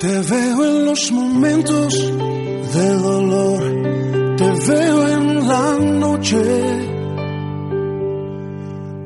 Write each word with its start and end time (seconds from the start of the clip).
Te 0.00 0.08
veo 0.08 0.64
en 0.64 0.86
los 0.86 1.12
momentos 1.12 1.94
de 2.74 2.94
dolor, 2.96 3.60
te 4.38 4.50
veo 4.72 5.08
en 5.08 5.46
la 5.46 5.78
noche, 5.78 6.42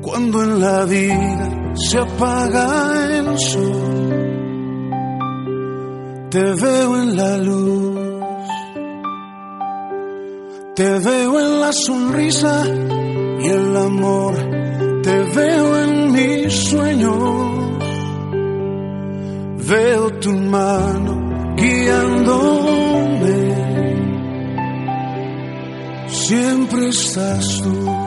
cuando 0.01 0.43
en 0.43 0.61
la 0.61 0.85
vida 0.85 1.73
se 1.75 1.97
apaga 1.97 3.17
el 3.17 3.37
sol, 3.37 4.09
te 6.29 6.43
veo 6.63 7.01
en 7.01 7.17
la 7.17 7.37
luz, 7.39 7.99
te 10.75 10.99
veo 10.99 11.39
en 11.41 11.59
la 11.59 11.73
sonrisa 11.73 12.63
y 13.41 13.47
el 13.49 13.75
amor, 13.75 14.33
te 15.03 15.23
veo 15.35 15.83
en 15.83 16.11
mis 16.13 16.53
sueños 16.53 17.54
veo 19.67 20.11
tu 20.19 20.31
mano 20.31 21.55
guiándome. 21.55 22.75
Siempre 26.07 26.87
estás 26.89 27.61
tú. 27.61 28.05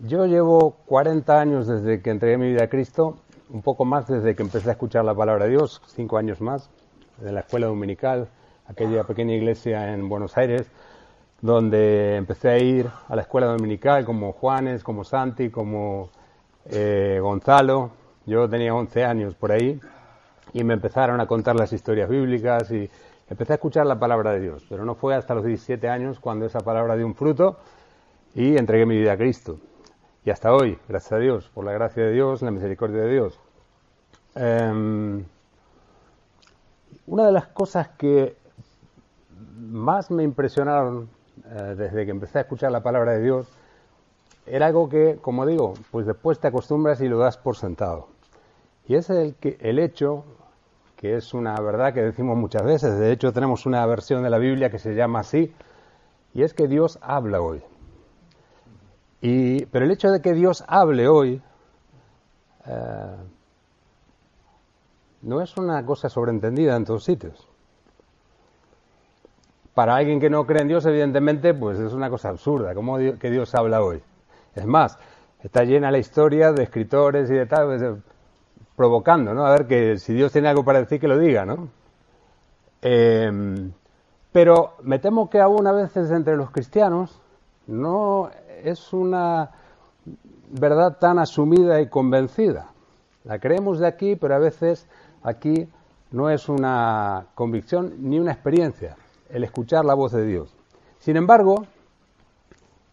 Yo 0.00 0.26
llevo 0.26 0.76
40 0.86 1.40
años 1.40 1.66
desde 1.66 2.02
que 2.02 2.10
entregué 2.10 2.36
mi 2.36 2.48
vida 2.48 2.64
a 2.64 2.68
Cristo, 2.68 3.18
un 3.50 3.62
poco 3.62 3.84
más 3.84 4.06
desde 4.08 4.34
que 4.34 4.42
empecé 4.42 4.68
a 4.68 4.72
escuchar 4.72 5.04
la 5.04 5.14
palabra 5.14 5.44
de 5.44 5.52
Dios, 5.52 5.80
cinco 5.86 6.18
años 6.18 6.40
más, 6.40 6.68
en 7.22 7.34
la 7.34 7.40
escuela 7.40 7.66
dominical, 7.68 8.28
aquella 8.66 9.04
pequeña 9.04 9.34
iglesia 9.34 9.94
en 9.94 10.08
Buenos 10.08 10.36
Aires, 10.36 10.66
donde 11.42 12.16
empecé 12.16 12.48
a 12.50 12.58
ir 12.58 12.88
a 13.08 13.16
la 13.16 13.22
escuela 13.22 13.48
dominical 13.48 14.04
como 14.04 14.32
Juanes, 14.32 14.84
como 14.84 15.02
Santi, 15.02 15.50
como 15.50 16.08
eh, 16.66 17.18
Gonzalo. 17.20 17.90
Yo 18.24 18.48
tenía 18.48 18.72
11 18.72 19.04
años 19.04 19.34
por 19.34 19.50
ahí 19.50 19.80
y 20.52 20.62
me 20.62 20.74
empezaron 20.74 21.20
a 21.20 21.26
contar 21.26 21.56
las 21.56 21.72
historias 21.72 22.08
bíblicas 22.08 22.70
y 22.70 22.88
empecé 23.28 23.54
a 23.54 23.56
escuchar 23.56 23.86
la 23.86 23.98
palabra 23.98 24.32
de 24.32 24.40
Dios. 24.40 24.64
Pero 24.68 24.84
no 24.84 24.94
fue 24.94 25.16
hasta 25.16 25.34
los 25.34 25.44
17 25.44 25.88
años 25.88 26.20
cuando 26.20 26.46
esa 26.46 26.60
palabra 26.60 26.94
dio 26.96 27.06
un 27.06 27.16
fruto 27.16 27.58
y 28.36 28.56
entregué 28.56 28.86
mi 28.86 28.96
vida 28.96 29.12
a 29.12 29.16
Cristo. 29.16 29.58
Y 30.24 30.30
hasta 30.30 30.54
hoy, 30.54 30.78
gracias 30.88 31.12
a 31.12 31.18
Dios, 31.18 31.50
por 31.52 31.64
la 31.64 31.72
gracia 31.72 32.04
de 32.04 32.12
Dios, 32.12 32.40
la 32.42 32.52
misericordia 32.52 33.02
de 33.02 33.10
Dios. 33.10 33.40
Em, 34.36 35.24
una 37.08 37.26
de 37.26 37.32
las 37.32 37.48
cosas 37.48 37.88
que 37.98 38.36
más 39.58 40.08
me 40.12 40.22
impresionaron 40.22 41.08
eh, 41.44 41.74
desde 41.76 42.04
que 42.04 42.10
empecé 42.10 42.38
a 42.38 42.42
escuchar 42.42 42.70
la 42.72 42.82
palabra 42.82 43.12
de 43.12 43.22
Dios, 43.22 43.48
era 44.46 44.66
algo 44.66 44.88
que, 44.88 45.18
como 45.20 45.46
digo, 45.46 45.74
pues 45.90 46.06
después 46.06 46.38
te 46.38 46.48
acostumbras 46.48 47.00
y 47.00 47.08
lo 47.08 47.18
das 47.18 47.36
por 47.36 47.56
sentado. 47.56 48.08
Y 48.86 48.96
es 48.96 49.08
el, 49.10 49.34
que, 49.36 49.56
el 49.60 49.78
hecho, 49.78 50.24
que 50.96 51.16
es 51.16 51.32
una 51.32 51.54
verdad 51.60 51.94
que 51.94 52.02
decimos 52.02 52.36
muchas 52.36 52.64
veces, 52.64 52.98
de 52.98 53.12
hecho 53.12 53.32
tenemos 53.32 53.66
una 53.66 53.84
versión 53.86 54.22
de 54.22 54.30
la 54.30 54.38
Biblia 54.38 54.70
que 54.70 54.78
se 54.78 54.94
llama 54.94 55.20
así, 55.20 55.54
y 56.34 56.42
es 56.42 56.54
que 56.54 56.66
Dios 56.66 56.98
habla 57.00 57.40
hoy. 57.40 57.62
Y, 59.20 59.66
pero 59.66 59.84
el 59.84 59.90
hecho 59.92 60.10
de 60.10 60.20
que 60.20 60.32
Dios 60.32 60.64
hable 60.66 61.06
hoy 61.06 61.40
eh, 62.66 63.16
no 65.22 65.40
es 65.40 65.56
una 65.56 65.84
cosa 65.86 66.08
sobreentendida 66.08 66.74
en 66.76 66.84
todos 66.84 67.04
sitios 67.04 67.51
para 69.74 69.96
alguien 69.96 70.20
que 70.20 70.28
no 70.28 70.46
cree 70.46 70.62
en 70.62 70.68
Dios, 70.68 70.84
evidentemente, 70.84 71.54
pues 71.54 71.78
es 71.78 71.92
una 71.92 72.10
cosa 72.10 72.28
absurda, 72.28 72.74
como 72.74 72.98
que 72.98 73.30
Dios 73.30 73.54
habla 73.54 73.82
hoy. 73.82 74.02
Es 74.54 74.66
más, 74.66 74.98
está 75.42 75.64
llena 75.64 75.90
la 75.90 75.98
historia 75.98 76.52
de 76.52 76.64
escritores 76.64 77.30
y 77.30 77.34
de 77.34 77.46
tal, 77.46 77.66
pues, 77.66 77.82
provocando, 78.76 79.32
¿no? 79.32 79.46
A 79.46 79.50
ver 79.50 79.66
que 79.66 79.98
si 79.98 80.12
Dios 80.12 80.32
tiene 80.32 80.48
algo 80.48 80.64
para 80.64 80.80
decir, 80.80 81.00
que 81.00 81.08
lo 81.08 81.18
diga, 81.18 81.46
¿no? 81.46 81.68
Em, 82.82 83.72
pero 84.30 84.74
me 84.82 84.98
temo 84.98 85.30
que 85.30 85.40
aún 85.40 85.66
a 85.66 85.72
veces 85.72 86.10
entre 86.10 86.36
los 86.36 86.50
cristianos 86.50 87.20
no 87.66 88.30
es 88.64 88.92
una 88.92 89.50
verdad 90.50 90.98
tan 90.98 91.18
asumida 91.18 91.80
y 91.80 91.88
convencida. 91.88 92.66
La 93.24 93.38
creemos 93.38 93.78
de 93.78 93.86
aquí, 93.86 94.16
pero 94.16 94.34
a 94.34 94.38
veces 94.38 94.86
aquí 95.22 95.68
no 96.10 96.28
es 96.28 96.48
una 96.48 97.26
convicción 97.34 97.94
ni 98.00 98.18
una 98.18 98.32
experiencia 98.32 98.96
el 99.32 99.44
escuchar 99.44 99.84
la 99.84 99.94
voz 99.94 100.12
de 100.12 100.24
Dios. 100.24 100.54
Sin 100.98 101.16
embargo, 101.16 101.66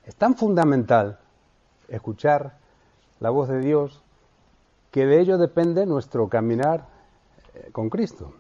es 0.06 0.16
tan 0.16 0.36
fundamental 0.36 1.20
escuchar 1.90 2.58
la 3.20 3.30
voz 3.30 3.50
de 3.50 3.60
Dios 3.60 4.02
que 4.92 5.06
de 5.06 5.20
ello 5.20 5.38
depende 5.38 5.86
nuestro 5.86 6.28
caminar 6.30 6.88
eh, 7.54 7.70
con 7.72 7.90
Cristo. 7.90 8.34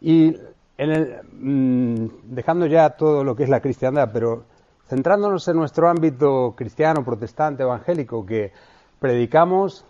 Y 0.00 0.36
en 0.78 0.90
el, 0.90 1.20
mm, 1.32 2.34
dejando 2.34 2.66
ya 2.66 2.90
todo 2.90 3.24
lo 3.24 3.34
que 3.34 3.44
es 3.44 3.48
la 3.48 3.60
cristiandad, 3.60 4.10
pero 4.12 4.44
centrándonos 4.86 5.46
en 5.48 5.56
nuestro 5.56 5.88
ámbito 5.88 6.54
cristiano, 6.56 7.04
protestante, 7.04 7.62
evangélico, 7.62 8.26
que 8.26 8.52
predicamos 9.00 9.84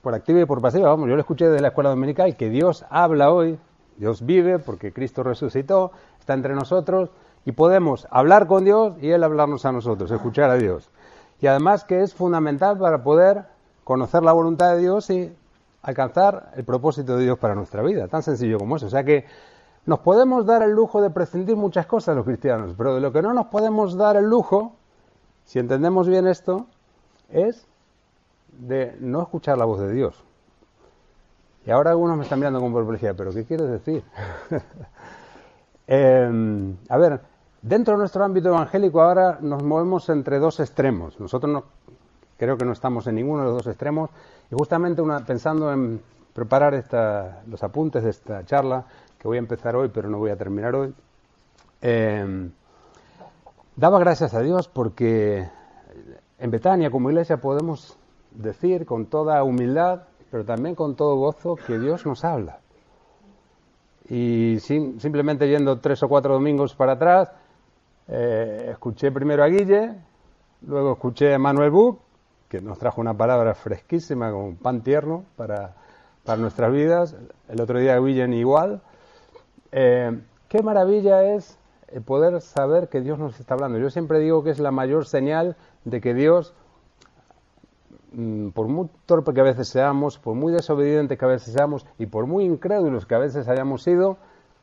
por 0.00 0.14
activa 0.14 0.40
y 0.40 0.46
por 0.46 0.60
pasiva, 0.60 0.88
vamos, 0.88 1.08
yo 1.08 1.14
lo 1.14 1.20
escuché 1.20 1.46
desde 1.46 1.60
la 1.60 1.68
escuela 1.68 1.90
dominical, 1.90 2.36
que 2.36 2.48
Dios 2.48 2.84
habla 2.90 3.30
hoy 3.32 3.58
Dios 3.98 4.24
vive 4.24 4.58
porque 4.58 4.92
Cristo 4.92 5.22
resucitó, 5.22 5.92
está 6.18 6.34
entre 6.34 6.54
nosotros 6.54 7.10
y 7.44 7.52
podemos 7.52 8.06
hablar 8.10 8.46
con 8.46 8.64
Dios 8.64 8.94
y 9.00 9.10
Él 9.10 9.24
hablarnos 9.24 9.64
a 9.64 9.72
nosotros, 9.72 10.10
escuchar 10.10 10.50
a 10.50 10.56
Dios. 10.56 10.90
Y 11.40 11.46
además 11.46 11.84
que 11.84 12.02
es 12.02 12.14
fundamental 12.14 12.78
para 12.78 13.02
poder 13.02 13.44
conocer 13.84 14.22
la 14.22 14.32
voluntad 14.32 14.74
de 14.74 14.80
Dios 14.80 15.10
y 15.10 15.34
alcanzar 15.82 16.50
el 16.56 16.64
propósito 16.64 17.16
de 17.16 17.24
Dios 17.24 17.38
para 17.38 17.54
nuestra 17.54 17.82
vida, 17.82 18.08
tan 18.08 18.22
sencillo 18.22 18.58
como 18.58 18.76
eso. 18.76 18.86
O 18.86 18.90
sea 18.90 19.04
que 19.04 19.24
nos 19.86 20.00
podemos 20.00 20.44
dar 20.44 20.62
el 20.62 20.72
lujo 20.72 21.00
de 21.00 21.10
prescindir 21.10 21.54
muchas 21.54 21.86
cosas 21.86 22.16
los 22.16 22.24
cristianos, 22.24 22.74
pero 22.76 22.96
de 22.96 23.00
lo 23.00 23.12
que 23.12 23.22
no 23.22 23.32
nos 23.32 23.46
podemos 23.46 23.96
dar 23.96 24.16
el 24.16 24.24
lujo, 24.24 24.72
si 25.44 25.60
entendemos 25.60 26.08
bien 26.08 26.26
esto, 26.26 26.66
es 27.30 27.68
de 28.58 28.96
no 28.98 29.22
escuchar 29.22 29.58
la 29.58 29.64
voz 29.64 29.80
de 29.80 29.92
Dios. 29.92 30.25
Y 31.66 31.70
ahora 31.72 31.90
algunos 31.90 32.16
me 32.16 32.22
están 32.22 32.38
mirando 32.38 32.60
con 32.60 32.72
perplejidad, 32.72 33.14
pero 33.16 33.32
¿qué 33.32 33.44
quieres 33.44 33.68
decir? 33.68 34.02
Em, 35.88 36.76
a 36.88 36.98
ver, 36.98 37.20
dentro 37.62 37.94
de 37.94 37.98
nuestro 37.98 38.24
ámbito 38.24 38.48
evangélico 38.48 39.00
ahora 39.00 39.38
nos 39.40 39.62
movemos 39.62 40.08
entre 40.08 40.40
dos 40.40 40.58
extremos. 40.58 41.20
Nosotros 41.20 41.52
no, 41.52 41.62
creo 42.36 42.56
que 42.56 42.64
no 42.64 42.72
estamos 42.72 43.06
en 43.06 43.14
ninguno 43.14 43.42
de 43.42 43.44
los 43.50 43.58
dos 43.58 43.66
extremos. 43.68 44.10
Y 44.50 44.56
justamente 44.56 45.00
una, 45.00 45.24
pensando 45.24 45.72
en 45.72 46.02
preparar 46.32 46.74
esta, 46.74 47.42
los 47.46 47.62
apuntes 47.62 48.02
de 48.02 48.10
esta 48.10 48.44
charla, 48.44 48.84
que 49.16 49.28
voy 49.28 49.36
a 49.36 49.38
empezar 49.38 49.76
hoy, 49.76 49.88
pero 49.94 50.10
no 50.10 50.18
voy 50.18 50.30
a 50.32 50.36
terminar 50.36 50.74
hoy, 50.74 50.92
em, 51.82 52.50
daba 53.76 54.00
gracias 54.00 54.34
a 54.34 54.40
Dios 54.40 54.66
porque 54.66 55.48
en 56.40 56.50
Betania 56.50 56.90
como 56.90 57.10
iglesia 57.10 57.36
podemos 57.36 57.96
decir 58.32 58.86
con 58.86 59.06
toda 59.06 59.44
humildad 59.44 60.02
pero 60.36 60.44
también 60.44 60.74
con 60.74 60.96
todo 60.96 61.16
gozo 61.16 61.56
que 61.56 61.78
Dios 61.78 62.04
nos 62.04 62.22
habla. 62.22 62.58
Y 64.10 64.58
simplemente 64.60 65.48
yendo 65.48 65.78
tres 65.78 66.02
o 66.02 66.10
cuatro 66.10 66.34
domingos 66.34 66.74
para 66.74 66.92
atrás, 66.92 67.32
eh, 68.06 68.68
escuché 68.72 69.10
primero 69.10 69.42
a 69.42 69.46
Guille, 69.46 69.94
luego 70.60 70.92
escuché 70.92 71.32
a 71.32 71.38
Manuel 71.38 71.70
Buch, 71.70 72.00
que 72.50 72.60
nos 72.60 72.78
trajo 72.78 73.00
una 73.00 73.14
palabra 73.14 73.54
fresquísima 73.54 74.30
como 74.30 74.56
pan 74.56 74.82
tierno 74.82 75.24
para, 75.36 75.74
para 76.22 76.36
nuestras 76.36 76.70
vidas. 76.70 77.16
El 77.48 77.58
otro 77.58 77.78
día 77.78 77.98
Guille 77.98 78.28
igual. 78.36 78.82
Eh, 79.72 80.20
qué 80.50 80.62
maravilla 80.62 81.34
es 81.34 81.58
poder 82.04 82.42
saber 82.42 82.90
que 82.90 83.00
Dios 83.00 83.18
nos 83.18 83.40
está 83.40 83.54
hablando. 83.54 83.78
Yo 83.78 83.88
siempre 83.88 84.18
digo 84.18 84.44
que 84.44 84.50
es 84.50 84.58
la 84.58 84.70
mayor 84.70 85.06
señal 85.06 85.56
de 85.86 86.02
que 86.02 86.12
Dios 86.12 86.52
por 88.54 88.68
muy 88.68 88.88
torpe 89.04 89.34
que 89.34 89.40
a 89.40 89.44
veces 89.44 89.68
seamos, 89.68 90.18
por 90.18 90.34
muy 90.34 90.52
desobedientes 90.52 91.18
que 91.18 91.24
a 91.24 91.28
veces 91.28 91.52
seamos 91.52 91.86
y 91.98 92.06
por 92.06 92.26
muy 92.26 92.44
incrédulos 92.44 93.04
que 93.04 93.14
a 93.14 93.18
veces 93.18 93.46
hayamos 93.46 93.82
sido, 93.82 94.16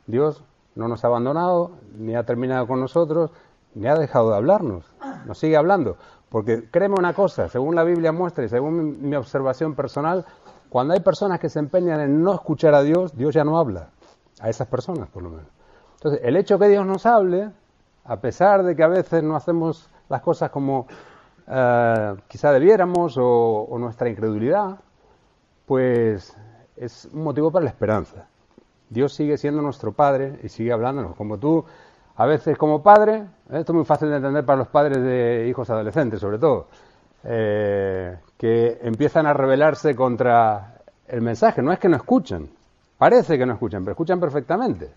Dios 0.06 0.42
no 0.74 0.88
nos 0.88 1.04
ha 1.04 1.06
abandonado, 1.06 1.70
ni 1.96 2.16
ha 2.16 2.24
terminado 2.24 2.66
con 2.66 2.80
nosotros, 2.80 3.30
ni 3.74 3.86
ha 3.86 3.94
dejado 3.94 4.30
de 4.30 4.36
hablarnos, 4.36 4.92
nos 5.24 5.38
sigue 5.38 5.56
hablando. 5.56 5.96
Porque 6.30 6.68
créeme 6.68 6.96
una 6.98 7.14
cosa, 7.14 7.48
según 7.48 7.76
la 7.76 7.84
Biblia 7.84 8.10
muestra 8.10 8.44
y 8.44 8.48
según 8.48 9.08
mi, 9.08 9.14
observación 9.14 9.76
personal, 9.76 10.24
cuando 10.68 10.94
hay 10.94 11.00
personas 11.00 11.38
que 11.38 11.48
se 11.48 11.60
empeñan 11.60 12.00
en 12.00 12.24
no 12.24 12.34
escuchar 12.34 12.74
a 12.74 12.82
Dios, 12.82 13.16
Dios 13.16 13.34
ya 13.34 13.44
no 13.44 13.56
habla. 13.56 13.90
A 14.40 14.50
esas 14.50 14.66
personas, 14.66 15.08
por 15.08 15.22
lo 15.22 15.30
menos. 15.30 15.46
Entonces, 15.94 16.20
el 16.24 16.36
hecho 16.36 16.58
que 16.58 16.66
Dios 16.66 16.84
nos 16.84 17.06
hable, 17.06 17.52
a 18.04 18.16
pesar 18.16 18.64
de 18.64 18.74
que 18.74 18.82
a 18.82 18.88
veces 18.88 19.22
no 19.22 19.36
hacemos 19.36 19.88
las 20.08 20.22
cosas 20.22 20.50
como 20.50 20.88
eh, 21.46 22.14
quizá 22.28 22.52
debiéramos 22.52 23.16
o, 23.18 23.76
nuestra 23.78 24.08
incredulidad, 24.08 24.78
pues 25.66 26.36
es 26.76 27.08
un 27.12 27.24
motivo 27.24 27.50
para 27.50 27.64
la 27.64 27.70
esperanza. 27.70 28.26
Dios 28.88 29.12
sigue 29.12 29.36
siendo 29.36 29.62
nuestro 29.62 29.92
Padre 29.92 30.38
y 30.42 30.48
sigue 30.48 30.72
hablándonos. 30.72 31.16
Como 31.16 31.38
tú, 31.38 31.64
a 32.16 32.26
veces 32.26 32.56
como 32.56 32.82
padre, 32.82 33.24
esto 33.50 33.72
es 33.72 33.76
muy 33.76 33.84
fácil 33.84 34.08
de 34.08 34.16
entender 34.16 34.44
para 34.44 34.58
los 34.58 34.68
padres 34.68 35.02
de 35.02 35.46
hijos 35.48 35.68
adolescentes 35.70 36.20
sobre 36.20 36.38
todo, 36.38 36.68
eh, 37.24 38.18
que 38.38 38.78
empiezan 38.82 39.26
a 39.26 39.32
rebelarse 39.32 39.96
contra 39.96 40.76
el 41.08 41.22
mensaje. 41.22 41.60
No 41.62 41.72
es 41.72 41.78
que 41.78 41.88
no 41.88 41.96
escuchen, 41.96 42.48
parece 42.98 43.36
que 43.36 43.46
no 43.46 43.54
escuchan, 43.54 43.82
pero 43.82 43.92
escuchan 43.92 44.20
perfectamente. 44.20 44.90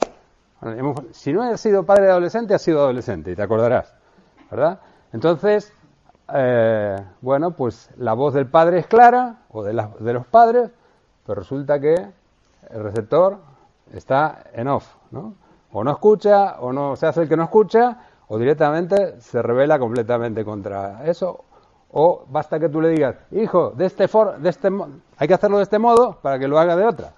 si 1.11 1.33
no 1.33 1.41
has 1.43 1.59
sido 1.59 1.83
padre 1.83 2.05
de 2.05 2.11
adolescente, 2.11 2.53
has 2.53 2.61
sido 2.61 2.79
adolescente, 2.79 3.31
y 3.31 3.35
te 3.35 3.41
acordarás, 3.41 3.93
¿verdad? 4.51 4.79
Entonces, 5.13 5.73
eh, 6.33 6.97
bueno, 7.21 7.51
pues 7.51 7.89
la 7.97 8.13
voz 8.13 8.33
del 8.33 8.47
padre 8.47 8.79
es 8.79 8.87
clara, 8.87 9.43
o 9.49 9.63
de, 9.63 9.73
los 9.73 10.27
padres, 10.27 10.69
pero 11.25 11.39
resulta 11.39 11.79
que 11.79 11.95
el 12.69 12.83
receptor 12.83 13.37
está 13.93 14.43
en 14.53 14.67
off, 14.67 14.87
¿no? 15.11 15.35
O 15.71 15.83
no 15.83 15.91
escucha, 15.91 16.57
o 16.59 16.73
no 16.73 16.95
se 16.95 17.07
hace 17.07 17.21
el 17.21 17.29
que 17.29 17.37
no 17.37 17.43
escucha, 17.43 17.97
o 18.27 18.37
directamente 18.37 19.21
se 19.21 19.41
revela 19.41 19.79
completamente 19.79 20.43
contra 20.43 21.05
eso, 21.05 21.45
o 21.91 22.25
basta 22.27 22.59
que 22.59 22.67
tú 22.67 22.81
le 22.81 22.89
digas, 22.89 23.15
hijo, 23.31 23.71
de 23.71 23.85
este 23.85 24.07
for, 24.07 24.37
de 24.39 24.49
este 24.49 24.69
hay 25.17 25.27
que 25.27 25.33
hacerlo 25.33 25.57
de 25.57 25.63
este 25.63 25.79
modo 25.79 26.17
para 26.21 26.37
que 26.37 26.47
lo 26.47 26.59
haga 26.59 26.75
de 26.75 26.85
otra. 26.85 27.13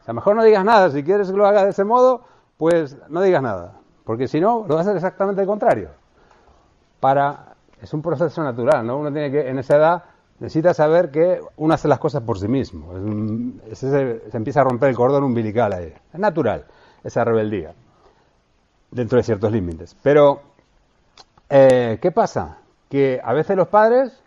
O 0.00 0.04
sea, 0.04 0.14
mejor 0.14 0.34
no 0.34 0.42
digas 0.42 0.64
nada, 0.64 0.90
si 0.90 1.04
quieres 1.04 1.30
que 1.30 1.36
lo 1.36 1.46
haga 1.46 1.64
de 1.64 1.70
ese 1.70 1.84
modo, 1.84 2.22
pues 2.56 2.96
no 3.08 3.22
digas 3.22 3.42
nada, 3.42 3.74
porque 4.04 4.26
si 4.26 4.40
no, 4.40 4.64
lo 4.66 4.74
vas 4.74 4.78
a 4.86 4.90
hacer 4.90 4.96
exactamente 4.96 5.42
el 5.42 5.46
contrario. 5.46 5.90
Para 6.98 7.51
es 7.82 7.92
un 7.92 8.00
proceso 8.00 8.42
natural, 8.42 8.86
¿no? 8.86 8.96
Uno 8.96 9.12
tiene 9.12 9.30
que 9.30 9.48
en 9.48 9.58
esa 9.58 9.76
edad 9.76 10.04
necesita 10.38 10.72
saber 10.72 11.10
que 11.10 11.40
uno 11.56 11.74
hace 11.74 11.88
las 11.88 11.98
cosas 11.98 12.22
por 12.22 12.38
sí 12.38 12.48
mismo. 12.48 12.92
se, 13.72 14.22
empieza 14.32 14.60
a 14.60 14.64
romper 14.64 14.90
el 14.90 14.96
cordón 14.96 15.24
umbilical 15.24 15.72
ahí. 15.72 15.92
Es 16.12 16.20
natural 16.20 16.64
esa 17.02 17.24
rebeldía, 17.24 17.74
dentro 18.90 19.18
de 19.18 19.24
ciertos 19.24 19.50
límites. 19.50 19.96
Pero, 20.02 20.40
eh, 21.50 21.98
¿qué 22.00 22.12
pasa? 22.12 22.58
Que 22.88 23.20
a 23.22 23.32
veces 23.32 23.56
los 23.56 23.68
padres 23.68 24.22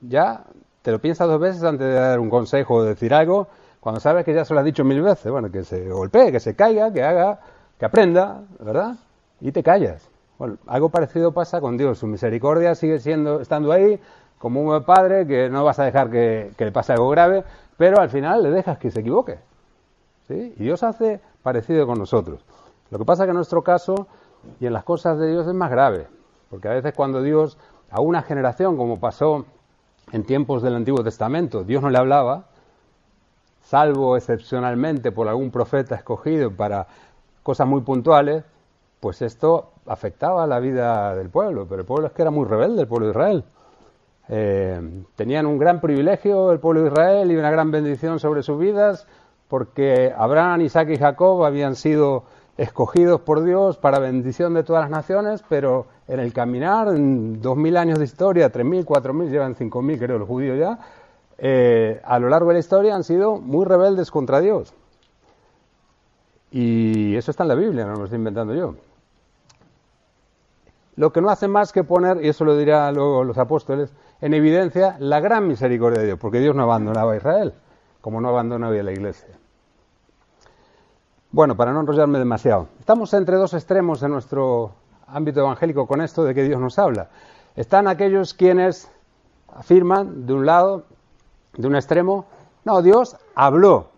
ya 0.00 0.44
te 0.82 0.90
lo 0.90 1.00
piensas 1.00 1.28
dos 1.28 1.40
veces 1.40 1.62
antes 1.64 1.86
de 1.86 1.94
dar 1.94 2.20
un 2.20 2.28
consejo 2.28 2.74
o 2.74 2.82
decir 2.82 3.14
algo, 3.14 3.48
cuando 3.80 4.00
sabes 4.00 4.24
que 4.24 4.34
ya 4.34 4.44
se 4.44 4.52
lo 4.52 4.60
has 4.60 4.66
dicho 4.66 4.84
mil 4.84 5.00
veces. 5.00 5.32
Bueno, 5.32 5.50
que 5.50 5.64
se 5.64 5.88
golpee, 5.88 6.30
que 6.30 6.40
se 6.40 6.54
caiga, 6.54 6.92
que 6.92 7.02
haga, 7.02 7.40
que 7.78 7.86
aprenda, 7.86 8.42
¿verdad? 8.58 8.96
Y 9.40 9.50
te 9.52 9.62
callas. 9.62 10.10
Bueno, 10.38 10.56
algo 10.68 10.88
parecido 10.88 11.32
pasa 11.32 11.60
con 11.60 11.76
Dios. 11.76 11.98
Su 11.98 12.06
misericordia 12.06 12.74
sigue 12.76 13.00
siendo, 13.00 13.40
estando 13.40 13.72
ahí, 13.72 14.00
como 14.38 14.60
un 14.60 14.66
buen 14.66 14.84
padre 14.84 15.26
que 15.26 15.50
no 15.50 15.64
vas 15.64 15.80
a 15.80 15.84
dejar 15.84 16.10
que, 16.10 16.52
le 16.56 16.72
pase 16.72 16.92
algo 16.92 17.08
grave, 17.10 17.44
pero 17.76 18.00
al 18.00 18.08
final 18.08 18.42
le 18.44 18.50
dejas 18.50 18.78
que 18.78 18.90
se 18.90 19.00
equivoque. 19.00 19.38
¿sí? 20.28 20.54
Y 20.56 20.62
Dios 20.62 20.84
hace 20.84 21.20
parecido 21.42 21.86
con 21.86 21.98
nosotros. 21.98 22.44
Lo 22.90 22.98
que 22.98 23.04
pasa 23.04 23.24
que 23.24 23.30
en 23.30 23.36
nuestro 23.36 23.62
caso 23.62 24.06
y 24.60 24.66
en 24.66 24.72
las 24.72 24.84
cosas 24.84 25.18
de 25.18 25.28
Dios 25.28 25.46
es 25.46 25.54
más 25.54 25.70
grave, 25.70 26.06
porque 26.50 26.68
a 26.68 26.72
veces 26.72 26.94
cuando 26.94 27.20
Dios 27.20 27.58
a 27.90 28.00
una 28.00 28.22
generación, 28.22 28.76
como 28.76 29.00
pasó 29.00 29.44
en 30.12 30.24
tiempos 30.24 30.62
del 30.62 30.76
Antiguo 30.76 31.02
Testamento, 31.02 31.64
Dios 31.64 31.82
no 31.82 31.90
le 31.90 31.98
hablaba, 31.98 32.44
salvo 33.62 34.16
excepcionalmente 34.16 35.10
por 35.10 35.28
algún 35.28 35.50
profeta 35.50 35.96
escogido 35.96 36.50
para 36.50 36.86
cosas 37.42 37.66
muy 37.66 37.80
puntuales, 37.80 38.44
pues 39.00 39.22
esto 39.22 39.72
afectaba 39.88 40.46
la 40.46 40.60
vida 40.60 41.14
del 41.14 41.30
pueblo, 41.30 41.66
pero 41.68 41.80
el 41.80 41.86
pueblo 41.86 42.06
es 42.08 42.12
que 42.12 42.22
era 42.22 42.30
muy 42.30 42.46
rebelde, 42.46 42.82
el 42.82 42.88
pueblo 42.88 43.06
de 43.06 43.12
Israel. 43.12 43.44
Eh, 44.28 45.02
tenían 45.16 45.46
un 45.46 45.58
gran 45.58 45.80
privilegio 45.80 46.52
el 46.52 46.60
pueblo 46.60 46.82
de 46.82 46.88
Israel 46.88 47.30
y 47.30 47.36
una 47.36 47.50
gran 47.50 47.70
bendición 47.70 48.20
sobre 48.20 48.42
sus 48.42 48.58
vidas, 48.58 49.06
porque 49.48 50.12
Abraham, 50.16 50.60
Isaac 50.62 50.90
y 50.90 50.98
Jacob 50.98 51.44
habían 51.44 51.74
sido 51.74 52.24
escogidos 52.58 53.20
por 53.20 53.42
Dios 53.42 53.78
para 53.78 53.98
bendición 53.98 54.52
de 54.52 54.64
todas 54.64 54.82
las 54.82 54.90
naciones, 54.90 55.42
pero 55.48 55.86
en 56.08 56.20
el 56.20 56.32
caminar, 56.32 56.88
en 56.88 57.40
dos 57.40 57.56
mil 57.56 57.76
años 57.76 57.98
de 57.98 58.04
historia, 58.04 58.50
tres 58.50 58.66
mil, 58.66 58.84
cuatro 58.84 59.14
mil, 59.14 59.30
llevan 59.30 59.54
cinco 59.54 59.80
mil 59.80 59.98
creo 59.98 60.18
los 60.18 60.28
judíos 60.28 60.58
ya, 60.58 60.78
eh, 61.38 62.00
a 62.04 62.18
lo 62.18 62.28
largo 62.28 62.48
de 62.48 62.54
la 62.54 62.60
historia 62.60 62.94
han 62.94 63.04
sido 63.04 63.36
muy 63.38 63.64
rebeldes 63.64 64.10
contra 64.10 64.40
Dios. 64.40 64.74
Y 66.50 67.14
eso 67.14 67.30
está 67.30 67.44
en 67.44 67.48
la 67.48 67.54
Biblia, 67.54 67.86
no 67.86 67.94
lo 67.94 68.04
estoy 68.04 68.18
inventando 68.18 68.54
yo 68.54 68.74
lo 70.98 71.12
que 71.12 71.20
no 71.20 71.30
hace 71.30 71.46
más 71.46 71.72
que 71.72 71.84
poner, 71.84 72.24
y 72.24 72.28
eso 72.28 72.44
lo 72.44 72.56
dirán 72.56 72.96
luego 72.96 73.22
los 73.22 73.38
apóstoles, 73.38 73.94
en 74.20 74.34
evidencia 74.34 74.96
la 74.98 75.20
gran 75.20 75.46
misericordia 75.46 76.00
de 76.00 76.06
Dios, 76.06 76.18
porque 76.18 76.40
Dios 76.40 76.56
no 76.56 76.64
abandonaba 76.64 77.12
a 77.12 77.16
Israel, 77.16 77.54
como 78.00 78.20
no 78.20 78.30
abandonaba 78.30 78.74
a 78.74 78.82
la 78.82 78.90
iglesia. 78.90 79.28
Bueno, 81.30 81.56
para 81.56 81.72
no 81.72 81.80
enrollarme 81.80 82.18
demasiado, 82.18 82.66
estamos 82.80 83.14
entre 83.14 83.36
dos 83.36 83.54
extremos 83.54 84.02
en 84.02 84.10
nuestro 84.10 84.72
ámbito 85.06 85.38
evangélico 85.38 85.86
con 85.86 86.00
esto 86.00 86.24
de 86.24 86.34
que 86.34 86.42
Dios 86.42 86.60
nos 86.60 86.80
habla. 86.80 87.10
Están 87.54 87.86
aquellos 87.86 88.34
quienes 88.34 88.90
afirman, 89.54 90.26
de 90.26 90.32
un 90.32 90.46
lado, 90.46 90.82
de 91.56 91.68
un 91.68 91.76
extremo, 91.76 92.26
no, 92.64 92.82
Dios 92.82 93.16
habló. 93.36 93.90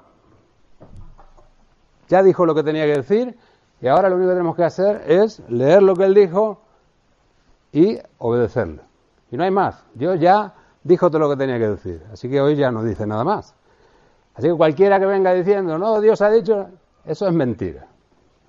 Ya 2.10 2.22
dijo 2.22 2.44
lo 2.44 2.54
que 2.54 2.62
tenía 2.62 2.84
que 2.84 2.98
decir 2.98 3.38
y 3.80 3.86
ahora 3.86 4.10
lo 4.10 4.16
único 4.16 4.28
que 4.28 4.34
tenemos 4.34 4.54
que 4.54 4.64
hacer 4.64 5.02
es 5.06 5.40
leer 5.48 5.82
lo 5.82 5.96
que 5.96 6.04
él 6.04 6.12
dijo 6.12 6.60
y 7.72 7.98
obedecerle. 8.18 8.82
Y 9.30 9.36
no 9.36 9.44
hay 9.44 9.50
más. 9.50 9.84
Dios 9.94 10.18
ya 10.20 10.54
dijo 10.82 11.08
todo 11.08 11.20
lo 11.20 11.30
que 11.30 11.36
tenía 11.36 11.58
que 11.58 11.68
decir. 11.68 12.02
Así 12.12 12.28
que 12.28 12.40
hoy 12.40 12.56
ya 12.56 12.70
no 12.70 12.82
dice 12.82 13.06
nada 13.06 13.24
más. 13.24 13.54
Así 14.34 14.48
que 14.48 14.54
cualquiera 14.54 14.98
que 14.98 15.06
venga 15.06 15.32
diciendo, 15.34 15.78
no, 15.78 16.00
Dios 16.00 16.20
ha 16.22 16.30
dicho, 16.30 16.68
eso 17.04 17.28
es 17.28 17.34
mentira. 17.34 17.86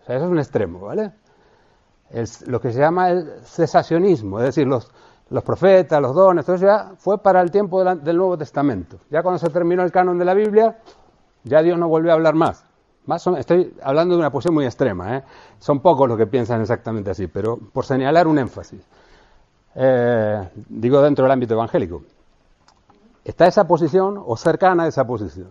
O 0.01 0.05
sea, 0.05 0.15
eso 0.15 0.25
es 0.25 0.31
un 0.31 0.39
extremo, 0.39 0.79
¿vale? 0.79 1.11
Lo 2.47 2.59
que 2.59 2.71
se 2.71 2.79
llama 2.79 3.09
el 3.09 3.41
cesacionismo, 3.43 4.39
es 4.39 4.45
decir, 4.45 4.67
los, 4.67 4.91
los 5.29 5.43
profetas, 5.43 6.01
los 6.01 6.13
dones, 6.13 6.45
todo 6.45 6.55
eso 6.57 6.65
ya 6.65 6.91
fue 6.97 7.17
para 7.19 7.41
el 7.41 7.51
tiempo 7.51 7.83
del 7.83 8.17
Nuevo 8.17 8.37
Testamento. 8.37 8.97
Ya 9.09 9.23
cuando 9.23 9.39
se 9.39 9.49
terminó 9.49 9.83
el 9.83 9.91
canon 9.91 10.17
de 10.17 10.25
la 10.25 10.33
Biblia, 10.33 10.77
ya 11.43 11.61
Dios 11.61 11.77
no 11.79 11.87
volvió 11.87 12.11
a 12.11 12.15
hablar 12.15 12.35
más. 12.35 12.65
más 13.05 13.25
estoy 13.27 13.73
hablando 13.81 14.15
de 14.15 14.19
una 14.19 14.29
posición 14.29 14.55
muy 14.55 14.65
extrema, 14.65 15.17
¿eh? 15.17 15.23
son 15.59 15.79
pocos 15.79 16.07
los 16.07 16.17
que 16.17 16.27
piensan 16.27 16.61
exactamente 16.61 17.11
así, 17.11 17.27
pero 17.27 17.57
por 17.57 17.85
señalar 17.85 18.27
un 18.27 18.39
énfasis. 18.39 18.85
Eh, 19.75 20.49
digo 20.69 21.01
dentro 21.01 21.23
del 21.23 21.31
ámbito 21.31 21.53
evangélico, 21.53 22.03
está 23.23 23.47
esa 23.47 23.65
posición 23.65 24.21
o 24.25 24.35
cercana 24.35 24.83
a 24.83 24.87
esa 24.87 25.05
posición. 25.05 25.49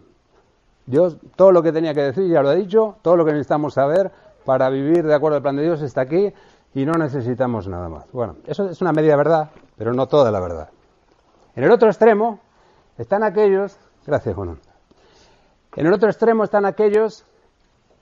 Dios, 0.87 1.17
todo 1.37 1.52
lo 1.52 1.62
que 1.62 1.72
tenía 1.72 1.94
que 1.94 2.02
decir 2.02 2.28
ya 2.28 2.43
lo 2.43 2.49
ha 2.49 2.55
dicho, 2.55 2.96
todo 3.02 3.17
lo 3.17 3.25
que 3.25 3.32
necesitamos 3.32 3.75
saber 3.75 4.11
para 4.44 4.69
vivir 4.70 5.06
de 5.06 5.14
acuerdo 5.14 5.37
al 5.37 5.43
plan 5.43 5.56
de 5.56 5.62
Dios 5.62 5.82
está 5.82 6.02
aquí 6.02 6.32
y 6.75 6.84
no 6.84 6.94
necesitamos 6.94 7.68
nada 7.68 7.88
más. 7.88 8.11
Bueno, 8.12 8.37
eso 8.47 8.68
es 8.68 8.80
una 8.80 8.92
media 8.92 9.16
verdad, 9.16 9.50
pero 9.76 9.92
no 9.92 10.06
toda 10.06 10.30
la 10.30 10.40
verdad. 10.40 10.68
En 11.54 11.64
el 11.64 11.71
otro 11.71 11.88
extremo 11.88 12.40
están 12.99 13.23
aquellos, 13.23 13.76
gracias 14.06 14.35
Juan, 14.35 14.59
en 15.76 15.87
el 15.87 15.92
otro 15.92 16.09
extremo 16.09 16.45
están 16.45 16.64
aquellos 16.64 17.25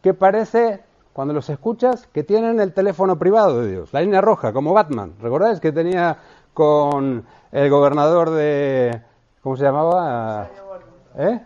que 0.03 0.15
parece 0.15 0.83
cuando 1.19 1.35
los 1.35 1.51
escuchas, 1.51 2.07
que 2.07 2.23
tienen 2.23 2.61
el 2.61 2.73
teléfono 2.73 3.19
privado 3.19 3.61
de 3.61 3.73
Dios, 3.73 3.93
la 3.93 4.03
línea 4.03 4.21
roja, 4.21 4.53
como 4.53 4.73
Batman. 4.73 5.15
¿Recordáis 5.21 5.59
que 5.59 5.73
tenía 5.73 6.17
con 6.55 7.27
el 7.51 7.69
gobernador 7.69 8.31
de. 8.31 9.03
¿Cómo 9.43 9.57
se 9.57 9.65
llamaba? 9.65 10.49
¿Eh? 11.17 11.41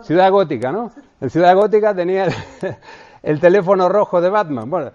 Ciudad 0.00 0.30
Gótica, 0.30 0.72
¿no? 0.72 0.90
En 1.20 1.28
Ciudad 1.28 1.54
Gótica 1.54 1.94
tenía 1.94 2.28
el, 3.22 3.38
teléfono 3.38 3.90
rojo 3.90 4.22
de 4.22 4.30
Batman. 4.30 4.70
Bueno, 4.70 4.92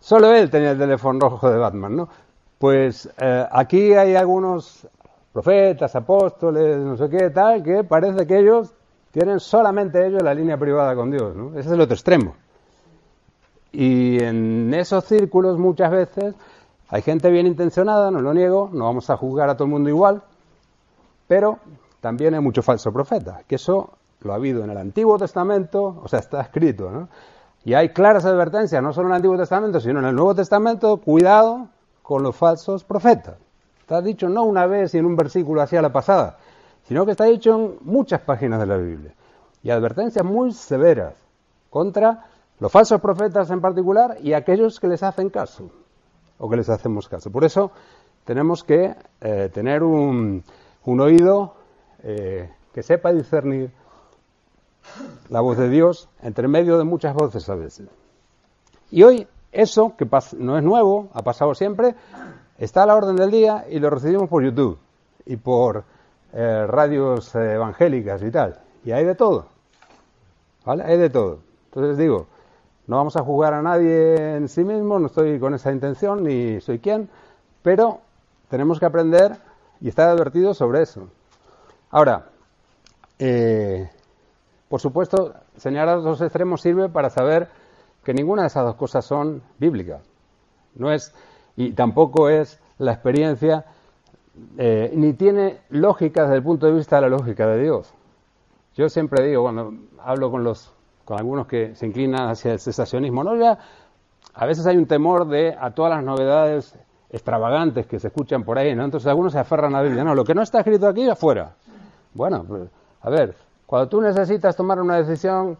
solo 0.00 0.34
él 0.34 0.50
tenía 0.50 0.72
el 0.72 0.78
teléfono 0.78 1.20
rojo 1.20 1.48
de 1.48 1.58
Batman, 1.58 1.94
¿no? 1.94 2.08
Pues 2.58 3.08
eh, 3.16 3.46
aquí 3.48 3.94
hay 3.94 4.16
algunos 4.16 4.88
profetas, 5.32 5.94
apóstoles, 5.94 6.78
no 6.78 6.96
sé 6.96 7.08
qué, 7.08 7.30
tal, 7.30 7.62
que 7.62 7.84
parece 7.84 8.26
que 8.26 8.40
ellos 8.40 8.74
tienen 9.12 9.38
solamente 9.38 10.04
ellos 10.04 10.24
la 10.24 10.34
línea 10.34 10.58
privada 10.58 10.96
con 10.96 11.12
Dios, 11.12 11.36
¿no? 11.36 11.50
Ese 11.50 11.68
es 11.68 11.74
el 11.74 11.80
otro 11.80 11.94
extremo. 11.94 12.34
Y 13.78 14.24
en 14.24 14.72
esos 14.72 15.04
círculos 15.04 15.58
muchas 15.58 15.90
veces 15.90 16.34
hay 16.88 17.02
gente 17.02 17.30
bien 17.30 17.46
intencionada, 17.46 18.10
no 18.10 18.22
lo 18.22 18.32
niego, 18.32 18.70
no 18.72 18.86
vamos 18.86 19.10
a 19.10 19.18
juzgar 19.18 19.50
a 19.50 19.54
todo 19.54 19.64
el 19.64 19.70
mundo 19.70 19.90
igual, 19.90 20.22
pero 21.28 21.58
también 22.00 22.32
hay 22.32 22.40
mucho 22.40 22.62
falso 22.62 22.90
profeta, 22.90 23.42
que 23.46 23.56
eso 23.56 23.90
lo 24.22 24.32
ha 24.32 24.36
habido 24.36 24.64
en 24.64 24.70
el 24.70 24.78
Antiguo 24.78 25.18
Testamento, 25.18 26.00
o 26.02 26.08
sea, 26.08 26.20
está 26.20 26.40
escrito, 26.40 26.90
¿no? 26.90 27.10
Y 27.66 27.74
hay 27.74 27.90
claras 27.90 28.24
advertencias, 28.24 28.82
no 28.82 28.94
solo 28.94 29.08
en 29.08 29.12
el 29.12 29.16
Antiguo 29.16 29.36
Testamento, 29.36 29.78
sino 29.78 29.98
en 29.98 30.06
el 30.06 30.14
Nuevo 30.14 30.34
Testamento, 30.34 30.96
cuidado 30.96 31.68
con 32.00 32.22
los 32.22 32.34
falsos 32.34 32.82
profetas. 32.82 33.34
Está 33.80 34.00
dicho 34.00 34.30
no 34.30 34.44
una 34.44 34.64
vez 34.64 34.94
y 34.94 34.98
en 34.98 35.04
un 35.04 35.16
versículo 35.16 35.60
hacia 35.60 35.82
la 35.82 35.92
pasada, 35.92 36.38
sino 36.88 37.04
que 37.04 37.10
está 37.10 37.24
dicho 37.24 37.54
en 37.54 37.76
muchas 37.82 38.22
páginas 38.22 38.58
de 38.58 38.66
la 38.68 38.78
Biblia. 38.78 39.12
Y 39.62 39.68
advertencias 39.68 40.24
muy 40.24 40.54
severas 40.54 41.12
contra 41.68 42.24
los 42.58 42.72
falsos 42.72 43.00
profetas 43.00 43.50
en 43.50 43.60
particular 43.60 44.18
y 44.22 44.32
aquellos 44.32 44.80
que 44.80 44.88
les 44.88 45.02
hacen 45.02 45.30
caso 45.30 45.70
o 46.38 46.48
que 46.48 46.56
les 46.56 46.68
hacemos 46.68 47.08
caso. 47.08 47.30
Por 47.30 47.44
eso 47.44 47.70
tenemos 48.24 48.64
que 48.64 48.94
eh, 49.20 49.50
tener 49.52 49.82
un, 49.82 50.42
oído 50.84 51.54
eh, 52.02 52.50
que 52.72 52.82
sepa 52.82 53.12
discernir 53.12 53.70
la 55.28 55.40
voz 55.40 55.58
de 55.58 55.68
Dios 55.68 56.08
entre 56.22 56.48
medio 56.48 56.78
de 56.78 56.84
muchas 56.84 57.14
voces 57.14 57.48
a 57.48 57.54
veces. 57.54 57.88
Y 58.90 59.02
hoy 59.02 59.26
eso, 59.52 59.94
que 59.96 60.08
no 60.38 60.58
es 60.58 60.64
nuevo, 60.64 61.08
ha 61.12 61.22
pasado 61.22 61.54
siempre, 61.54 61.94
está 62.58 62.82
a 62.82 62.86
la 62.86 62.96
orden 62.96 63.16
del 63.16 63.30
día 63.30 63.64
y 63.68 63.78
lo 63.78 63.90
recibimos 63.90 64.28
por 64.28 64.44
YouTube. 64.44 64.78
y 65.28 65.36
por 65.36 65.82
eh, 66.32 66.66
radios 66.68 67.34
evangélicas 67.34 68.22
y 68.22 68.30
tal. 68.30 68.60
Y 68.84 68.92
hay 68.92 69.04
de 69.04 69.14
todo. 69.14 69.46
¿Vale? 70.64 70.84
Hay 70.84 70.98
de 70.98 71.10
todo. 71.10 71.40
Entonces 71.66 71.96
digo, 71.98 72.26
no 72.86 72.96
vamos 72.96 73.16
a 73.16 73.22
jugar 73.22 73.54
a 73.54 73.62
nadie 73.62 74.36
en 74.36 74.48
sí 74.48 74.62
mismo, 74.64 74.98
no 74.98 75.06
estoy 75.06 75.38
con 75.38 75.54
esa 75.54 75.72
intención 75.72 76.22
ni 76.22 76.60
soy 76.60 76.78
quien, 76.78 77.08
pero 77.62 78.00
tenemos 78.48 78.78
que 78.78 78.86
aprender 78.86 79.36
y 79.80 79.88
estar 79.88 80.08
advertidos 80.08 80.56
sobre 80.56 80.82
eso. 80.82 81.08
Ahora, 81.90 82.26
eh, 83.18 83.90
por 84.68 84.80
supuesto, 84.80 85.34
señalar 85.56 85.96
los 85.96 86.04
dos 86.04 86.20
extremos 86.20 86.60
sirve 86.60 86.88
para 86.88 87.10
saber 87.10 87.48
que 88.04 88.14
ninguna 88.14 88.42
de 88.42 88.48
esas 88.48 88.64
dos 88.64 88.76
cosas 88.76 89.04
son 89.04 89.42
bíblicas. 89.58 90.02
No 90.74 90.92
es, 90.92 91.12
y 91.56 91.72
tampoco 91.72 92.28
es 92.28 92.60
la 92.78 92.92
experiencia, 92.92 93.64
eh, 94.58 94.92
ni 94.94 95.12
tiene 95.14 95.60
lógica 95.70 96.22
desde 96.22 96.36
el 96.36 96.42
punto 96.42 96.66
de 96.66 96.72
vista 96.72 96.96
de 96.96 97.02
la 97.02 97.08
lógica 97.08 97.46
de 97.46 97.62
Dios. 97.62 97.92
Yo 98.74 98.88
siempre 98.88 99.26
digo, 99.26 99.42
cuando 99.42 99.72
hablo 99.98 100.30
con 100.30 100.44
los 100.44 100.75
con 101.06 101.18
algunos 101.18 101.46
que 101.46 101.74
se 101.74 101.86
inclinan 101.86 102.28
hacia 102.28 102.52
el 102.52 102.58
cesacionismo, 102.58 103.24
no 103.24 103.36
ya 103.36 103.58
a 104.34 104.44
veces 104.44 104.66
hay 104.66 104.76
un 104.76 104.86
temor 104.86 105.26
de 105.28 105.56
a 105.58 105.70
todas 105.70 105.92
las 105.92 106.04
novedades 106.04 106.74
extravagantes 107.10 107.86
que 107.86 107.98
se 107.98 108.08
escuchan 108.08 108.42
por 108.42 108.58
ahí, 108.58 108.74
¿no? 108.74 108.84
Entonces 108.84 109.06
algunos 109.06 109.32
se 109.32 109.38
aferran 109.38 109.74
a 109.74 109.78
la 109.78 109.84
Biblia, 109.84 110.04
no, 110.04 110.14
lo 110.14 110.24
que 110.24 110.34
no 110.34 110.42
está 110.42 110.58
escrito 110.58 110.88
aquí 110.88 111.08
afuera. 111.08 111.54
Bueno, 112.12 112.44
pues, 112.46 112.68
a 113.00 113.08
ver, 113.08 113.34
cuando 113.64 113.88
tú 113.88 114.00
necesitas 114.00 114.56
tomar 114.56 114.80
una 114.80 114.96
decisión 114.96 115.56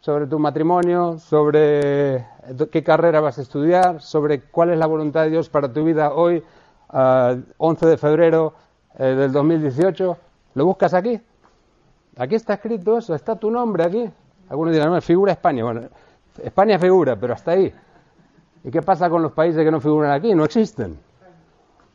sobre 0.00 0.26
tu 0.26 0.38
matrimonio, 0.38 1.18
sobre 1.18 2.26
qué 2.72 2.82
carrera 2.82 3.20
vas 3.20 3.38
a 3.38 3.42
estudiar, 3.42 4.00
sobre 4.00 4.40
cuál 4.40 4.70
es 4.70 4.78
la 4.78 4.86
voluntad 4.86 5.24
de 5.24 5.30
Dios 5.30 5.50
para 5.50 5.72
tu 5.72 5.84
vida 5.84 6.14
hoy, 6.14 6.42
11 6.88 7.86
de 7.86 7.96
febrero 7.98 8.54
eh, 8.98 9.04
del 9.04 9.32
2018, 9.32 10.16
¿lo 10.54 10.64
buscas 10.64 10.94
aquí? 10.94 11.20
Aquí 12.16 12.34
está 12.34 12.54
escrito 12.54 12.98
eso, 12.98 13.14
está 13.14 13.36
tu 13.36 13.50
nombre 13.50 13.84
aquí. 13.84 14.10
Algunos 14.52 14.74
dirán, 14.74 14.92
no, 14.92 15.00
figura 15.00 15.32
España. 15.32 15.64
Bueno, 15.64 15.88
España 16.44 16.78
figura, 16.78 17.16
pero 17.16 17.32
hasta 17.32 17.52
ahí. 17.52 17.72
¿Y 18.62 18.70
qué 18.70 18.82
pasa 18.82 19.08
con 19.08 19.22
los 19.22 19.32
países 19.32 19.64
que 19.64 19.70
no 19.70 19.80
figuran 19.80 20.12
aquí? 20.12 20.34
No 20.34 20.44
existen. 20.44 20.98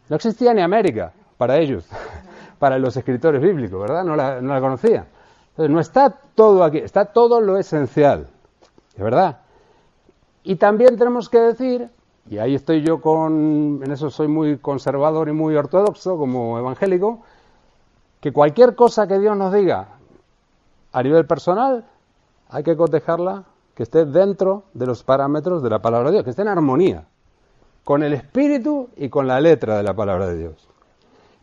No 0.10 0.16
existía 0.16 0.56
ni 0.56 0.62
América 0.62 1.14
para 1.38 1.60
ellos, 1.60 1.86
para 2.58 2.80
los 2.80 2.98
escritores 2.98 3.44
bíblicos, 3.44 3.80
¿verdad? 3.80 4.04
No 4.04 4.16
la, 4.16 4.42
no 4.42 4.56
la 4.56 4.60
conocían. 4.60 5.06
Entonces, 5.50 5.72
no 5.72 5.80
está 5.80 6.10
todo 6.10 6.64
aquí, 6.64 6.80
está 6.80 7.06
todo 7.06 7.42
lo 7.42 7.60
esencial, 7.60 8.28
¿de 8.96 9.04
verdad? 9.04 9.38
Y 10.42 10.56
también 10.56 10.98
tenemos 10.98 11.30
que 11.30 11.40
decir, 11.40 11.92
y 12.28 12.40
ahí 12.40 12.56
estoy 12.56 12.82
yo 12.82 13.02
con, 13.02 13.82
en 13.84 13.92
eso 13.92 14.10
soy 14.10 14.30
muy 14.30 14.58
conservador 14.58 15.30
y 15.30 15.32
muy 15.32 15.56
ortodoxo 15.56 16.18
como 16.18 16.58
evangélico, 16.58 17.20
que 18.20 18.34
cualquier 18.34 18.74
cosa 18.74 19.08
que 19.08 19.20
Dios 19.20 19.38
nos 19.38 19.54
diga 19.54 19.90
a 20.92 21.04
nivel 21.04 21.28
personal 21.28 21.86
hay 22.50 22.64
que 22.64 22.76
cotejarla 22.76 23.46
que 23.76 23.84
esté 23.84 24.06
dentro 24.06 24.64
de 24.74 24.86
los 24.86 25.04
parámetros 25.04 25.62
de 25.62 25.70
la 25.70 25.80
palabra 25.80 26.10
de 26.10 26.16
Dios, 26.16 26.24
que 26.24 26.32
esté 26.32 26.42
en 26.42 26.48
armonía 26.48 27.06
con 27.84 28.04
el 28.04 28.14
espíritu 28.14 28.90
y 28.98 29.10
con 29.10 29.28
la 29.28 29.40
letra 29.40 29.78
de 29.78 29.84
la 29.84 29.94
palabra 29.94 30.28
de 30.28 30.38
Dios. 30.38 30.68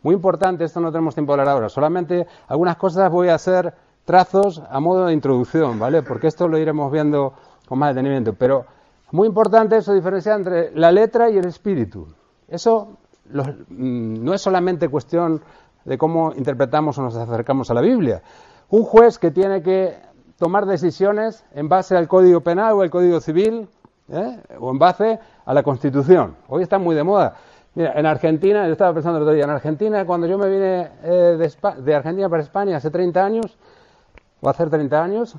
Muy 0.03 0.13
importante, 0.13 0.63
esto 0.63 0.79
no 0.79 0.91
tenemos 0.91 1.15
tiempo 1.15 1.33
de 1.33 1.41
hablar 1.41 1.55
ahora, 1.55 1.69
solamente 1.69 2.27
algunas 2.47 2.77
cosas 2.77 3.09
voy 3.11 3.29
a 3.29 3.35
hacer 3.35 3.73
trazos 4.05 4.61
a 4.69 4.79
modo 4.79 5.07
de 5.07 5.13
introducción, 5.13 5.79
¿vale? 5.79 6.03
Porque 6.03 6.27
esto 6.27 6.47
lo 6.47 6.57
iremos 6.57 6.91
viendo 6.91 7.33
con 7.67 7.79
más 7.79 7.95
detenimiento, 7.95 8.33
pero 8.33 8.65
muy 9.11 9.27
importante 9.27 9.77
eso 9.77 9.93
diferenciar 9.93 10.37
entre 10.37 10.71
la 10.75 10.91
letra 10.91 11.29
y 11.29 11.37
el 11.37 11.45
espíritu. 11.45 12.07
Eso 12.47 12.97
mm, 13.29 14.23
no 14.23 14.33
es 14.33 14.41
solamente 14.41 14.89
cuestión 14.89 15.41
de 15.83 15.97
cómo 15.97 16.33
interpretamos 16.33 16.97
o 16.97 17.01
nos 17.01 17.15
acercamos 17.15 17.71
a 17.71 17.73
la 17.73 17.81
Biblia. 17.81 18.21
Un 18.69 18.83
juez 18.83 19.17
que 19.17 19.31
tiene 19.31 19.61
que 19.61 19.97
tomar 20.37 20.65
decisiones 20.65 21.45
en 21.53 21.69
base 21.69 21.95
al 21.95 22.07
Código 22.07 22.41
Penal 22.41 22.73
o 22.73 22.81
al 22.81 22.89
Código 22.89 23.19
Civil 23.21 23.67
¿eh? 24.09 24.39
o 24.59 24.71
en 24.71 24.79
base 24.79 25.19
a 25.45 25.53
la 25.53 25.63
Constitución. 25.63 26.35
Hoy 26.47 26.63
está 26.63 26.77
muy 26.77 26.95
de 26.95 27.03
moda. 27.03 27.35
Mira, 27.75 27.93
en 27.95 28.05
Argentina, 28.05 28.65
yo 28.65 28.71
estaba 28.71 28.93
pensando 28.93 29.17
el 29.17 29.23
otro 29.23 29.33
día, 29.33 29.43
en 29.43 29.49
Argentina, 29.49 30.05
cuando 30.05 30.27
yo 30.27 30.37
me 30.37 30.49
vine 30.49 30.91
eh, 31.03 31.51
de, 31.83 31.95
Argentina 31.95 32.29
para 32.29 32.41
España 32.41 32.77
hace 32.77 32.89
30 32.89 33.25
años, 33.25 33.57
o 34.39 34.49
hace 34.49 34.65
30 34.65 35.03
años, 35.03 35.35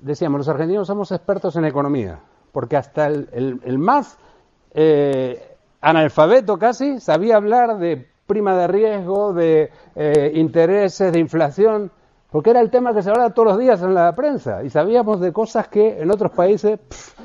decíamos, 0.00 0.38
los 0.38 0.48
argentinos 0.48 0.88
somos 0.88 1.12
expertos 1.12 1.54
en 1.54 1.64
economía, 1.64 2.18
porque 2.50 2.76
hasta 2.76 3.06
el, 3.06 3.78
más 3.78 4.18
eh, 4.74 5.56
analfabeto 5.80 6.58
casi 6.58 6.98
sabía 6.98 7.36
hablar 7.36 7.78
de 7.78 8.08
prima 8.26 8.56
de 8.56 8.66
riesgo, 8.66 9.32
de 9.32 9.70
intereses, 10.34 11.12
de 11.12 11.20
inflación 11.20 11.92
porque 12.30 12.50
era 12.50 12.60
el 12.60 12.70
tema 12.70 12.92
que 12.92 13.02
se 13.02 13.10
hablaba 13.10 13.30
todos 13.30 13.48
los 13.48 13.58
días 13.58 13.82
en 13.82 13.94
la 13.94 14.14
prensa 14.14 14.62
y 14.64 14.70
sabíamos 14.70 15.20
de 15.20 15.32
cosas 15.32 15.68
que 15.68 16.00
en 16.00 16.10
otros 16.10 16.32
países, 16.32 16.78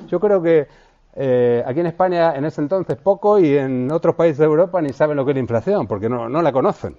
yo 0.07 0.19
creo 0.19 0.41
que 0.41 0.67
eh, 1.13 1.63
aquí 1.65 1.81
en 1.81 1.87
España 1.87 2.35
en 2.35 2.45
ese 2.45 2.61
entonces 2.61 2.97
poco 2.97 3.37
y 3.39 3.57
en 3.57 3.91
otros 3.91 4.15
países 4.15 4.37
de 4.37 4.45
Europa 4.45 4.81
ni 4.81 4.93
saben 4.93 5.17
lo 5.17 5.25
que 5.25 5.31
es 5.31 5.35
la 5.35 5.41
inflación, 5.41 5.87
porque 5.87 6.07
no, 6.07 6.29
la 6.29 6.51
conocen, 6.51 6.97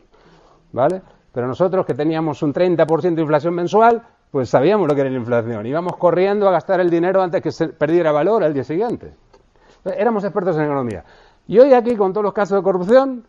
¿vale? 0.73 1.01
Pero 1.33 1.47
nosotros 1.47 1.87
que 1.87 1.95
teníamos 1.95 2.43
un 2.43 2.53
30% 2.53 3.15
de 3.15 3.23
inflación 3.23 3.55
mensual, 3.55 4.03
pues 4.31 4.51
sabíamos 4.51 4.87
lo 4.87 4.95
que 4.95 5.01
era 5.01 5.11
la 5.11 5.17
inflación. 5.17 5.65
Íbamos 5.65 5.97
corriendo 5.97 6.47
a 6.47 6.53
gastar 6.53 6.81
el 6.81 6.91
dinero 6.91 7.23
antes 7.23 7.41
que 7.41 7.51
se 7.51 7.69
perdiera 7.69 8.13
valor 8.13 8.45
al 8.45 8.53
día 8.53 8.65
siguiente. 8.65 9.15
Éramos 9.85 10.25
expertos 10.25 10.57
en 10.57 10.65
economía. 10.65 11.05
Y 11.47 11.59
hoy 11.59 11.73
aquí, 11.73 11.97
con 11.97 12.13
todos 12.13 12.25
los 12.25 12.35
casos 12.35 12.59
de 12.59 12.63
corrupción, 12.63 13.25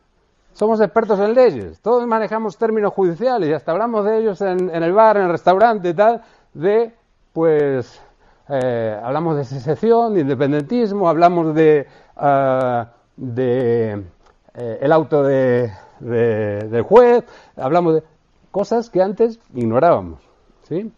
somos 0.53 0.79
expertos 0.81 1.19
en 1.19 1.33
leyes, 1.33 1.79
todos 1.81 2.05
manejamos 2.07 2.57
términos 2.57 2.93
judiciales 2.93 3.49
y 3.49 3.53
hasta 3.53 3.71
hablamos 3.71 4.05
de 4.05 4.19
ellos 4.19 4.41
en, 4.41 4.69
el 4.69 4.93
bar, 4.93 5.17
en 5.17 5.23
el 5.23 5.29
restaurante 5.29 5.89
y 5.89 5.93
tal, 5.93 6.21
de, 6.53 6.93
pues, 7.33 7.99
eh, 8.49 8.99
hablamos 9.03 9.37
de 9.37 9.45
secesión, 9.45 10.13
de 10.13 10.21
independentismo, 10.21 11.09
hablamos 11.09 11.55
de, 11.55 11.87
ah, 12.15 12.91
de 13.17 14.03
eh, 14.53 14.77
el 14.81 14.91
auto 14.91 15.23
de, 15.23 15.71
del 15.99 16.83
juez, 16.83 17.23
hablamos 17.57 17.95
de 17.95 18.03
cosas 18.51 18.89
que 18.89 19.01
antes 19.01 19.39
ignorábamos, 19.55 20.21
¿sí? 20.63 20.91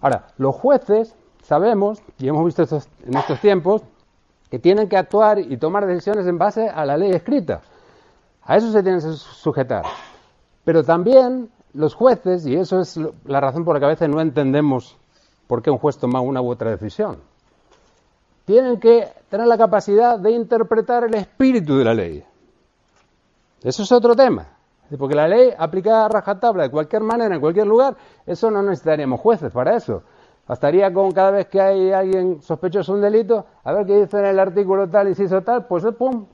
Ahora, 0.00 0.26
los 0.38 0.54
jueces 0.54 1.14
sabemos, 1.42 2.02
y 2.18 2.26
hemos 2.28 2.44
visto 2.44 2.62
en 2.62 3.16
estos 3.16 3.40
tiempos, 3.40 3.82
que 4.50 4.58
tienen 4.58 4.88
que 4.88 4.96
actuar 4.96 5.38
y 5.38 5.56
tomar 5.56 5.86
decisiones 5.86 6.26
en 6.26 6.38
base 6.38 6.68
a 6.68 6.84
la 6.84 6.96
ley 6.96 7.12
escrita. 7.12 7.60
A 8.46 8.56
eso 8.56 8.70
se 8.70 8.82
tienen 8.82 9.00
que 9.00 9.12
sujetar. 9.12 9.84
Pero 10.64 10.84
también 10.84 11.50
los 11.74 11.94
jueces, 11.94 12.46
y 12.46 12.54
eso 12.54 12.80
es 12.80 12.98
la 13.24 13.40
razón 13.40 13.64
por 13.64 13.74
la 13.74 13.80
que 13.80 13.86
a 13.86 13.90
veces 13.90 14.08
no 14.08 14.20
entendemos 14.20 14.96
por 15.46 15.62
qué 15.62 15.70
un 15.70 15.78
juez 15.78 15.98
toma 15.98 16.20
una 16.20 16.40
u 16.40 16.50
otra 16.50 16.70
decisión, 16.70 17.18
tienen 18.44 18.78
que 18.78 19.08
tener 19.28 19.46
la 19.46 19.58
capacidad 19.58 20.18
de 20.18 20.30
interpretar 20.30 21.04
el 21.04 21.14
espíritu 21.14 21.76
de 21.76 21.84
la 21.84 21.94
ley. 21.94 22.24
Eso 23.62 23.82
es 23.82 23.92
otro 23.92 24.14
tema. 24.14 24.46
Porque 24.96 25.16
la 25.16 25.26
ley 25.26 25.52
aplicada 25.58 26.06
a 26.06 26.08
rajatabla 26.08 26.62
de 26.62 26.70
cualquier 26.70 27.02
manera, 27.02 27.34
en 27.34 27.40
cualquier 27.40 27.66
lugar, 27.66 27.96
eso 28.24 28.52
no 28.52 28.62
necesitaríamos 28.62 29.20
jueces 29.20 29.50
para 29.50 29.76
eso. 29.76 30.04
Bastaría 30.46 30.92
con 30.92 31.10
cada 31.10 31.32
vez 31.32 31.48
que 31.48 31.60
hay 31.60 31.90
alguien 31.90 32.40
sospechoso 32.40 32.92
de 32.92 32.98
un 32.98 33.02
delito, 33.02 33.46
a 33.64 33.72
ver 33.72 33.84
qué 33.84 34.00
dice 34.02 34.20
en 34.20 34.26
el 34.26 34.38
artículo 34.38 34.88
tal, 34.88 35.08
inciso 35.08 35.42
tal, 35.42 35.66
pues 35.66 35.84
pum, 35.98 36.24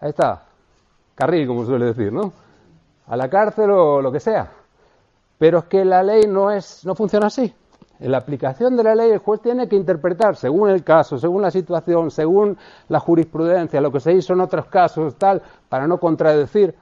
ahí 0.00 0.10
está 0.10 0.45
carril, 1.16 1.48
como 1.48 1.64
suele 1.64 1.86
decir, 1.86 2.12
¿no? 2.12 2.32
A 3.08 3.16
la 3.16 3.28
cárcel 3.28 3.70
o 3.70 4.00
lo 4.00 4.12
que 4.12 4.20
sea. 4.20 4.52
Pero 5.38 5.58
es 5.58 5.64
que 5.64 5.84
la 5.84 6.02
ley 6.02 6.26
no, 6.28 6.52
es, 6.52 6.84
no 6.84 6.94
funciona 6.94 7.26
así. 7.26 7.52
En 7.98 8.12
la 8.12 8.18
aplicación 8.18 8.76
de 8.76 8.84
la 8.84 8.94
ley 8.94 9.10
el 9.10 9.18
juez 9.18 9.40
tiene 9.40 9.68
que 9.68 9.76
interpretar 9.76 10.36
según 10.36 10.68
el 10.68 10.84
caso, 10.84 11.18
según 11.18 11.42
la 11.42 11.50
situación, 11.50 12.10
según 12.10 12.58
la 12.88 13.00
jurisprudencia, 13.00 13.80
lo 13.80 13.90
que 13.90 14.00
se 14.00 14.12
hizo 14.12 14.34
en 14.34 14.40
otros 14.40 14.66
casos, 14.66 15.16
tal, 15.16 15.42
para 15.68 15.86
no 15.86 15.98
contradecir. 15.98 16.74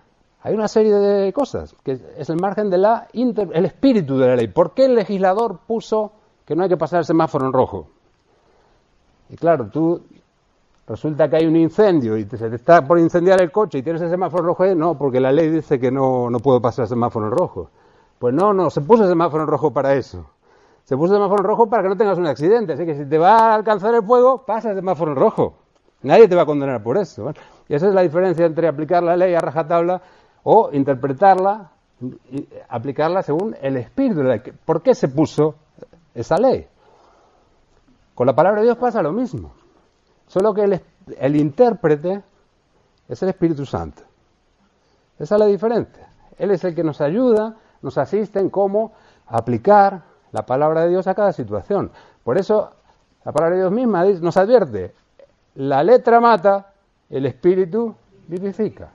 Hay 0.42 0.54
una 0.54 0.68
serie 0.68 0.94
de 0.94 1.32
cosas 1.32 1.74
que 1.84 1.92
es 2.18 2.28
el 2.28 2.36
margen 2.36 2.68
de 2.68 2.78
la 2.78 3.08
el 3.12 3.64
espíritu 3.64 4.18
de 4.18 4.26
la 4.26 4.36
ley. 4.36 4.48
¿Por 4.48 4.74
qué 4.74 4.86
el 4.86 4.94
legislador 4.94 5.60
puso 5.66 6.12
que 6.44 6.54
no 6.54 6.64
hay 6.64 6.68
que 6.68 6.76
pasar 6.76 6.98
el 6.98 7.04
semáforo 7.04 7.46
en 7.46 7.52
rojo? 7.52 7.86
Y 9.30 9.36
claro, 9.36 9.68
tú 9.72 10.02
resulta 10.86 11.28
que 11.28 11.36
hay 11.36 11.46
un 11.46 11.56
incendio 11.56 12.16
y 12.16 12.24
se 12.24 12.50
te 12.50 12.56
está 12.56 12.86
por 12.86 12.98
incendiar 12.98 13.40
el 13.40 13.50
coche 13.50 13.78
y 13.78 13.82
tienes 13.82 14.02
el 14.02 14.10
semáforo 14.10 14.44
rojo, 14.44 14.66
no, 14.74 14.96
porque 14.96 15.20
la 15.20 15.32
ley 15.32 15.50
dice 15.50 15.78
que 15.80 15.90
no, 15.90 16.28
no 16.30 16.38
puedo 16.40 16.60
pasar 16.60 16.84
el 16.84 16.88
semáforo 16.88 17.26
en 17.26 17.32
rojo. 17.32 17.70
Pues 18.18 18.34
no, 18.34 18.52
no, 18.52 18.70
se 18.70 18.80
puso 18.80 19.04
el 19.04 19.08
semáforo 19.08 19.44
en 19.44 19.48
rojo 19.48 19.72
para 19.72 19.94
eso. 19.94 20.26
Se 20.84 20.96
puso 20.96 21.14
el 21.14 21.18
semáforo 21.18 21.42
en 21.42 21.46
rojo 21.46 21.66
para 21.68 21.82
que 21.82 21.88
no 21.88 21.96
tengas 21.96 22.18
un 22.18 22.26
accidente. 22.26 22.74
Así 22.74 22.84
que 22.84 22.94
si 22.94 23.06
te 23.06 23.18
va 23.18 23.36
a 23.36 23.54
alcanzar 23.54 23.94
el 23.94 24.02
fuego, 24.02 24.44
pasa 24.44 24.70
el 24.70 24.76
semáforo 24.76 25.12
en 25.12 25.16
rojo. 25.16 25.54
Nadie 26.02 26.28
te 26.28 26.36
va 26.36 26.42
a 26.42 26.46
condenar 26.46 26.82
por 26.82 26.98
eso. 26.98 27.32
Y 27.68 27.74
esa 27.74 27.88
es 27.88 27.94
la 27.94 28.02
diferencia 28.02 28.44
entre 28.44 28.68
aplicar 28.68 29.02
la 29.02 29.16
ley 29.16 29.34
a 29.34 29.40
rajatabla 29.40 30.02
o 30.42 30.68
interpretarla, 30.72 31.70
y 32.30 32.46
aplicarla 32.68 33.22
según 33.22 33.56
el 33.62 33.78
espíritu 33.78 34.16
de 34.16 34.24
la 34.24 34.36
ley. 34.36 34.52
¿Por 34.64 34.82
qué 34.82 34.94
se 34.94 35.08
puso 35.08 35.54
esa 36.14 36.36
ley? 36.36 36.66
Con 38.14 38.26
la 38.26 38.34
palabra 38.34 38.60
de 38.60 38.66
Dios 38.66 38.76
pasa 38.76 39.02
lo 39.02 39.12
mismo. 39.12 39.52
Solo 40.26 40.54
que 40.54 40.80
el, 41.18 41.36
intérprete 41.36 42.22
es 43.08 43.22
el 43.22 43.28
Espíritu 43.28 43.66
Santo. 43.66 44.02
Esa 45.18 45.34
es 45.36 45.38
la 45.38 45.46
diferencia. 45.46 46.08
Él 46.38 46.50
es 46.50 46.64
el 46.64 46.74
que 46.74 46.82
nos 46.82 47.00
ayuda, 47.00 47.56
nos 47.82 47.98
asiste 47.98 48.40
en 48.40 48.50
cómo 48.50 48.92
aplicar 49.26 50.02
la 50.32 50.44
palabra 50.44 50.82
de 50.82 50.90
Dios 50.90 51.06
a 51.06 51.14
cada 51.14 51.32
situación. 51.32 51.90
Por 52.24 52.38
eso 52.38 52.70
la 53.24 53.32
palabra 53.32 53.56
de 53.56 53.62
Dios 53.62 53.72
misma 53.72 54.04
nos 54.04 54.36
advierte, 54.36 54.92
la 55.54 55.82
letra 55.82 56.20
mata, 56.20 56.72
el 57.08 57.26
espíritu 57.26 57.94
vivifica. 58.26 58.90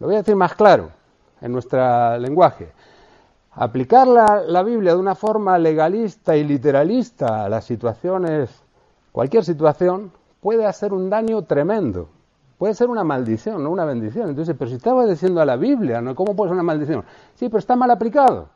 Lo 0.00 0.06
voy 0.06 0.16
a 0.16 0.18
decir 0.18 0.36
más 0.36 0.54
claro 0.54 0.90
en 1.40 1.52
nuestro 1.52 2.18
lenguaje. 2.18 2.72
Aplicar 3.52 4.06
la, 4.06 4.42
la, 4.46 4.62
Biblia 4.62 4.94
de 4.94 4.98
una 4.98 5.14
forma 5.14 5.58
legalista 5.58 6.36
y 6.36 6.42
literalista 6.42 7.44
a 7.44 7.48
las 7.48 7.64
situaciones, 7.64 8.63
cualquier 9.14 9.44
situación, 9.44 10.10
puede 10.40 10.66
hacer 10.66 10.92
un 10.92 11.08
daño 11.08 11.42
tremendo. 11.42 12.08
Puede 12.58 12.74
ser 12.74 12.90
una 12.90 13.04
maldición, 13.04 13.62
no 13.62 13.70
una 13.70 13.84
bendición. 13.84 14.28
Entonces, 14.28 14.56
pero 14.58 14.68
si 14.68 14.74
estaba 14.74 15.06
diciendo 15.06 15.40
a 15.40 15.44
la 15.44 15.54
Biblia, 15.54 16.00
¿no? 16.00 16.16
¿cómo 16.16 16.34
puede 16.34 16.48
ser 16.48 16.54
una 16.54 16.64
maldición? 16.64 17.04
Sí, 17.36 17.48
pero 17.48 17.60
está 17.60 17.76
mal 17.76 17.92
aplicado. 17.92 18.48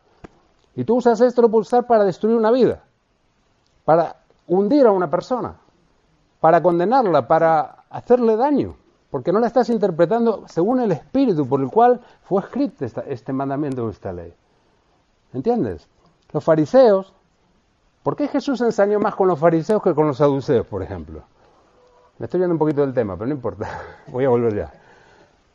Y 0.74 0.82
tú 0.82 0.96
usas 0.96 1.20
esto 1.20 1.46
usar 1.46 1.86
para 1.86 2.02
destruir 2.02 2.36
una 2.36 2.50
vida, 2.50 2.82
para 3.84 4.16
hundir 4.48 4.84
a 4.84 4.90
una 4.90 5.08
persona, 5.08 5.54
para 6.40 6.60
condenarla, 6.60 7.28
para 7.28 7.84
hacerle 7.88 8.36
daño, 8.36 8.74
porque 9.10 9.32
no 9.32 9.38
la 9.38 9.46
estás 9.46 9.70
interpretando 9.70 10.42
según 10.48 10.80
el 10.80 10.90
espíritu 10.90 11.46
por 11.46 11.60
el 11.60 11.70
cual 11.70 12.00
fue 12.22 12.42
escrito 12.42 12.84
este 13.06 13.32
mandamiento 13.32 13.84
o 13.84 13.90
esta 13.90 14.12
ley. 14.12 14.34
¿Entiendes? 15.32 15.86
Los 16.32 16.42
fariseos, 16.42 17.14
¿por 18.08 18.16
qué 18.16 18.26
Jesús 18.26 18.58
enseñó 18.62 18.98
más 18.98 19.14
con 19.14 19.28
los 19.28 19.38
fariseos 19.38 19.82
que 19.82 19.94
con 19.94 20.06
los 20.06 20.16
saduceos, 20.16 20.66
por 20.66 20.82
ejemplo? 20.82 21.24
Me 22.16 22.24
estoy 22.24 22.40
viendo 22.40 22.54
un 22.54 22.58
poquito 22.58 22.80
del 22.80 22.94
tema, 22.94 23.18
pero 23.18 23.26
no 23.26 23.34
importa, 23.34 23.68
voy 24.06 24.24
a 24.24 24.30
volver 24.30 24.56
ya. 24.56 24.72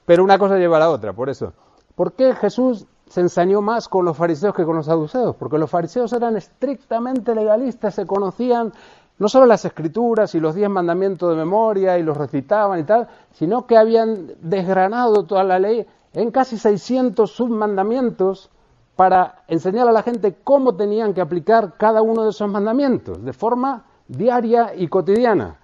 Pero 0.06 0.24
una 0.24 0.38
cosa 0.38 0.60
lleva 0.60 0.78
a 0.78 0.82
la 0.82 0.92
otra, 0.92 1.14
por 1.14 1.32
eso. 1.32 1.52
¿Por 1.96 2.14
qué 2.14 2.36
Jesús 2.36 2.86
se 3.10 3.22
ensañó 3.22 3.64
más 3.64 3.88
con 3.88 4.06
los 4.06 4.16
fariseos 4.16 4.54
que 4.54 4.66
con 4.66 4.76
los 4.76 4.86
saduceos? 4.86 5.36
Porque 5.36 5.58
los 5.58 5.68
fariseos 5.68 6.14
eran 6.14 6.38
estrictamente 6.38 7.34
legalistas, 7.34 7.96
se 7.96 8.06
conocían 8.06 8.72
no 9.18 9.30
solo 9.30 9.48
las 9.48 9.66
escrituras 9.66 10.36
y 10.36 10.40
los 10.40 10.54
diez 10.54 10.70
mandamientos 10.70 11.32
de 11.32 11.36
memoria 11.36 11.98
y 11.98 12.04
los 12.04 12.16
recitaban 12.16 12.80
y 12.80 12.84
tal, 12.84 13.08
sino 13.32 13.66
que 13.66 13.78
habían 13.78 14.28
desgranado 14.42 15.24
toda 15.24 15.44
la 15.44 15.58
ley 15.58 15.88
en 16.14 16.30
casi 16.30 16.60
600 16.60 17.32
submandamientos 17.32 18.52
para 18.96 19.44
enseñar 19.48 19.88
a 19.88 19.92
la 19.92 20.04
gente 20.04 20.36
cómo 20.44 20.76
tenían 20.76 21.14
que 21.14 21.22
aplicar 21.22 21.76
cada 21.78 22.02
uno 22.02 22.24
de 22.24 22.30
esos 22.30 22.50
mandamientos 22.50 23.24
de 23.24 23.34
forma 23.34 23.86
diaria 24.08 24.74
y 24.76 24.88
cotidiana. 24.88 25.58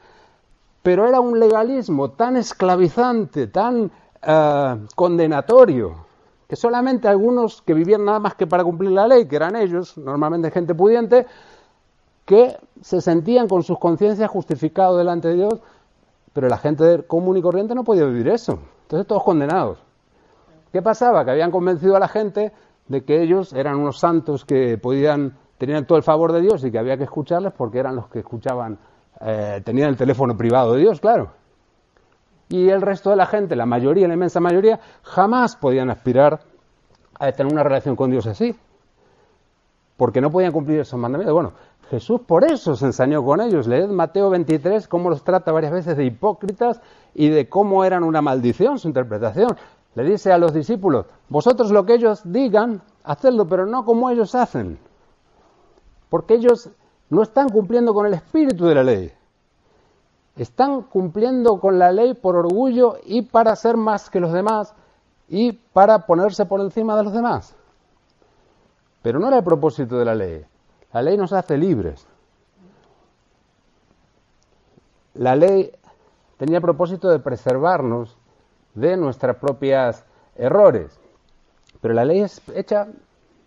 Pero 0.82 1.08
era 1.08 1.20
un 1.20 1.40
legalismo 1.40 2.12
tan 2.12 2.38
esclavizante, 2.38 3.48
tan 3.48 3.92
eh, 4.22 4.86
condenatorio, 4.96 6.08
que 6.48 6.56
solamente 6.56 7.08
algunos 7.08 7.62
que 7.62 7.74
vivían 7.74 8.06
nada 8.06 8.20
más 8.20 8.34
que 8.34 8.48
para 8.48 8.64
cumplir 8.64 8.92
la 8.92 9.08
ley, 9.08 9.28
que 9.28 9.36
eran 9.36 9.56
ellos, 9.56 9.98
normalmente 9.98 10.50
gente 10.50 10.74
pudiente, 10.74 11.28
que 12.26 12.58
se 12.82 13.02
sentían 13.02 13.48
con 13.48 13.62
sus 13.62 13.78
conciencias 13.78 14.30
justificados 14.30 14.98
delante 14.98 15.28
de 15.28 15.36
Dios, 15.36 15.62
pero 16.34 16.48
la 16.48 16.58
gente 16.58 17.04
común 17.06 17.38
y 17.38 17.42
corriente 17.42 17.76
no 17.76 17.84
podía 17.84 18.06
vivir 18.06 18.30
eso. 18.30 18.60
Entonces 18.84 19.06
todos 19.06 19.24
condenados. 19.24 19.80
¿Qué 20.72 20.82
pasaba? 20.82 21.26
Que 21.26 21.32
habían 21.32 21.52
convencido 21.52 21.96
a 21.96 22.00
la 22.00 22.08
gente 22.08 22.52
de 22.90 23.06
que 23.06 23.22
ellos 23.22 23.54
eran 23.54 23.78
unos 23.78 24.00
santos 24.00 24.44
que 24.44 24.78
podían 24.78 25.38
tenían 25.60 25.86
todo 25.86 25.98
el 25.98 26.04
favor 26.04 26.32
de 26.32 26.42
Dios 26.42 26.64
y 26.64 26.72
que 26.72 26.80
había 26.80 26.98
que 26.98 27.04
escucharles 27.04 27.54
porque 27.54 27.80
eran 27.80 27.96
los 27.96 28.08
que 28.08 28.20
escuchaban, 28.20 28.80
eh, 29.20 29.62
tenían 29.64 29.90
el 29.90 29.98
teléfono 29.98 30.36
privado 30.36 30.74
de 30.74 30.80
Dios, 30.80 31.00
claro. 31.02 31.32
Y 32.48 32.70
el 32.70 32.82
resto 32.82 33.12
de 33.12 33.18
la 33.18 33.28
gente, 33.28 33.56
la 33.56 33.66
mayoría, 33.66 34.08
la 34.08 34.14
inmensa 34.14 34.40
mayoría, 34.40 34.80
jamás 35.04 35.58
podían 35.58 35.90
aspirar 35.92 36.40
a 37.20 37.32
tener 37.34 37.52
una 37.52 37.62
relación 37.62 37.96
con 37.96 38.10
Dios 38.10 38.26
así. 38.26 38.56
Porque 39.98 40.22
no 40.22 40.32
podían 40.32 40.54
cumplir 40.54 40.80
esos 40.80 40.98
mandamientos. 40.98 41.34
Bueno, 41.34 41.52
Jesús 41.90 42.22
por 42.22 42.46
eso 42.46 42.78
se 42.78 42.86
ensañó 42.86 43.24
con 43.24 43.42
ellos. 43.42 43.68
Leed 43.68 43.90
Mateo 43.90 44.30
23, 44.30 44.88
cómo 44.88 45.10
los 45.10 45.24
trata 45.26 45.52
varias 45.52 45.74
veces 45.74 45.98
de 45.98 46.06
hipócritas 46.06 46.82
y 47.14 47.28
de 47.28 47.50
cómo 47.50 47.84
eran 47.84 48.04
una 48.06 48.22
maldición 48.22 48.80
su 48.80 48.88
interpretación. 48.88 49.58
Le 49.96 50.04
dice 50.04 50.32
a 50.32 50.38
los 50.38 50.54
discípulos, 50.54 51.06
vosotros 51.30 51.72
lo 51.72 51.86
que 51.86 51.96
ellos 51.96 52.22
digan, 52.24 52.82
hacedlo, 53.04 53.48
pero 53.48 53.66
no 53.66 53.86
como 53.86 54.10
ellos 54.10 54.36
hacen. 54.36 54.80
Porque 56.10 56.36
ellos 56.36 56.70
no 57.10 57.24
están 57.24 57.50
cumpliendo 57.50 57.94
con 57.94 58.06
el 58.06 58.14
espíritu 58.14 58.66
de 58.66 58.76
la 58.76 58.84
ley. 58.84 59.12
Están 60.36 60.84
cumpliendo 60.84 61.60
con 61.60 61.80
la 61.80 61.92
ley 61.92 62.14
por 62.14 62.36
orgullo 62.36 62.98
y 63.04 63.24
para 63.24 63.56
ser 63.56 63.78
más 63.78 64.10
que 64.10 64.20
los 64.20 64.32
demás 64.32 64.74
y 65.28 65.52
para 65.52 66.06
ponerse 66.06 66.46
por 66.46 66.62
encima 66.62 66.96
de 66.96 67.04
los 67.04 67.14
demás. 67.14 67.56
Pero 69.02 69.20
no 69.20 69.28
era 69.28 69.38
el 69.38 69.44
propósito 69.44 69.98
de 69.98 70.06
la 70.06 70.16
ley. 70.16 70.46
La 70.94 71.02
ley 71.02 71.18
nos 71.18 71.34
hace 71.34 71.58
libres. 71.58 72.08
La 75.16 75.36
ley 75.36 75.72
tenía 76.38 76.62
propósito 76.62 77.10
de 77.10 77.20
preservarnos 77.20 78.19
de 78.76 78.98
nuestros 78.98 79.36
propios 79.38 80.04
errores. 80.36 81.00
Pero 81.82 81.94
la 81.94 82.06
ley 82.06 82.22
es 82.22 82.42
hecha 82.56 82.88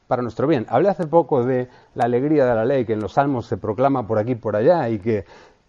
para 0.07 0.23
nuestro 0.23 0.47
bien. 0.47 0.67
Hablé 0.69 0.91
hace 0.91 1.07
poco 1.07 1.45
de 1.45 1.69
la 1.95 2.05
alegría 2.05 2.45
de 2.45 2.55
la 2.55 2.65
ley, 2.65 2.85
que 2.85 2.93
en 2.93 3.01
los 3.01 3.15
salmos 3.15 3.47
se 3.47 3.57
proclama 3.57 4.07
por 4.07 4.19
aquí 4.19 4.33
y 4.33 4.37
por 4.37 4.57
allá, 4.57 4.89
y 4.89 4.99
que 4.99 5.25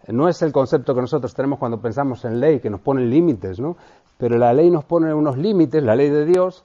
no 0.08 0.28
es 0.28 0.42
el 0.42 0.52
concepto 0.52 0.94
que 0.94 1.00
nosotros 1.00 1.34
tenemos 1.34 1.58
cuando 1.58 1.80
pensamos 1.80 2.24
en 2.24 2.40
ley, 2.40 2.60
que 2.60 2.70
nos 2.70 2.80
pone 2.80 3.02
límites, 3.06 3.58
¿no? 3.58 3.76
Pero 4.18 4.36
la 4.36 4.52
ley 4.52 4.70
nos 4.70 4.84
pone 4.84 5.12
unos 5.14 5.38
límites, 5.38 5.82
la 5.82 5.96
ley 5.96 6.10
de 6.10 6.24
Dios, 6.24 6.64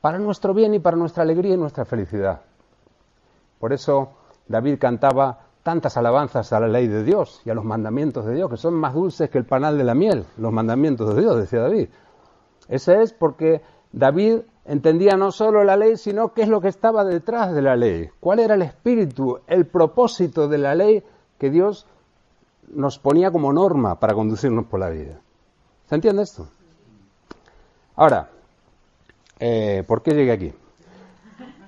para 0.00 0.18
nuestro 0.18 0.52
bien 0.52 0.74
y 0.74 0.80
para 0.80 0.96
nuestra 0.96 1.22
alegría 1.22 1.54
y 1.54 1.58
nuestra 1.58 1.84
felicidad. 1.84 2.40
Por 3.60 3.72
eso 3.72 4.10
David 4.48 4.78
cantaba 4.80 5.38
tantas 5.62 5.96
alabanzas 5.96 6.52
a 6.52 6.58
la 6.58 6.66
ley 6.66 6.88
de 6.88 7.04
Dios 7.04 7.40
y 7.44 7.50
a 7.50 7.54
los 7.54 7.64
mandamientos 7.64 8.26
de 8.26 8.34
Dios, 8.34 8.50
que 8.50 8.56
son 8.56 8.74
más 8.74 8.94
dulces 8.94 9.30
que 9.30 9.38
el 9.38 9.44
panal 9.44 9.78
de 9.78 9.84
la 9.84 9.94
miel, 9.94 10.24
los 10.36 10.52
mandamientos 10.52 11.14
de 11.14 11.20
Dios, 11.20 11.36
decía 11.36 11.60
David. 11.60 11.88
Ese 12.68 13.02
es 13.02 13.12
porque 13.12 13.62
David 13.92 14.40
entendía 14.64 15.16
no 15.16 15.32
solo 15.32 15.64
la 15.64 15.76
ley, 15.76 15.96
sino 15.96 16.32
qué 16.32 16.42
es 16.42 16.48
lo 16.48 16.60
que 16.60 16.68
estaba 16.68 17.04
detrás 17.04 17.52
de 17.52 17.62
la 17.62 17.76
ley, 17.76 18.10
cuál 18.20 18.38
era 18.38 18.54
el 18.54 18.62
espíritu, 18.62 19.40
el 19.46 19.66
propósito 19.66 20.48
de 20.48 20.58
la 20.58 20.74
ley 20.74 21.02
que 21.38 21.50
Dios 21.50 21.86
nos 22.68 22.98
ponía 22.98 23.30
como 23.30 23.52
norma 23.52 23.98
para 23.98 24.14
conducirnos 24.14 24.66
por 24.66 24.80
la 24.80 24.90
vida. 24.90 25.20
¿Se 25.88 25.94
entiende 25.94 26.22
esto? 26.22 26.46
Ahora, 27.96 28.30
eh, 29.38 29.84
¿por 29.86 30.02
qué 30.02 30.12
llegué 30.12 30.32
aquí? 30.32 30.52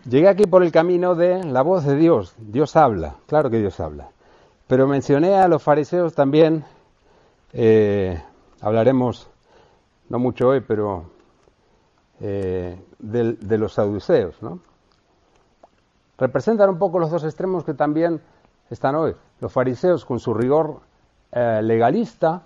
Llegué 0.09 0.29
aquí 0.29 0.45
por 0.45 0.63
el 0.63 0.71
camino 0.71 1.15
de 1.15 1.45
la 1.45 1.63
voz 1.63 1.85
de 1.85 1.97
Dios. 1.97 2.35
Dios 2.39 2.77
habla, 2.77 3.17
claro 3.27 3.51
que 3.51 3.59
Dios 3.59 3.81
habla. 3.81 4.11
Pero 4.67 4.87
mencioné 4.87 5.35
a 5.35 5.49
los 5.49 5.63
fariseos 5.63 6.15
también, 6.15 6.65
eh, 7.53 8.23
hablaremos, 8.61 9.29
no 10.09 10.19
mucho 10.19 10.49
hoy, 10.49 10.61
pero 10.61 11.11
eh, 12.21 12.79
de, 12.99 13.59
los 13.59 13.75
saduceos, 13.75 14.41
¿no? 14.43 14.61
Representan 16.17 16.71
un 16.71 16.79
poco 16.79 16.99
los 16.99 17.11
dos 17.11 17.25
extremos 17.25 17.65
que 17.65 17.75
también 17.75 18.21
están 18.71 18.95
hoy. 18.95 19.15
Los 19.41 19.53
fariseos 19.53 20.05
con 20.05 20.21
su 20.21 20.33
rigor 20.33 20.81
eh, 21.33 21.61
legalista 21.63 22.43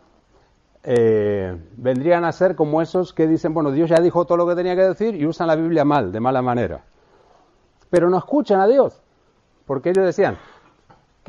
eh, 0.82 1.54
vendrían 1.76 2.24
a 2.24 2.32
ser 2.32 2.56
como 2.56 2.80
esos 2.80 3.12
que 3.12 3.26
dicen, 3.26 3.52
bueno, 3.52 3.70
Dios 3.70 3.90
ya 3.90 4.00
dijo 4.00 4.24
todo 4.24 4.38
lo 4.38 4.46
que 4.46 4.54
tenía 4.54 4.74
que 4.74 4.82
decir 4.82 5.14
y 5.14 5.26
usan 5.26 5.48
la 5.48 5.56
Biblia 5.56 5.84
mal, 5.84 6.12
de 6.12 6.20
mala 6.20 6.40
manera. 6.40 6.82
Pero 7.90 8.08
no 8.08 8.16
escuchan 8.16 8.60
a 8.60 8.66
Dios, 8.66 9.02
porque 9.66 9.90
ellos 9.90 10.06
decían, 10.06 10.38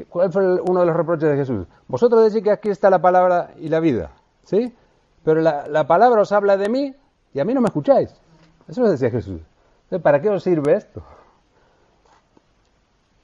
¿cuál 0.10 0.32
fue 0.32 0.62
uno 0.62 0.80
de 0.80 0.86
los 0.86 0.96
reproches 0.96 1.30
de 1.30 1.36
Jesús? 1.36 1.68
Vosotros 1.88 2.24
decís 2.24 2.44
que 2.44 2.52
aquí 2.52 2.70
está 2.70 2.90
la 2.90 3.02
palabra 3.02 3.52
y 3.58 3.68
la 3.68 3.82
vida, 3.82 4.12
¿sí? 4.44 4.74
Pero 5.30 5.42
la, 5.42 5.68
la 5.68 5.86
palabra 5.86 6.22
os 6.22 6.32
habla 6.32 6.58
de 6.58 6.70
mí 6.70 6.96
y 7.36 7.40
a 7.40 7.46
mí 7.46 7.54
no 7.54 7.62
me 7.62 7.68
escucháis. 7.68 8.10
Eso 8.68 8.82
lo 8.82 8.90
decía 8.90 9.12
Jesús. 9.12 9.40
¿Para 10.02 10.20
qué 10.20 10.28
os 10.28 10.42
sirve 10.42 10.74
esto? 10.74 11.04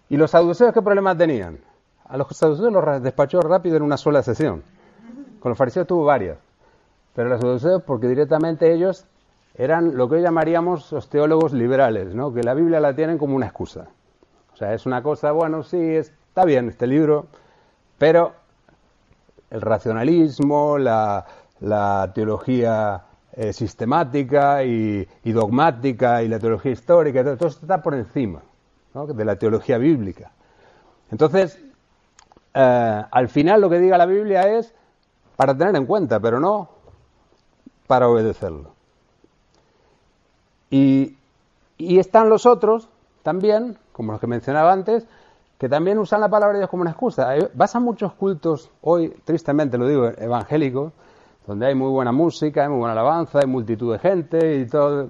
¿Y 0.07 0.15
los 0.15 0.29
saduceos 0.29 0.71
qué 0.71 0.83
problemas 0.83 1.17
tenían? 1.17 1.57
A 2.07 2.15
los 2.17 2.27
saduceos 2.27 2.71
los 2.71 3.01
despachó 3.01 3.41
rápido 3.41 3.77
en 3.77 3.81
una 3.81 3.97
sola 3.97 4.21
sesión. 4.21 4.61
Con 5.39 5.49
los 5.49 5.57
fariseos 5.57 5.87
tuvo 5.87 6.05
varias. 6.05 6.37
Pero 7.15 7.27
los 7.27 7.41
saduceos, 7.41 7.81
porque 7.81 8.07
directamente 8.07 8.71
ellos 8.71 9.07
eran 9.55 9.97
lo 9.97 10.07
que 10.07 10.17
hoy 10.17 10.21
llamaríamos 10.21 10.91
los 10.91 11.09
teólogos 11.09 11.53
liberales, 11.53 12.13
¿no? 12.13 12.31
que 12.31 12.43
la 12.43 12.53
Biblia 12.53 12.79
la 12.79 12.95
tienen 12.95 13.17
como 13.17 13.35
una 13.35 13.47
excusa. 13.47 13.87
O 14.53 14.57
sea, 14.57 14.75
es 14.75 14.85
una 14.85 15.01
cosa, 15.01 15.31
bueno, 15.31 15.63
sí, 15.63 15.79
está 15.79 16.45
bien 16.45 16.69
este 16.69 16.85
libro, 16.85 17.25
pero 17.97 18.33
el 19.49 19.61
racionalismo, 19.61 20.77
la, 20.77 21.25
teología 22.13 23.03
eh, 23.33 23.53
sistemática 23.53 24.63
y, 24.63 25.07
dogmática 25.23 26.23
y 26.23 26.27
la 26.27 26.39
teología 26.39 26.71
histórica, 26.71 27.23
todo, 27.23 27.37
todo 27.37 27.49
esto 27.49 27.61
está 27.61 27.81
por 27.81 27.93
encima 27.93 28.41
de 28.93 29.25
la 29.25 29.35
teología 29.35 29.77
bíblica. 29.77 30.31
Entonces, 31.11 31.59
eh, 32.53 33.03
al 33.11 33.27
final 33.27 33.61
lo 33.61 33.69
que 33.69 33.79
diga 33.79 33.97
la 33.97 34.05
Biblia 34.05 34.57
es 34.57 34.73
para 35.35 35.57
tener 35.57 35.75
en 35.75 35.85
cuenta, 35.85 36.19
pero 36.19 36.39
no 36.39 36.69
para 37.87 38.07
obedecerlo. 38.07 38.71
Y 40.69 41.17
Y 41.77 41.99
están 41.99 42.29
los 42.29 42.45
otros 42.45 42.87
también, 43.23 43.77
como 43.91 44.13
los 44.13 44.21
que 44.21 44.27
mencionaba 44.27 44.71
antes, 44.71 45.05
que 45.57 45.69
también 45.69 45.97
usan 45.99 46.21
la 46.21 46.29
palabra 46.29 46.53
de 46.53 46.59
Dios 46.59 46.69
como 46.69 46.81
una 46.81 46.91
excusa. 46.91 47.33
Vas 47.53 47.75
a 47.75 47.79
muchos 47.79 48.13
cultos 48.13 48.69
hoy, 48.81 49.09
tristemente 49.25 49.77
lo 49.77 49.87
digo, 49.87 50.07
evangélicos, 50.17 50.93
donde 51.47 51.67
hay 51.67 51.75
muy 51.75 51.89
buena 51.89 52.11
música, 52.11 52.63
hay 52.63 52.69
muy 52.69 52.79
buena 52.79 52.93
alabanza, 52.93 53.39
hay 53.39 53.47
multitud 53.47 53.93
de 53.93 53.99
gente 53.99 54.57
y 54.57 54.67
todo, 54.67 55.09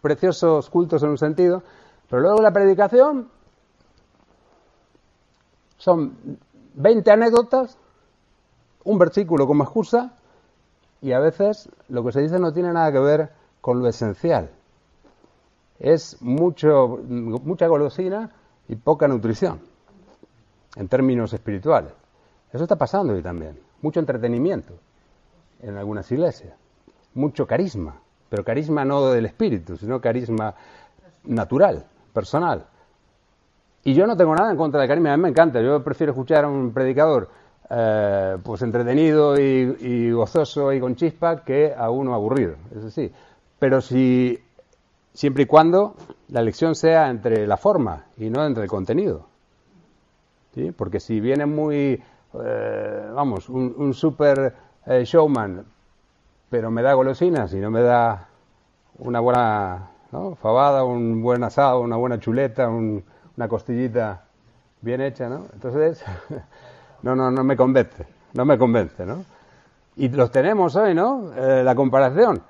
preciosos 0.00 0.70
cultos 0.70 1.02
en 1.02 1.10
un 1.10 1.18
sentido, 1.18 1.62
pero 2.08 2.22
luego 2.22 2.40
la 2.42 2.52
predicación 2.52 3.28
son 5.76 6.38
20 6.74 7.10
anécdotas, 7.10 7.78
un 8.84 8.98
versículo 8.98 9.46
como 9.46 9.64
excusa 9.64 10.12
y 11.00 11.12
a 11.12 11.18
veces 11.18 11.68
lo 11.88 12.04
que 12.04 12.12
se 12.12 12.20
dice 12.20 12.38
no 12.38 12.52
tiene 12.52 12.72
nada 12.72 12.92
que 12.92 13.00
ver 13.00 13.30
con 13.60 13.80
lo 13.80 13.88
esencial. 13.88 14.50
Es 15.78 16.22
mucho, 16.22 17.00
mucha 17.08 17.66
golosina 17.66 18.30
y 18.68 18.76
poca 18.76 19.08
nutrición 19.08 19.60
en 20.76 20.88
términos 20.88 21.32
espirituales. 21.32 21.92
Eso 22.52 22.62
está 22.64 22.76
pasando 22.76 23.12
hoy 23.12 23.22
también. 23.22 23.58
Mucho 23.80 23.98
entretenimiento 23.98 24.74
en 25.62 25.76
algunas 25.76 26.10
iglesias. 26.12 26.54
Mucho 27.14 27.46
carisma, 27.46 27.96
pero 28.28 28.44
carisma 28.44 28.84
no 28.84 29.10
del 29.10 29.26
espíritu, 29.26 29.76
sino 29.76 30.00
carisma 30.00 30.54
natural, 31.24 31.84
personal. 32.12 32.66
Y 33.84 33.94
yo 33.94 34.06
no 34.06 34.16
tengo 34.16 34.34
nada 34.34 34.50
en 34.50 34.56
contra 34.56 34.80
del 34.80 34.88
carisma, 34.88 35.12
a 35.12 35.16
mí 35.16 35.22
me 35.22 35.28
encanta. 35.28 35.60
Yo 35.60 35.82
prefiero 35.82 36.12
escuchar 36.12 36.44
a 36.44 36.48
un 36.48 36.72
predicador 36.72 37.28
eh, 37.70 38.36
pues 38.42 38.62
entretenido 38.62 39.38
y, 39.38 40.10
gozoso 40.10 40.72
y 40.72 40.80
con 40.80 40.94
chispa 40.94 41.42
que 41.42 41.74
a 41.76 41.90
uno 41.90 42.14
aburrido, 42.14 42.56
eso 42.76 42.90
sí. 42.90 43.10
Pero 43.58 43.80
si 43.80 44.38
siempre 45.14 45.44
y 45.44 45.46
cuando 45.46 45.94
la 46.28 46.40
elección 46.40 46.74
sea 46.74 47.08
entre 47.08 47.46
la 47.46 47.56
forma 47.56 48.06
y 48.16 48.30
no 48.30 48.44
entre 48.44 48.64
el 48.64 48.68
contenido. 48.68 49.26
¿Sí? 50.54 50.70
Porque 50.72 51.00
si 51.00 51.20
viene 51.20 51.46
muy, 51.46 52.02
eh, 52.44 53.10
vamos, 53.14 53.48
un, 53.48 53.94
super 53.94 54.54
eh, 54.86 55.04
showman, 55.04 55.64
pero 56.50 56.70
me 56.70 56.82
da 56.82 56.94
golosinas 56.94 57.52
y 57.54 57.58
no 57.58 57.70
me 57.70 57.82
da 57.82 58.28
una 58.98 59.20
buena 59.20 59.90
¿no? 60.12 60.34
fabada, 60.36 60.84
un 60.84 61.22
buen 61.22 61.42
asado, 61.44 61.80
una 61.80 61.96
buena 61.96 62.20
chuleta, 62.20 62.68
una 62.68 63.48
costillita 63.48 64.24
bien 64.80 65.00
hecha, 65.00 65.28
¿no? 65.28 65.46
Entonces, 65.52 66.04
no, 67.02 67.16
no, 67.16 67.30
no 67.30 67.44
me 67.44 67.56
convence, 67.56 68.06
no 68.34 68.44
me 68.44 68.58
convence, 68.58 69.06
¿no? 69.06 69.24
Y 69.96 70.08
los 70.08 70.30
tenemos 70.30 70.76
hoy, 70.76 70.94
¿no? 70.94 71.32
Eh, 71.36 71.62
la 71.64 71.74
comparación. 71.74 72.42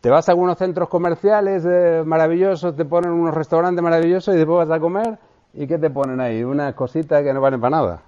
Te 0.00 0.08
vas 0.08 0.28
a 0.28 0.32
algunos 0.32 0.56
centros 0.56 0.88
comerciales 0.88 1.64
eh, 1.66 2.02
maravillosos, 2.06 2.74
te 2.74 2.84
ponen 2.84 3.10
unos 3.10 3.34
restaurantes 3.34 3.82
maravillosos 3.82 4.34
y 4.34 4.38
después 4.38 4.66
vas 4.66 4.76
a 4.76 4.80
comer 4.80 5.18
y 5.52 5.66
¿qué 5.66 5.78
te 5.78 5.90
ponen 5.90 6.20
ahí? 6.20 6.42
Unas 6.42 6.74
cositas 6.74 7.22
que 7.22 7.34
no 7.34 7.40
valen 7.40 7.60
para 7.60 7.76
nada. 7.76 8.02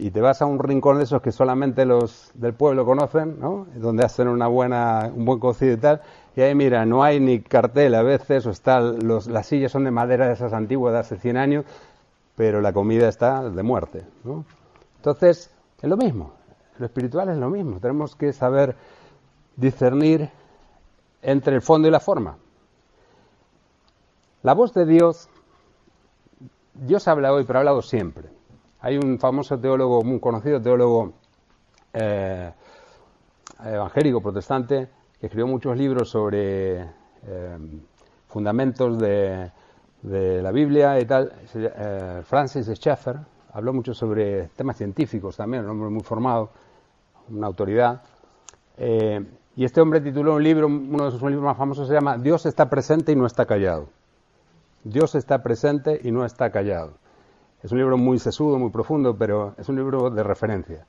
Y 0.00 0.12
te 0.12 0.20
vas 0.20 0.40
a 0.42 0.46
un 0.46 0.60
rincón 0.60 0.98
de 0.98 1.04
esos 1.04 1.20
que 1.20 1.32
solamente 1.32 1.84
los 1.84 2.30
del 2.34 2.54
pueblo 2.54 2.84
conocen, 2.84 3.40
¿no? 3.40 3.66
Donde 3.74 4.04
hacen 4.04 4.28
una 4.28 4.46
buena, 4.46 5.10
un 5.12 5.24
buen 5.24 5.40
cocido 5.40 5.72
y 5.72 5.76
tal. 5.76 6.02
Y 6.36 6.40
ahí, 6.40 6.54
mira, 6.54 6.86
no 6.86 7.02
hay 7.02 7.18
ni 7.18 7.40
cartel 7.40 7.96
a 7.96 8.02
veces, 8.02 8.46
o 8.46 8.50
está, 8.50 8.80
los, 8.80 9.26
las 9.26 9.46
sillas 9.46 9.72
son 9.72 9.82
de 9.82 9.90
madera 9.90 10.28
de 10.28 10.34
esas 10.34 10.52
antiguas 10.52 10.92
de 10.92 11.00
hace 11.00 11.16
100 11.16 11.36
años, 11.36 11.64
pero 12.36 12.60
la 12.60 12.72
comida 12.72 13.08
está 13.08 13.50
de 13.50 13.62
muerte, 13.64 14.04
¿no? 14.22 14.44
Entonces, 14.98 15.50
es 15.82 15.88
lo 15.90 15.96
mismo. 15.96 16.30
Lo 16.78 16.86
espiritual 16.86 17.28
es 17.30 17.38
lo 17.38 17.50
mismo. 17.50 17.80
Tenemos 17.80 18.14
que 18.14 18.32
saber 18.32 18.76
discernir 19.56 20.30
entre 21.22 21.56
el 21.56 21.62
fondo 21.62 21.88
y 21.88 21.90
la 21.90 21.98
forma. 21.98 22.36
La 24.44 24.54
voz 24.54 24.72
de 24.74 24.86
Dios, 24.86 25.28
Dios 26.74 27.08
habla 27.08 27.32
hoy, 27.32 27.42
pero 27.44 27.58
ha 27.58 27.62
hablado 27.62 27.82
siempre. 27.82 28.37
Hay 28.80 28.96
un 28.96 29.18
famoso 29.18 29.58
teólogo, 29.58 30.00
un 30.00 30.20
conocido 30.20 30.62
teólogo 30.62 31.14
eh, 31.92 32.52
evangélico 33.64 34.20
protestante 34.20 34.88
que 35.18 35.26
escribió 35.26 35.48
muchos 35.48 35.76
libros 35.76 36.08
sobre 36.10 36.82
eh, 36.82 37.58
fundamentos 38.28 38.98
de, 38.98 39.50
la 40.00 40.52
Biblia 40.52 41.00
y 41.00 41.06
tal, 41.06 41.32
eh, 41.54 42.22
Francis 42.24 42.68
Schaeffer, 42.68 43.16
habló 43.52 43.72
mucho 43.72 43.94
sobre 43.94 44.46
temas 44.48 44.76
científicos 44.76 45.36
también, 45.36 45.64
un 45.64 45.70
hombre 45.70 45.90
muy 45.90 46.02
formado, 46.02 46.50
una 47.30 47.48
autoridad. 47.48 48.00
Y 49.56 49.64
este 49.64 49.80
hombre 49.80 50.00
tituló 50.00 50.36
un 50.36 50.44
libro, 50.44 50.68
uno 50.68 51.06
de 51.06 51.10
sus 51.10 51.20
libros 51.22 51.42
más 51.42 51.56
famosos 51.56 51.88
se 51.88 51.94
llama 51.94 52.16
Dios 52.16 52.46
está 52.46 52.70
presente 52.70 53.10
y 53.10 53.16
no 53.16 53.26
está 53.26 53.44
callado. 53.44 53.88
Dios 54.84 55.16
está 55.16 55.42
presente 55.42 56.00
y 56.04 56.12
no 56.12 56.24
está 56.24 56.50
callado. 56.52 56.92
Es 57.62 57.72
un 57.72 57.78
libro 57.78 57.98
muy 57.98 58.18
sesudo, 58.18 58.58
muy 58.58 58.70
profundo, 58.70 59.16
pero 59.16 59.54
es 59.58 59.68
un 59.68 59.76
libro 59.76 60.10
de 60.10 60.22
referencia. 60.22 60.86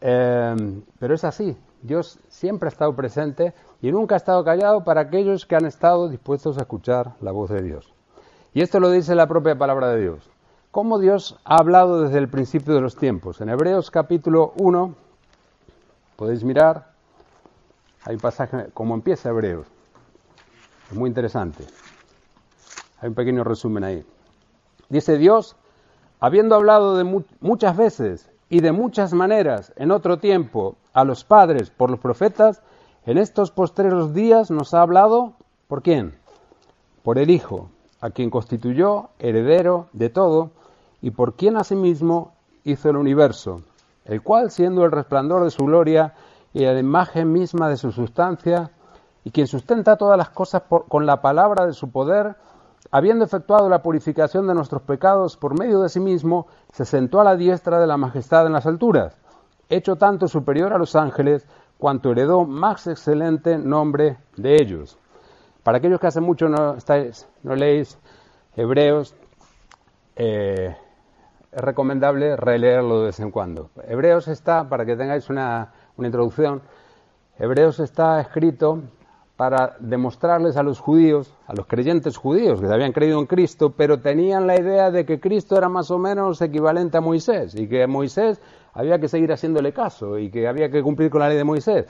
Em, 0.00 0.82
pero 0.98 1.14
es 1.14 1.24
así, 1.24 1.56
Dios 1.82 2.18
siempre 2.28 2.68
ha 2.68 2.70
estado 2.70 2.94
presente 2.94 3.54
y 3.80 3.90
nunca 3.90 4.14
ha 4.14 4.18
estado 4.18 4.44
callado 4.44 4.84
para 4.84 5.02
aquellos 5.02 5.46
que 5.46 5.56
han 5.56 5.64
estado 5.64 6.08
dispuestos 6.08 6.58
a 6.58 6.62
escuchar 6.62 7.14
la 7.20 7.32
voz 7.32 7.50
de 7.50 7.62
Dios. 7.62 7.92
Y 8.54 8.62
esto 8.62 8.80
lo 8.80 8.90
dice 8.90 9.14
la 9.14 9.26
propia 9.26 9.56
palabra 9.56 9.88
de 9.90 10.00
Dios. 10.00 10.30
¿Cómo 10.70 10.98
Dios 10.98 11.38
ha 11.44 11.56
hablado 11.56 12.02
desde 12.02 12.18
el 12.18 12.28
principio 12.28 12.74
de 12.74 12.80
los 12.80 12.96
tiempos? 12.96 13.40
En 13.40 13.48
Hebreos 13.48 13.90
capítulo 13.90 14.52
1, 14.56 14.94
podéis 16.16 16.44
mirar, 16.44 16.92
hay 18.04 18.14
un 18.14 18.20
pasaje, 18.20 18.68
como 18.74 18.94
empieza 18.94 19.30
Hebreos. 19.30 19.66
Es 20.90 20.96
muy 20.96 21.08
interesante. 21.08 21.64
Hay 23.00 23.08
un 23.08 23.14
pequeño 23.14 23.44
resumen 23.44 23.84
ahí. 23.84 24.04
Dice 24.88 25.18
Dios, 25.18 25.56
habiendo 26.20 26.54
hablado 26.54 26.96
de 26.96 27.24
muchas 27.40 27.76
veces 27.76 28.30
y 28.48 28.60
de 28.60 28.72
muchas 28.72 29.12
maneras 29.12 29.72
en 29.76 29.90
otro 29.90 30.18
tiempo 30.18 30.76
a 30.92 31.04
los 31.04 31.24
padres 31.24 31.70
por 31.70 31.90
los 31.90 32.00
profetas, 32.00 32.62
en 33.06 33.18
estos 33.18 33.50
postreros 33.50 34.14
días 34.14 34.50
nos 34.50 34.74
ha 34.74 34.82
hablado, 34.82 35.34
¿por 35.68 35.82
quién? 35.82 36.14
Por 37.02 37.18
el 37.18 37.30
Hijo, 37.30 37.70
a 38.00 38.10
quien 38.10 38.30
constituyó 38.30 39.10
heredero 39.18 39.86
de 39.92 40.10
todo 40.10 40.50
y 41.00 41.10
por 41.10 41.34
quien 41.34 41.56
asimismo 41.56 42.32
hizo 42.64 42.90
el 42.90 42.96
universo, 42.96 43.62
el 44.04 44.22
cual, 44.22 44.50
siendo 44.50 44.84
el 44.84 44.92
resplandor 44.92 45.44
de 45.44 45.50
su 45.50 45.64
gloria 45.64 46.14
y 46.52 46.60
la 46.60 46.78
imagen 46.78 47.32
misma 47.32 47.68
de 47.68 47.76
su 47.76 47.92
sustancia, 47.92 48.70
y 49.24 49.30
quien 49.30 49.46
sustenta 49.46 49.96
todas 49.96 50.16
las 50.16 50.30
cosas 50.30 50.62
con 50.88 51.06
la 51.06 51.20
palabra 51.20 51.66
de 51.66 51.72
su 51.72 51.90
poder, 51.90 52.36
habiendo 52.90 53.24
efectuado 53.24 53.68
la 53.68 53.82
purificación 53.82 54.46
de 54.46 54.54
nuestros 54.54 54.82
pecados 54.82 55.36
por 55.36 55.58
medio 55.58 55.80
de 55.80 55.88
sí 55.88 56.00
mismo, 56.00 56.46
se 56.72 56.84
sentó 56.84 57.20
a 57.20 57.24
la 57.24 57.36
diestra 57.36 57.78
de 57.78 57.86
la 57.86 57.96
majestad 57.96 58.46
en 58.46 58.52
las 58.52 58.66
alturas, 58.66 59.16
hecho 59.68 59.96
tanto 59.96 60.28
superior 60.28 60.72
a 60.72 60.78
los 60.78 60.96
ángeles, 60.96 61.46
cuanto 61.76 62.10
heredó 62.10 62.44
más 62.44 62.86
excelente 62.86 63.58
nombre 63.58 64.18
de 64.36 64.56
ellos. 64.60 64.98
Para 65.62 65.78
aquellos 65.78 66.00
que 66.00 66.06
hace 66.06 66.20
mucho 66.20 66.48
no, 66.48 66.74
estáis, 66.74 67.28
no 67.42 67.54
leéis 67.54 67.98
Hebreos, 68.56 69.14
eh, 70.16 70.74
es 71.52 71.60
recomendable 71.60 72.36
releerlo 72.36 73.00
de 73.00 73.06
vez 73.06 73.20
en 73.20 73.30
cuando. 73.30 73.70
Hebreos 73.86 74.28
está, 74.28 74.68
para 74.68 74.84
que 74.84 74.96
tengáis 74.96 75.30
una, 75.30 75.72
una 75.96 76.08
introducción, 76.08 76.62
Hebreos 77.38 77.78
está 77.80 78.20
escrito 78.20 78.82
para 79.38 79.76
demostrarles 79.78 80.56
a 80.56 80.64
los 80.64 80.80
judíos, 80.80 81.32
a 81.46 81.54
los 81.54 81.64
creyentes 81.66 82.16
judíos 82.16 82.60
que 82.60 82.66
habían 82.66 82.90
creído 82.90 83.20
en 83.20 83.26
Cristo, 83.26 83.70
pero 83.70 84.00
tenían 84.00 84.48
la 84.48 84.58
idea 84.58 84.90
de 84.90 85.06
que 85.06 85.20
Cristo 85.20 85.56
era 85.56 85.68
más 85.68 85.92
o 85.92 85.98
menos 85.98 86.42
equivalente 86.42 86.98
a 86.98 87.00
Moisés 87.00 87.54
y 87.54 87.68
que 87.68 87.84
a 87.84 87.86
Moisés 87.86 88.42
había 88.74 88.98
que 88.98 89.06
seguir 89.06 89.30
haciéndole 89.30 89.72
caso 89.72 90.18
y 90.18 90.28
que 90.28 90.48
había 90.48 90.70
que 90.70 90.82
cumplir 90.82 91.08
con 91.08 91.20
la 91.20 91.28
ley 91.28 91.36
de 91.36 91.44
Moisés. 91.44 91.86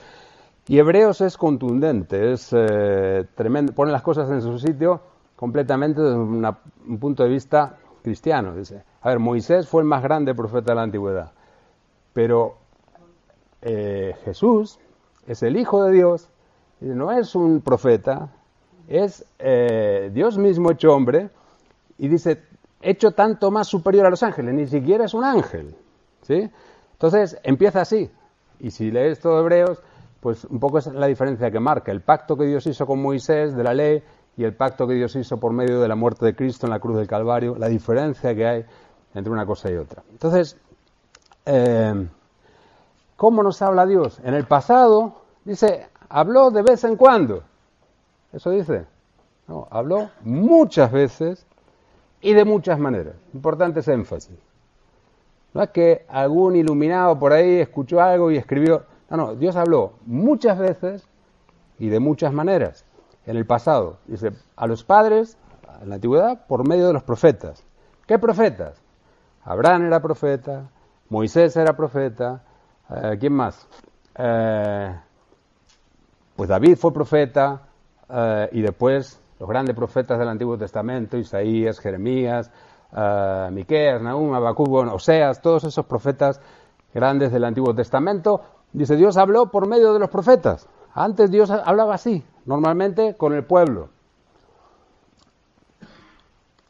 Y 0.67 0.77
Hebreos 0.77 1.21
es 1.21 1.37
contundente, 1.37 2.33
es 2.33 2.53
eh, 2.55 3.25
tremendo, 3.33 3.73
pone 3.73 3.91
las 3.91 4.03
cosas 4.03 4.29
en 4.29 4.43
su 4.43 4.59
sitio 4.59 5.01
completamente 5.35 6.03
desde 6.03 6.17
un 6.19 6.99
punto 6.99 7.23
de 7.23 7.29
vista 7.29 7.77
cristiano. 8.03 8.55
Dice, 8.55 8.83
a 9.01 9.09
ver, 9.09 9.17
Moisés 9.17 9.67
fue 9.67 9.81
el 9.81 9.87
más 9.87 10.03
grande 10.03 10.35
profeta 10.35 10.73
de 10.73 10.75
la 10.75 10.83
antigüedad, 10.83 11.31
pero 12.13 12.57
eh, 13.63 14.13
Jesús 14.23 14.77
es 15.25 15.41
el 15.41 15.57
Hijo 15.57 15.83
de 15.83 15.93
Dios, 15.93 16.29
no 16.81 17.11
es 17.11 17.35
un 17.35 17.61
profeta, 17.61 18.29
es 18.87 19.25
eh, 19.39 20.09
Dios 20.13 20.37
mismo 20.37 20.71
hecho 20.71 20.93
hombre, 20.93 21.29
y 21.97 22.07
dice, 22.07 22.43
hecho 22.81 23.11
tanto 23.11 23.51
más 23.51 23.67
superior 23.67 24.05
a 24.05 24.09
los 24.09 24.23
ángeles, 24.23 24.53
ni 24.53 24.67
siquiera 24.67 25.05
es 25.05 25.13
un 25.13 25.23
ángel. 25.23 25.75
¿sí? 26.21 26.49
Entonces 26.93 27.37
empieza 27.43 27.81
así, 27.81 28.09
y 28.59 28.71
si 28.71 28.91
lees 28.91 29.19
todo 29.19 29.39
Hebreos, 29.39 29.81
pues 30.21 30.45
un 30.45 30.59
poco 30.59 30.79
es 30.79 30.87
la 30.87 31.07
diferencia 31.07 31.51
que 31.51 31.59
marca 31.59 31.91
el 31.91 32.01
pacto 32.01 32.35
que 32.35 32.45
Dios 32.45 32.65
hizo 32.67 32.85
con 32.85 33.01
Moisés 33.01 33.55
de 33.55 33.63
la 33.63 33.73
ley 33.73 34.03
y 34.35 34.43
el 34.43 34.53
pacto 34.53 34.85
que 34.87 34.93
Dios 34.93 35.15
hizo 35.15 35.37
por 35.37 35.53
medio 35.53 35.79
de 35.79 35.87
la 35.87 35.95
muerte 35.95 36.25
de 36.25 36.35
Cristo 36.35 36.65
en 36.65 36.71
la 36.71 36.79
cruz 36.79 36.97
del 36.97 37.07
Calvario, 37.07 37.55
la 37.57 37.67
diferencia 37.67 38.35
que 38.35 38.45
hay 38.45 38.65
entre 39.13 39.31
una 39.31 39.45
cosa 39.45 39.71
y 39.71 39.75
otra. 39.75 40.03
Entonces, 40.11 40.57
eh, 41.45 42.07
¿Cómo 43.19 43.43
nos 43.43 43.61
habla 43.61 43.85
Dios? 43.85 44.21
En 44.23 44.33
el 44.33 44.45
pasado, 44.45 45.13
dice, 45.43 45.89
habló 46.09 46.51
de 46.51 46.61
vez 46.61 46.83
en 46.83 46.95
cuando. 46.95 47.43
Eso 48.33 48.49
dice. 48.51 48.85
No, 49.47 49.67
habló 49.71 50.09
muchas 50.21 50.91
veces 50.91 51.45
y 52.21 52.33
de 52.33 52.45
muchas 52.45 52.77
maneras. 52.77 53.15
Importante 53.33 53.79
ese 53.79 53.93
énfasis. 53.93 54.37
No 55.53 55.63
es 55.63 55.69
que 55.69 56.05
algún 56.07 56.55
iluminado 56.55 57.17
por 57.17 57.33
ahí 57.33 57.59
escuchó 57.59 58.01
algo 58.01 58.29
y 58.29 58.37
escribió. 58.37 58.83
No, 59.09 59.17
no, 59.17 59.35
Dios 59.35 59.55
habló 59.55 59.93
muchas 60.05 60.59
veces 60.59 61.07
y 61.79 61.89
de 61.89 61.99
muchas 61.99 62.31
maneras 62.31 62.85
en 63.25 63.37
el 63.37 63.45
pasado. 63.45 63.97
Dice, 64.05 64.31
a 64.55 64.67
los 64.67 64.83
padres, 64.83 65.37
en 65.81 65.89
la 65.89 65.95
antigüedad, 65.95 66.45
por 66.45 66.67
medio 66.67 66.87
de 66.87 66.93
los 66.93 67.03
profetas. 67.03 67.63
¿Qué 68.05 68.19
profetas? 68.19 68.79
Abraham 69.43 69.85
era 69.85 69.99
profeta, 69.99 70.69
Moisés 71.09 71.55
era 71.55 71.75
profeta, 71.75 72.43
eh, 72.89 73.17
¿quién 73.19 73.33
más? 73.33 73.67
Eh, 74.15 74.95
pues 76.39 76.47
David 76.47 76.77
fue 76.77 76.93
profeta 76.93 77.63
eh, 78.09 78.47
y 78.53 78.61
después 78.61 79.19
los 79.41 79.49
grandes 79.49 79.75
profetas 79.75 80.17
del 80.17 80.29
Antiguo 80.29 80.57
Testamento, 80.57 81.17
Isaías, 81.17 81.79
Jeremías, 81.79 82.49
uh, 82.93 83.51
Miqueas, 83.51 84.01
Nahum, 84.01 84.33
Habacuc, 84.33 84.69
Oseas, 84.69 85.41
todos 85.41 85.65
esos 85.65 85.85
profetas 85.85 86.39
grandes 86.93 87.33
del 87.33 87.43
Antiguo 87.43 87.75
Testamento, 87.75 88.39
dice 88.71 88.95
Dios 88.95 89.17
habló 89.17 89.51
por 89.51 89.67
medio 89.67 89.91
de 89.91 89.99
los 89.99 90.09
profetas. 90.09 90.69
Antes 90.93 91.29
Dios 91.29 91.51
hablaba 91.51 91.95
así, 91.95 92.23
normalmente 92.45 93.17
con 93.17 93.33
el 93.33 93.43
pueblo. 93.43 93.89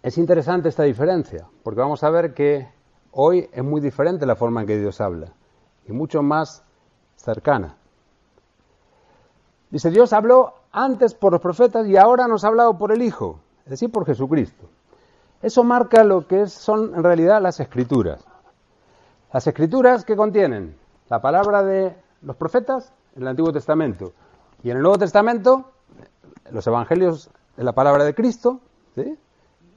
Es 0.02 0.18
interesante 0.18 0.70
esta 0.70 0.82
diferencia, 0.82 1.46
porque 1.62 1.82
vamos 1.82 2.04
a 2.04 2.10
ver 2.10 2.34
que 2.34 2.68
hoy 3.12 3.48
es 3.54 3.64
muy 3.64 3.82
diferente 3.82 4.26
la 4.26 4.36
forma 4.36 4.62
en 4.62 4.68
que 4.68 4.80
Dios 4.80 5.00
habla 5.00 5.28
y 5.88 5.92
mucho 5.92 6.24
más 6.24 6.64
cercana. 7.18 7.79
Dice, 9.70 9.92
Dios 9.92 10.14
habló 10.14 10.56
antes 10.72 11.14
por 11.14 11.32
los 11.32 11.42
profetas 11.42 11.88
y 11.88 11.96
ahora 11.98 12.28
nos 12.28 12.44
ha 12.44 12.48
hablado 12.48 12.78
por 12.78 12.92
el 12.92 13.02
Hijo, 13.02 13.40
es 13.66 13.72
decir, 13.72 13.92
por 13.92 14.06
Jesucristo. 14.06 14.68
Eso 15.42 15.64
marca 15.64 16.04
lo 16.04 16.28
que 16.28 16.48
son 16.48 16.96
en 16.96 17.04
realidad 17.04 17.42
las 17.42 17.60
escrituras. 17.60 18.26
Las 19.32 19.46
escrituras 19.46 20.06
que 20.06 20.16
contienen 20.16 20.76
la 21.08 21.22
palabra 21.22 21.64
de 21.64 21.96
los 22.22 22.36
profetas 22.36 22.92
en 23.16 23.22
el 23.22 23.28
Antiguo 23.30 23.54
Testamento 23.54 24.14
y 24.64 24.72
en 24.72 24.78
el 24.78 24.84
Nuevo 24.84 24.98
Testamento 24.98 25.72
los 26.52 26.66
evangelios 26.66 27.30
de 27.56 27.64
la 27.64 27.74
palabra 27.74 28.04
de 28.04 28.16
Cristo 28.16 28.60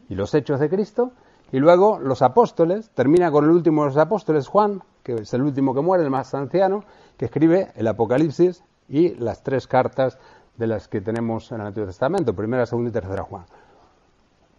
y 0.09 0.15
los 0.15 0.35
hechos 0.35 0.59
de 0.59 0.71
Cristo 0.71 1.13
y 1.53 1.59
luego 1.59 1.99
los 1.99 2.23
apóstoles, 2.23 2.91
termina 2.95 3.31
con 3.31 3.45
el 3.45 3.51
último 3.51 3.83
de 3.83 3.89
los 3.89 3.99
apóstoles, 3.99 4.49
Juan, 4.49 4.83
que 5.03 5.15
es 5.17 5.35
el 5.35 5.43
último 5.43 5.75
que 5.75 5.83
muere, 5.83 6.03
el 6.03 6.11
más 6.11 6.33
anciano, 6.35 6.85
que 7.19 7.27
escribe 7.27 7.73
el 7.77 7.87
Apocalipsis 7.87 8.65
y 8.93 9.15
las 9.15 9.43
tres 9.43 9.67
cartas 9.67 10.19
de 10.59 10.67
las 10.67 10.87
que 10.87 11.01
tenemos 11.01 11.51
en 11.51 11.63
el 11.63 11.69
Antiguo 11.69 11.87
Testamento, 11.87 12.35
primera, 12.35 12.67
segunda 12.67 12.91
y 12.91 12.93
tercera 12.93 13.23
Juan. 13.23 13.47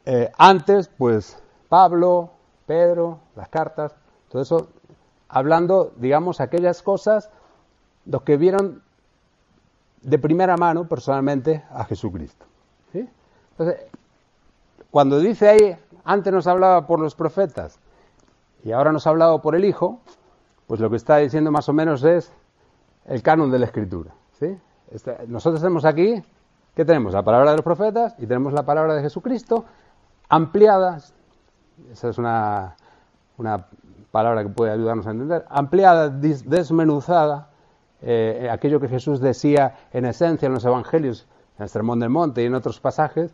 Eh, 0.06 0.32
antes, 0.40 0.90
pues, 0.90 1.38
Pablo, 1.70 2.32
Pedro, 2.66 3.20
las 3.36 3.48
cartas, 3.50 3.96
todo 4.30 4.42
eso, 4.42 4.70
hablando, 5.30 5.94
digamos, 5.98 6.42
aquellas 6.42 6.82
cosas, 6.82 7.30
los 8.08 8.24
que 8.24 8.36
vieron 8.36 8.82
de 10.02 10.18
primera 10.18 10.58
mano, 10.58 10.90
personalmente, 10.90 11.64
a 11.70 11.86
Jesucristo. 11.86 12.46
Entonces, 12.92 13.86
cuando 14.90 15.20
dice 15.20 15.48
ahí, 15.48 15.78
antes 16.04 16.34
nos 16.34 16.48
hablaba 16.48 16.88
por 16.88 17.00
los 17.00 17.14
profetas 17.14 17.78
y 18.64 18.72
ahora 18.72 18.92
nos 18.92 19.06
ha 19.06 19.12
hablado 19.12 19.44
por 19.44 19.56
el 19.56 19.64
Hijo, 19.64 20.00
pues 20.66 20.82
lo 20.82 20.90
que 20.90 20.96
está 20.96 21.18
diciendo 21.18 21.52
más 21.52 21.70
o 21.70 21.74
menos 21.74 22.04
es 22.04 22.34
el 23.06 23.22
canon 23.22 23.52
de 23.52 23.60
la 23.60 23.66
Escritura. 23.66 24.12
¿Sí? 24.40 24.58
Este, 24.92 25.18
nosotros 25.28 25.62
tenemos 25.62 25.86
aquí, 25.86 26.22
¿qué 26.76 26.86
tenemos? 26.86 27.14
La 27.14 27.24
palabra 27.24 27.52
de 27.52 27.58
los 27.58 27.64
profetas 27.64 28.16
y 28.20 28.28
tenemos 28.28 28.54
la 28.54 28.64
palabra 28.64 28.96
de 28.96 29.02
Jesucristo 29.02 29.66
ampliada, 30.30 30.98
esa 31.92 32.10
es 32.10 32.18
una, 32.18 32.76
una 33.38 33.68
palabra 34.12 34.44
que 34.44 34.50
puede 34.50 34.72
ayudarnos 34.72 35.08
a 35.08 35.12
entender, 35.12 35.46
ampliada, 35.50 36.10
desmenuzada, 36.10 37.50
eh, 38.02 38.50
aquello 38.52 38.80
que 38.80 38.88
Jesús 38.88 39.20
decía 39.22 39.76
en 39.92 40.06
esencia 40.06 40.48
en 40.48 40.54
los 40.54 40.66
Evangelios, 40.66 41.28
en 41.58 41.64
el 41.64 41.70
Sermón 41.70 42.00
del 42.00 42.10
Monte 42.10 42.44
y 42.44 42.46
en 42.46 42.56
otros 42.56 42.80
pasajes, 42.80 43.34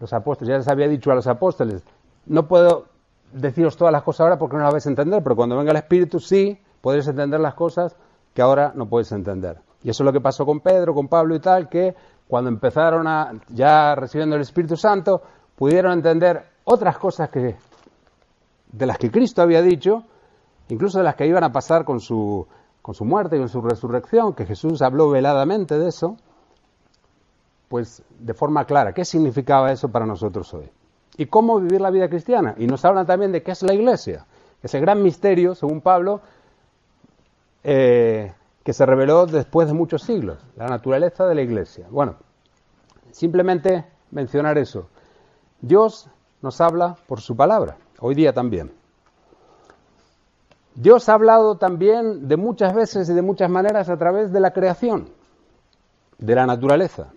los 0.00 0.12
apóstoles, 0.12 0.50
ya 0.50 0.58
les 0.58 0.68
había 0.68 0.88
dicho 0.88 1.10
a 1.10 1.14
los 1.14 1.26
apóstoles, 1.26 1.82
no 2.26 2.48
puedo 2.48 2.86
deciros 3.32 3.76
todas 3.76 3.92
las 3.92 4.02
cosas 4.02 4.20
ahora 4.20 4.38
porque 4.38 4.56
no 4.56 4.62
las 4.62 4.72
vais 4.72 4.86
a 4.86 4.90
entender, 4.90 5.22
pero 5.22 5.36
cuando 5.36 5.56
venga 5.56 5.70
el 5.70 5.76
Espíritu 5.78 6.20
sí 6.20 6.60
podréis 6.80 7.08
entender 7.08 7.40
las 7.40 7.54
cosas 7.54 7.96
que 8.34 8.42
ahora 8.42 8.72
no 8.74 8.88
podéis 8.88 9.12
entender. 9.12 9.58
Y 9.86 9.90
eso 9.90 10.02
es 10.02 10.04
lo 10.04 10.12
que 10.12 10.20
pasó 10.20 10.44
con 10.44 10.58
Pedro, 10.58 10.94
con 10.94 11.06
Pablo 11.06 11.36
y 11.36 11.38
tal, 11.38 11.68
que 11.68 11.94
cuando 12.26 12.50
empezaron 12.50 13.06
a, 13.06 13.30
ya 13.50 13.94
recibiendo 13.94 14.34
el 14.34 14.42
Espíritu 14.42 14.76
Santo, 14.76 15.22
pudieron 15.54 15.92
entender 15.92 16.42
otras 16.64 16.98
cosas 16.98 17.30
que, 17.30 17.54
de 18.72 18.86
las 18.86 18.98
que 18.98 19.12
Cristo 19.12 19.42
había 19.42 19.62
dicho, 19.62 20.02
incluso 20.70 20.98
de 20.98 21.04
las 21.04 21.14
que 21.14 21.28
iban 21.28 21.44
a 21.44 21.52
pasar 21.52 21.84
con 21.84 22.00
su, 22.00 22.44
con 22.82 22.96
su 22.96 23.04
muerte 23.04 23.36
y 23.36 23.38
con 23.38 23.48
su 23.48 23.60
resurrección, 23.60 24.34
que 24.34 24.44
Jesús 24.44 24.82
habló 24.82 25.08
veladamente 25.08 25.78
de 25.78 25.86
eso, 25.86 26.16
pues 27.68 28.02
de 28.18 28.34
forma 28.34 28.64
clara, 28.64 28.92
¿qué 28.92 29.04
significaba 29.04 29.70
eso 29.70 29.88
para 29.88 30.04
nosotros 30.04 30.52
hoy? 30.52 30.68
¿Y 31.16 31.26
cómo 31.26 31.60
vivir 31.60 31.80
la 31.80 31.90
vida 31.90 32.08
cristiana? 32.08 32.56
Y 32.58 32.66
nos 32.66 32.84
hablan 32.84 33.06
también 33.06 33.30
de 33.30 33.44
qué 33.44 33.52
es 33.52 33.62
la 33.62 33.72
iglesia, 33.72 34.26
ese 34.64 34.80
gran 34.80 35.00
misterio, 35.00 35.54
según 35.54 35.80
Pablo, 35.80 36.22
eh, 37.62 38.32
que 38.66 38.72
se 38.72 38.84
reveló 38.84 39.26
después 39.26 39.68
de 39.68 39.74
muchos 39.74 40.02
siglos, 40.02 40.38
la 40.56 40.66
naturaleza 40.66 41.24
de 41.24 41.36
la 41.36 41.42
iglesia. 41.42 41.86
Bueno, 41.88 42.16
simplemente 43.12 43.84
mencionar 44.10 44.58
eso. 44.58 44.88
Dios 45.60 46.10
nos 46.42 46.60
habla 46.60 46.96
por 47.06 47.20
su 47.20 47.36
palabra, 47.36 47.76
hoy 48.00 48.16
día 48.16 48.32
también. 48.32 48.72
Dios 50.74 51.08
ha 51.08 51.14
hablado 51.14 51.58
también 51.58 52.26
de 52.26 52.36
muchas 52.36 52.74
veces 52.74 53.08
y 53.08 53.14
de 53.14 53.22
muchas 53.22 53.48
maneras 53.48 53.88
a 53.88 53.96
través 53.96 54.32
de 54.32 54.40
la 54.40 54.50
creación, 54.50 55.10
de 56.18 56.34
la 56.34 56.44
naturaleza. 56.44 57.12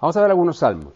Vamos 0.00 0.16
a 0.16 0.22
ver 0.22 0.30
algunos 0.30 0.60
salmos. 0.60 0.94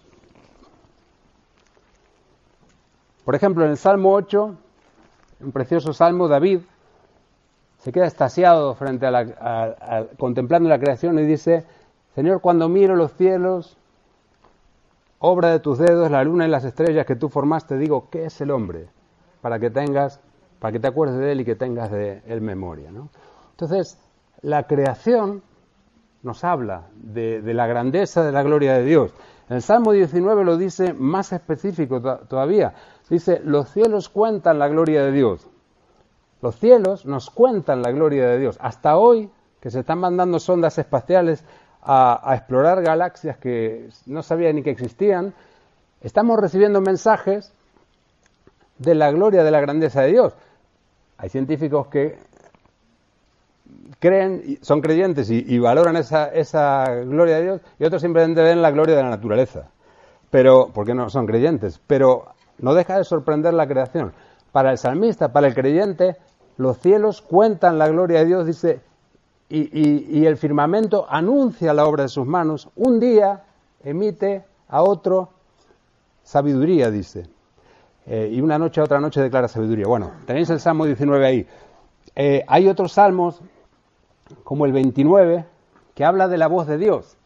Por 3.22 3.34
ejemplo, 3.34 3.66
en 3.66 3.72
el 3.72 3.76
Salmo 3.76 4.14
8, 4.14 4.56
un 5.40 5.52
precioso 5.52 5.92
salmo, 5.92 6.26
David 6.26 6.60
se 7.84 7.92
queda 7.92 8.06
estasiado 8.06 8.74
frente 8.74 9.04
a 9.04 9.10
la, 9.10 10.06
contemplando 10.18 10.70
la 10.70 10.78
creación 10.78 11.18
y 11.18 11.24
dice, 11.24 11.66
Señor, 12.14 12.40
cuando 12.40 12.66
miro 12.66 12.96
los 12.96 13.12
cielos, 13.12 13.76
obra 15.18 15.50
de 15.50 15.60
tus 15.60 15.76
dedos, 15.76 16.10
la 16.10 16.24
luna 16.24 16.46
y 16.46 16.50
las 16.50 16.64
estrellas 16.64 17.04
que 17.04 17.14
tú 17.14 17.28
formaste, 17.28 17.76
digo, 17.76 18.08
¿qué 18.08 18.24
es 18.24 18.40
el 18.40 18.52
hombre? 18.52 18.88
Para 19.42 19.58
que 19.58 19.68
tengas, 19.68 20.18
para 20.60 20.72
que 20.72 20.80
te 20.80 20.86
acuerdes 20.86 21.18
de 21.18 21.32
él 21.32 21.42
y 21.42 21.44
que 21.44 21.56
tengas 21.56 21.90
de 21.90 22.22
él 22.26 22.40
memoria. 22.40 22.88
Entonces, 23.50 23.98
la 24.40 24.62
creación 24.66 25.42
nos 26.22 26.42
habla 26.42 26.86
de, 26.94 27.42
de, 27.42 27.52
la 27.52 27.66
grandeza 27.66 28.24
de 28.24 28.32
la 28.32 28.42
gloria 28.42 28.72
de 28.78 28.84
Dios. 28.84 29.12
El 29.50 29.60
Salmo 29.60 29.92
19 29.92 30.42
lo 30.42 30.56
dice 30.56 30.94
más 30.94 31.34
específico 31.34 32.00
todavía. 32.00 32.72
Dice, 33.10 33.42
los 33.44 33.68
cielos 33.68 34.08
cuentan 34.08 34.58
la 34.58 34.68
gloria 34.68 35.04
de 35.04 35.12
Dios. 35.12 35.50
Los 36.44 36.56
cielos 36.56 37.06
nos 37.06 37.30
cuentan 37.30 37.80
la 37.80 37.90
gloria 37.90 38.28
de 38.28 38.38
Dios. 38.38 38.58
Hasta 38.60 38.98
hoy, 38.98 39.30
que 39.62 39.70
se 39.70 39.80
están 39.80 39.98
mandando 39.98 40.38
sondas 40.38 40.76
espaciales 40.76 41.42
a, 41.80 42.20
explorar 42.34 42.82
galaxias 42.82 43.38
que 43.38 43.88
no 44.04 44.22
sabía 44.22 44.52
ni 44.52 44.62
que 44.62 44.68
existían, 44.68 45.32
estamos 46.02 46.38
recibiendo 46.38 46.82
mensajes 46.82 47.50
de 48.76 48.94
la 48.94 49.10
gloria, 49.10 49.42
de 49.42 49.50
la 49.50 49.62
grandeza 49.62 50.02
de 50.02 50.08
Dios. 50.08 50.34
Hay 51.16 51.30
científicos 51.30 51.86
que 51.86 52.18
creen, 53.98 54.58
son 54.60 54.82
creyentes 54.82 55.30
y, 55.30 55.58
valoran 55.58 55.96
esa, 55.96 56.26
esa, 56.26 56.94
gloria 57.06 57.36
de 57.36 57.42
Dios, 57.42 57.60
y 57.78 57.84
otros 57.84 58.02
simplemente 58.02 58.42
ven 58.42 58.60
la 58.60 58.70
gloria 58.70 58.96
de 58.96 59.02
la 59.02 59.08
naturaleza, 59.08 59.70
pero 60.28 60.68
porque 60.74 60.92
no 60.92 61.08
son 61.08 61.24
creyentes. 61.24 61.80
Pero 61.86 62.34
no 62.58 62.74
deja 62.74 62.98
de 62.98 63.04
sorprender 63.04 63.54
la 63.54 63.66
creación. 63.66 64.12
Para 64.52 64.70
el 64.70 64.78
salmista, 64.78 65.32
para 65.32 65.48
el 65.48 65.54
creyente, 65.54 66.16
los 66.56 66.78
cielos 66.78 67.22
cuentan 67.22 67.78
la 67.78 67.88
gloria 67.88 68.20
de 68.20 68.26
Dios, 68.26 68.46
dice, 68.46 68.80
y, 69.48 70.26
el 70.26 70.36
firmamento 70.36 71.06
anuncia 71.08 71.74
la 71.74 71.86
obra 71.86 72.04
de 72.04 72.08
sus 72.08 72.26
manos. 72.26 72.68
Un 72.76 72.98
día 72.98 73.44
emite 73.82 74.44
a 74.68 74.82
otro 74.82 75.30
sabiduría, 76.22 76.90
dice. 76.90 77.28
Eh, 78.06 78.30
y 78.32 78.40
una 78.40 78.58
noche 78.58 78.80
a 78.80 78.84
otra 78.84 79.00
noche 79.00 79.20
declara 79.20 79.48
sabiduría. 79.48 79.86
Bueno, 79.86 80.10
tenéis 80.26 80.50
el 80.50 80.60
Salmo 80.60 80.86
19 80.86 81.26
ahí. 81.26 81.46
Eh, 82.16 82.44
hay 82.46 82.68
otros 82.68 82.92
salmos, 82.92 83.40
como 84.42 84.66
el 84.66 84.72
29, 84.72 85.44
que 85.94 86.04
habla 86.04 86.28
de 86.28 86.38
la 86.38 86.48
voz 86.48 86.66
de 86.66 86.78
Dios. 86.78 87.16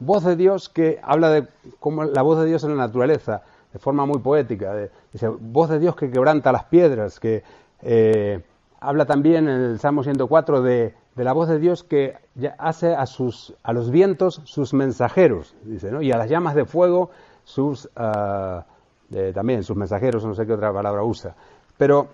Voz 0.00 0.24
de 0.24 0.36
Dios 0.36 0.68
que 0.68 1.00
habla 1.02 1.30
de 1.30 1.46
como 1.78 2.04
la 2.04 2.22
voz 2.22 2.40
de 2.40 2.46
Dios 2.46 2.64
en 2.64 2.70
la 2.70 2.86
naturaleza, 2.86 3.42
de 3.72 3.78
forma 3.78 4.06
muy 4.06 4.18
poética. 4.18 4.74
dice, 5.12 5.28
voz 5.28 5.70
de 5.70 5.78
Dios 5.78 5.94
que 5.96 6.10
quebranta 6.10 6.50
las 6.50 6.64
piedras, 6.64 7.20
que 7.20 7.42
eh, 7.82 8.42
habla 8.84 9.06
también 9.06 9.48
en 9.48 9.60
el 9.60 9.78
Salmo 9.78 10.02
104 10.02 10.62
de, 10.62 10.94
de 11.14 11.24
la 11.24 11.32
voz 11.32 11.48
de 11.48 11.58
Dios 11.58 11.84
que 11.84 12.16
hace 12.58 12.94
a, 12.94 13.06
sus, 13.06 13.54
a 13.62 13.72
los 13.72 13.90
vientos 13.90 14.40
sus 14.44 14.74
mensajeros, 14.74 15.54
dice, 15.62 15.90
¿no? 15.90 16.02
y 16.02 16.12
a 16.12 16.16
las 16.16 16.28
llamas 16.28 16.54
de 16.54 16.64
fuego 16.64 17.10
sus 17.44 17.88
ah, 17.96 18.64
también 19.32 19.62
sus 19.62 19.76
mensajeros, 19.76 20.24
no 20.24 20.34
sé 20.34 20.46
qué 20.46 20.52
otra 20.52 20.72
palabra 20.72 21.02
usa. 21.04 21.34
Pero 21.76 22.08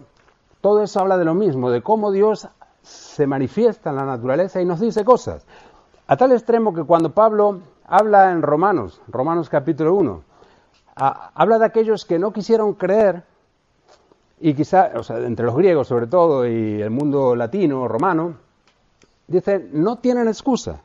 todo 0.60 0.82
eso 0.82 1.00
habla 1.00 1.16
de 1.16 1.24
lo 1.24 1.34
mismo, 1.34 1.70
de 1.70 1.82
cómo 1.82 2.10
Dios 2.10 2.48
se 2.82 3.26
manifiesta 3.26 3.90
en 3.90 3.96
la 3.96 4.04
naturaleza 4.04 4.60
y 4.60 4.64
nos 4.64 4.80
dice 4.80 5.04
cosas. 5.04 5.46
A 6.06 6.16
tal 6.16 6.32
extremo 6.32 6.74
que 6.74 6.84
cuando 6.84 7.12
Pablo 7.12 7.60
habla 7.86 8.32
en 8.32 8.42
Romanos, 8.42 9.00
Romanos 9.08 9.48
capítulo 9.48 9.94
1, 9.94 10.22
habla 10.96 11.58
de 11.58 11.64
aquellos 11.64 12.04
que 12.04 12.18
no 12.18 12.32
quisieron 12.32 12.74
creer 12.74 13.24
y 14.40 14.54
quizá, 14.54 14.92
o 14.96 15.02
sea, 15.02 15.18
entre 15.18 15.44
los 15.44 15.54
griegos 15.54 15.86
sobre 15.86 16.06
todo 16.06 16.46
y 16.46 16.80
el 16.80 16.90
mundo 16.90 17.36
latino, 17.36 17.86
romano, 17.86 18.34
dice, 19.28 19.68
no 19.72 19.96
tienen 19.96 20.28
excusa. 20.28 20.80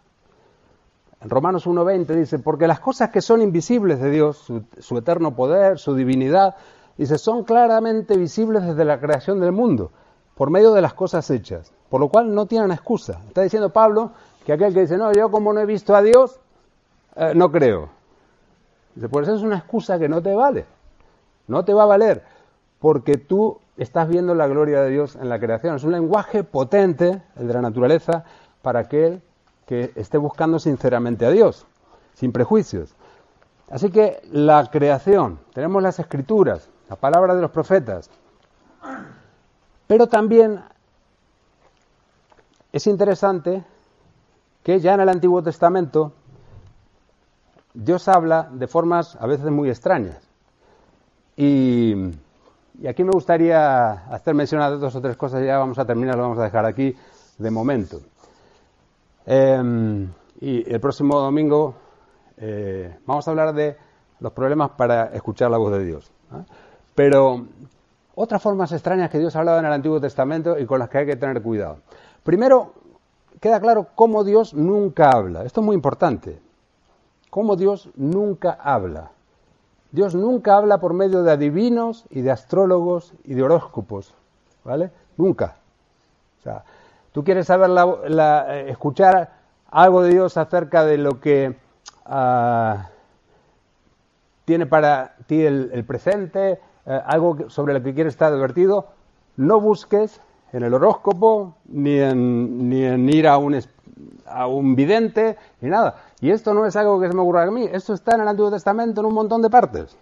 En 1.21 1.29
Romanos 1.29 1.65
1.20 1.65 2.05
dice, 2.07 2.39
porque 2.39 2.67
las 2.67 2.81
cosas 2.81 3.09
que 3.09 3.21
son 3.21 3.41
invisibles 3.41 4.01
de 4.01 4.11
Dios, 4.11 4.51
su, 4.79 4.97
eterno 4.97 5.35
poder, 5.35 5.79
su 5.79 5.95
divinidad, 5.95 6.55
dice, 6.97 7.17
son 7.17 7.45
claramente 7.45 8.17
visibles 8.17 8.63
desde 8.63 8.83
la 8.83 8.99
creación 8.99 9.39
del 9.39 9.53
mundo, 9.53 9.89
por 10.35 10.49
medio 10.49 10.73
de 10.73 10.81
las 10.81 10.93
cosas 10.93 11.29
hechas, 11.31 11.71
por 11.89 12.01
lo 12.01 12.09
cual 12.09 12.35
no 12.35 12.45
tienen 12.47 12.71
excusa. 12.71 13.21
Está 13.27 13.41
diciendo 13.41 13.69
Pablo 13.69 14.11
que 14.45 14.51
aquel 14.51 14.73
que 14.73 14.81
dice, 14.81 14.97
no, 14.97 15.13
yo 15.13 15.31
como 15.31 15.53
no 15.53 15.61
he 15.61 15.65
visto 15.65 15.95
a 15.95 16.01
Dios, 16.01 16.39
eh, 17.15 17.31
no 17.33 17.49
creo. 17.51 17.89
Dice, 18.93 19.07
pues 19.07 19.27
eso 19.27 19.37
es 19.37 19.43
una 19.43 19.57
excusa 19.57 19.97
que 19.97 20.09
no 20.09 20.21
te 20.21 20.35
vale. 20.35 20.65
No 21.47 21.63
te 21.63 21.73
va 21.73 21.83
a 21.83 21.87
valer, 21.87 22.23
porque 22.79 23.17
tú 23.17 23.59
estás 23.77 24.07
viendo 24.07 24.35
la 24.35 24.47
gloria 24.47 24.81
de 24.81 24.89
Dios 24.89 25.15
en 25.15 25.29
la 25.29 25.39
creación. 25.39 25.75
Es 25.75 25.83
un 25.83 25.91
lenguaje 25.91 26.43
potente, 26.43 27.21
el 27.35 27.47
de 27.47 27.53
la 27.53 27.61
naturaleza, 27.61 28.23
para 28.61 28.81
aquel 28.81 29.21
que 29.65 29.91
esté 29.95 30.17
buscando 30.17 30.59
sinceramente 30.59 31.25
a 31.25 31.31
Dios, 31.31 31.65
sin 32.13 32.31
prejuicios. 32.31 32.95
Así 33.69 33.89
que 33.89 34.21
la 34.31 34.69
creación, 34.69 35.39
tenemos 35.53 35.81
las 35.81 35.99
escrituras, 35.99 36.69
la 36.89 36.95
palabra 36.95 37.33
de 37.33 37.41
los 37.41 37.51
profetas, 37.51 38.09
pero 39.87 40.07
también 40.07 40.61
es 42.71 42.87
interesante 42.87 43.63
que 44.63 44.79
ya 44.79 44.93
en 44.93 45.01
el 45.01 45.09
Antiguo 45.09 45.41
Testamento 45.41 46.13
Dios 47.73 48.07
habla 48.07 48.49
de 48.51 48.67
formas 48.67 49.15
a 49.19 49.27
veces 49.27 49.51
muy 49.51 49.69
extrañas. 49.69 50.19
Y, 51.35 52.11
aquí 52.87 53.03
me 53.03 53.11
gustaría 53.11 53.91
hacer 53.91 54.33
mención 54.33 54.61
a 54.61 54.69
dos 54.69 54.95
o 54.95 55.01
tres 55.01 55.17
cosas, 55.17 55.43
ya 55.43 55.57
vamos 55.57 55.79
a 55.79 55.85
terminar, 55.85 56.15
lo 56.15 56.23
vamos 56.23 56.39
a 56.39 56.43
dejar 56.43 56.65
aquí 56.65 56.95
de 57.37 57.51
momento. 57.51 57.99
Em, 59.25 60.09
y 60.39 60.71
el 60.71 60.79
próximo 60.79 61.19
domingo 61.19 61.75
eh, 62.37 62.97
vamos 63.05 63.27
a 63.27 63.31
hablar 63.31 63.53
de 63.53 63.77
los 64.19 64.31
problemas 64.33 64.71
para 64.71 65.05
escuchar 65.07 65.49
la 65.51 65.57
voz 65.57 65.71
de 65.71 65.85
Dios. 65.85 66.11
Pero 66.93 67.45
otras 68.15 68.41
formas 68.41 68.71
extrañas 68.71 69.09
que 69.09 69.19
Dios 69.19 69.35
ha 69.35 69.39
hablado 69.39 69.59
en 69.59 69.65
el 69.65 69.73
Antiguo 69.73 69.99
Testamento 69.99 70.57
y 70.57 70.65
con 70.65 70.79
las 70.79 70.89
que 70.89 70.99
hay 70.99 71.05
que 71.05 71.15
tener 71.15 71.41
cuidado. 71.41 71.79
Primero, 72.23 72.73
queda 73.39 73.59
claro 73.59 73.87
cómo 73.95 74.23
Dios 74.23 74.53
nunca 74.53 75.09
habla. 75.11 75.43
Esto 75.43 75.61
es 75.61 75.65
muy 75.65 75.75
importante. 75.75 76.39
Cómo 77.29 77.55
Dios 77.55 77.89
nunca 77.95 78.51
habla. 78.51 79.11
Dios 79.95 80.13
nunca 80.13 80.57
habla 80.57 80.79
por 80.79 80.93
medio 80.93 81.23
de 81.23 81.31
adivinos 81.31 82.05
y 82.09 82.21
de 82.21 82.29
astrólogos 82.29 83.13
y 83.23 83.33
de 83.33 83.43
horóscopos. 83.43 84.13
¿Vale? 84.65 84.91
Nunca. 85.15 85.55
O 86.39 86.43
sea, 86.43 86.63
tú 87.13 87.23
quieres 87.23 87.47
saber 87.47 87.69
la, 87.69 88.57
eh, 88.57 88.69
escuchar 88.69 89.31
algo 89.71 90.03
de 90.03 90.11
Dios 90.11 90.35
acerca 90.35 90.83
de 90.83 90.97
lo 90.97 91.21
que 91.21 91.55
ah, 92.05 92.89
tiene 94.43 94.65
para 94.65 95.15
ti 95.27 95.41
el, 95.45 95.85
presente, 95.85 96.59
eh, 96.85 97.01
algo 97.05 97.49
sobre 97.49 97.73
lo 97.73 97.81
que 97.81 97.93
quieres 97.93 98.13
estar 98.13 98.33
advertido, 98.33 98.89
no 99.37 99.61
busques 99.61 100.19
en 100.51 100.63
el 100.63 100.73
horóscopo, 100.73 101.55
ni 101.69 101.99
en, 101.99 102.69
ni 102.69 102.83
en 102.83 103.07
ir 103.07 103.29
a 103.29 103.37
un, 103.37 103.55
a 104.25 104.47
un 104.47 104.75
vidente, 104.75 105.37
ni 105.61 105.69
nada. 105.69 105.95
Y 106.21 106.31
esto 106.31 106.53
no 106.53 106.65
es 106.65 106.75
algo 106.75 106.99
que 106.99 107.07
se 107.07 107.13
me 107.13 107.21
ocurra 107.21 107.43
a 107.43 107.51
mí, 107.51 107.67
esto 107.71 107.93
está 107.93 108.15
en 108.15 108.21
el 108.21 108.27
Antiguo 108.27 108.51
Testamento 108.51 109.01
en 109.01 109.07
un 109.07 109.13
montón 109.13 109.41
de 109.41 109.49
partes. 109.49 109.95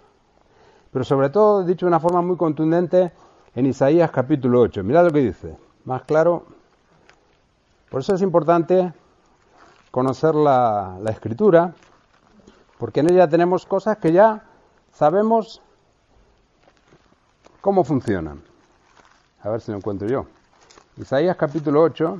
Pero 0.92 1.04
sobre 1.04 1.30
todo, 1.30 1.64
dicho 1.64 1.86
de 1.86 1.90
una 1.90 2.00
forma 2.00 2.22
muy 2.22 2.38
contundente, 2.38 3.12
en 3.56 3.66
Isaías 3.66 4.12
capítulo 4.12 4.62
8. 4.62 4.84
Mirad 4.84 5.06
lo 5.06 5.12
que 5.12 5.20
dice, 5.20 5.58
más 5.86 6.04
claro. 6.04 6.46
Por 7.90 8.02
eso 8.02 8.16
es 8.16 8.22
importante 8.22 8.94
conocer 9.92 10.34
la, 10.34 10.98
la 11.02 11.12
escritura, 11.12 11.74
porque 12.80 13.02
en 13.02 13.12
ella 13.12 13.28
tenemos 13.28 13.66
cosas 13.66 13.98
que 13.98 14.12
ya 14.12 14.44
sabemos 14.92 15.62
cómo 17.62 17.84
funcionan. 17.84 18.42
A 19.42 19.50
ver 19.50 19.62
si 19.62 19.72
lo 19.72 19.78
encuentro 19.78 20.08
yo. 20.08 20.26
Isaías 20.98 21.36
capítulo 21.38 21.82
8. 21.82 22.20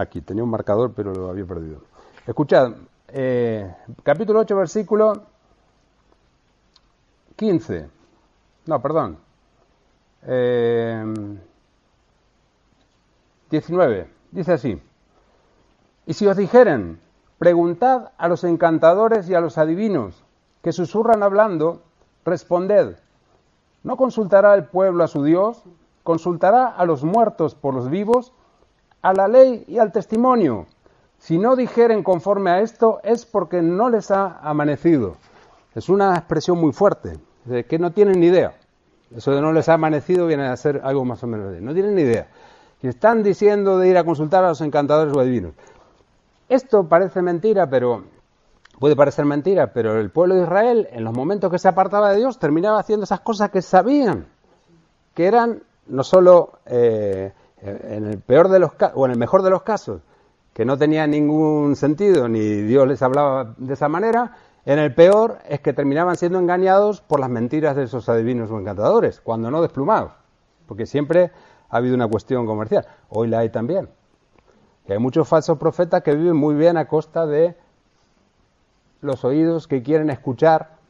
Aquí, 0.00 0.22
tenía 0.22 0.42
un 0.42 0.48
marcador, 0.48 0.94
pero 0.96 1.12
lo 1.12 1.28
había 1.28 1.44
perdido. 1.44 1.82
Escuchad, 2.26 2.72
eh, 3.08 3.70
capítulo 4.02 4.40
8, 4.40 4.56
versículo 4.56 5.24
15. 7.36 7.90
No, 8.64 8.80
perdón. 8.80 9.18
Eh, 10.22 11.04
19. 13.50 14.10
Dice 14.30 14.52
así. 14.54 14.82
Y 16.06 16.14
si 16.14 16.26
os 16.26 16.36
dijeren, 16.38 16.98
preguntad 17.38 18.12
a 18.16 18.26
los 18.28 18.42
encantadores 18.44 19.28
y 19.28 19.34
a 19.34 19.42
los 19.42 19.58
adivinos 19.58 20.24
que 20.62 20.72
susurran 20.72 21.22
hablando, 21.22 21.82
responded, 22.24 22.96
¿no 23.82 23.98
consultará 23.98 24.54
el 24.54 24.64
pueblo 24.64 25.04
a 25.04 25.08
su 25.08 25.24
Dios? 25.24 25.62
¿Consultará 26.04 26.68
a 26.68 26.86
los 26.86 27.04
muertos 27.04 27.54
por 27.54 27.74
los 27.74 27.90
vivos? 27.90 28.32
A 29.02 29.12
la 29.12 29.28
ley 29.28 29.64
y 29.66 29.78
al 29.78 29.92
testimonio. 29.92 30.66
Si 31.18 31.38
no 31.38 31.56
dijeren 31.56 32.02
conforme 32.02 32.50
a 32.50 32.60
esto 32.60 33.00
es 33.02 33.26
porque 33.26 33.62
no 33.62 33.90
les 33.90 34.10
ha 34.10 34.38
amanecido. 34.42 35.16
Es 35.74 35.88
una 35.88 36.16
expresión 36.16 36.58
muy 36.58 36.72
fuerte, 36.72 37.18
de 37.44 37.64
que 37.64 37.78
no 37.78 37.92
tienen 37.92 38.20
ni 38.20 38.26
idea. 38.26 38.54
Eso 39.14 39.32
de 39.32 39.40
no 39.40 39.52
les 39.52 39.68
ha 39.68 39.74
amanecido 39.74 40.26
viene 40.26 40.46
a 40.46 40.56
ser 40.56 40.80
algo 40.84 41.04
más 41.04 41.22
o 41.22 41.26
menos 41.26 41.52
de... 41.52 41.60
No 41.60 41.74
tienen 41.74 41.94
ni 41.94 42.02
idea. 42.02 42.28
Y 42.82 42.88
están 42.88 43.22
diciendo 43.22 43.78
de 43.78 43.88
ir 43.88 43.98
a 43.98 44.04
consultar 44.04 44.44
a 44.44 44.48
los 44.48 44.60
encantadores 44.60 45.14
o 45.14 45.20
adivinos. 45.20 45.52
Esto 46.48 46.84
parece 46.84 47.22
mentira, 47.22 47.68
pero 47.68 48.04
puede 48.78 48.96
parecer 48.96 49.24
mentira, 49.24 49.72
pero 49.72 50.00
el 50.00 50.10
pueblo 50.10 50.34
de 50.34 50.42
Israel, 50.42 50.88
en 50.90 51.04
los 51.04 51.14
momentos 51.14 51.50
que 51.50 51.58
se 51.58 51.68
apartaba 51.68 52.10
de 52.12 52.18
Dios, 52.18 52.38
terminaba 52.38 52.80
haciendo 52.80 53.04
esas 53.04 53.20
cosas 53.20 53.50
que 53.50 53.62
sabían, 53.62 54.26
que 55.14 55.26
eran 55.26 55.62
no 55.86 56.02
solo 56.02 56.58
eh, 56.66 57.32
en 57.62 58.06
el 58.06 58.18
peor 58.18 58.48
de 58.48 58.58
los 58.58 58.72
o 58.94 59.06
en 59.06 59.12
el 59.12 59.18
mejor 59.18 59.42
de 59.42 59.50
los 59.50 59.62
casos, 59.62 60.02
que 60.52 60.64
no 60.64 60.76
tenían 60.76 61.10
ningún 61.10 61.76
sentido, 61.76 62.28
ni 62.28 62.40
Dios 62.62 62.86
les 62.88 63.02
hablaba 63.02 63.54
de 63.56 63.74
esa 63.74 63.88
manera, 63.88 64.36
en 64.64 64.78
el 64.78 64.94
peor 64.94 65.38
es 65.48 65.60
que 65.60 65.72
terminaban 65.72 66.16
siendo 66.16 66.38
engañados 66.38 67.00
por 67.00 67.20
las 67.20 67.30
mentiras 67.30 67.76
de 67.76 67.84
esos 67.84 68.08
adivinos 68.08 68.50
o 68.50 68.58
encantadores, 68.58 69.20
cuando 69.20 69.50
no 69.50 69.62
desplumados, 69.62 70.12
porque 70.66 70.86
siempre 70.86 71.30
ha 71.68 71.76
habido 71.76 71.94
una 71.94 72.08
cuestión 72.08 72.46
comercial. 72.46 72.86
Hoy 73.08 73.28
la 73.28 73.38
hay 73.38 73.50
también. 73.50 73.88
Y 74.86 74.92
hay 74.92 74.98
muchos 74.98 75.28
falsos 75.28 75.58
profetas 75.58 76.02
que 76.02 76.14
viven 76.14 76.36
muy 76.36 76.54
bien 76.54 76.76
a 76.76 76.88
costa 76.88 77.26
de 77.26 77.56
los 79.00 79.24
oídos 79.24 79.66
que 79.66 79.82
quieren 79.82 80.10
escuchar 80.10 80.80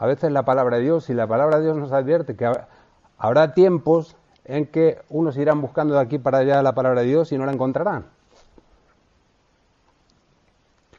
a 0.00 0.06
veces 0.06 0.32
la 0.32 0.44
palabra 0.44 0.78
de 0.78 0.84
Dios 0.84 1.10
y 1.10 1.14
la 1.14 1.26
palabra 1.26 1.58
de 1.58 1.64
Dios 1.64 1.76
nos 1.76 1.92
advierte 1.92 2.34
que 2.34 2.50
habrá 3.18 3.52
tiempos 3.52 4.16
en 4.44 4.66
que 4.66 4.98
unos 5.08 5.36
irán 5.36 5.60
buscando 5.60 5.94
de 5.94 6.00
aquí 6.00 6.18
para 6.18 6.38
allá 6.38 6.62
la 6.62 6.74
palabra 6.74 7.02
de 7.02 7.08
Dios 7.08 7.32
y 7.32 7.38
no 7.38 7.46
la 7.46 7.52
encontrarán. 7.52 8.06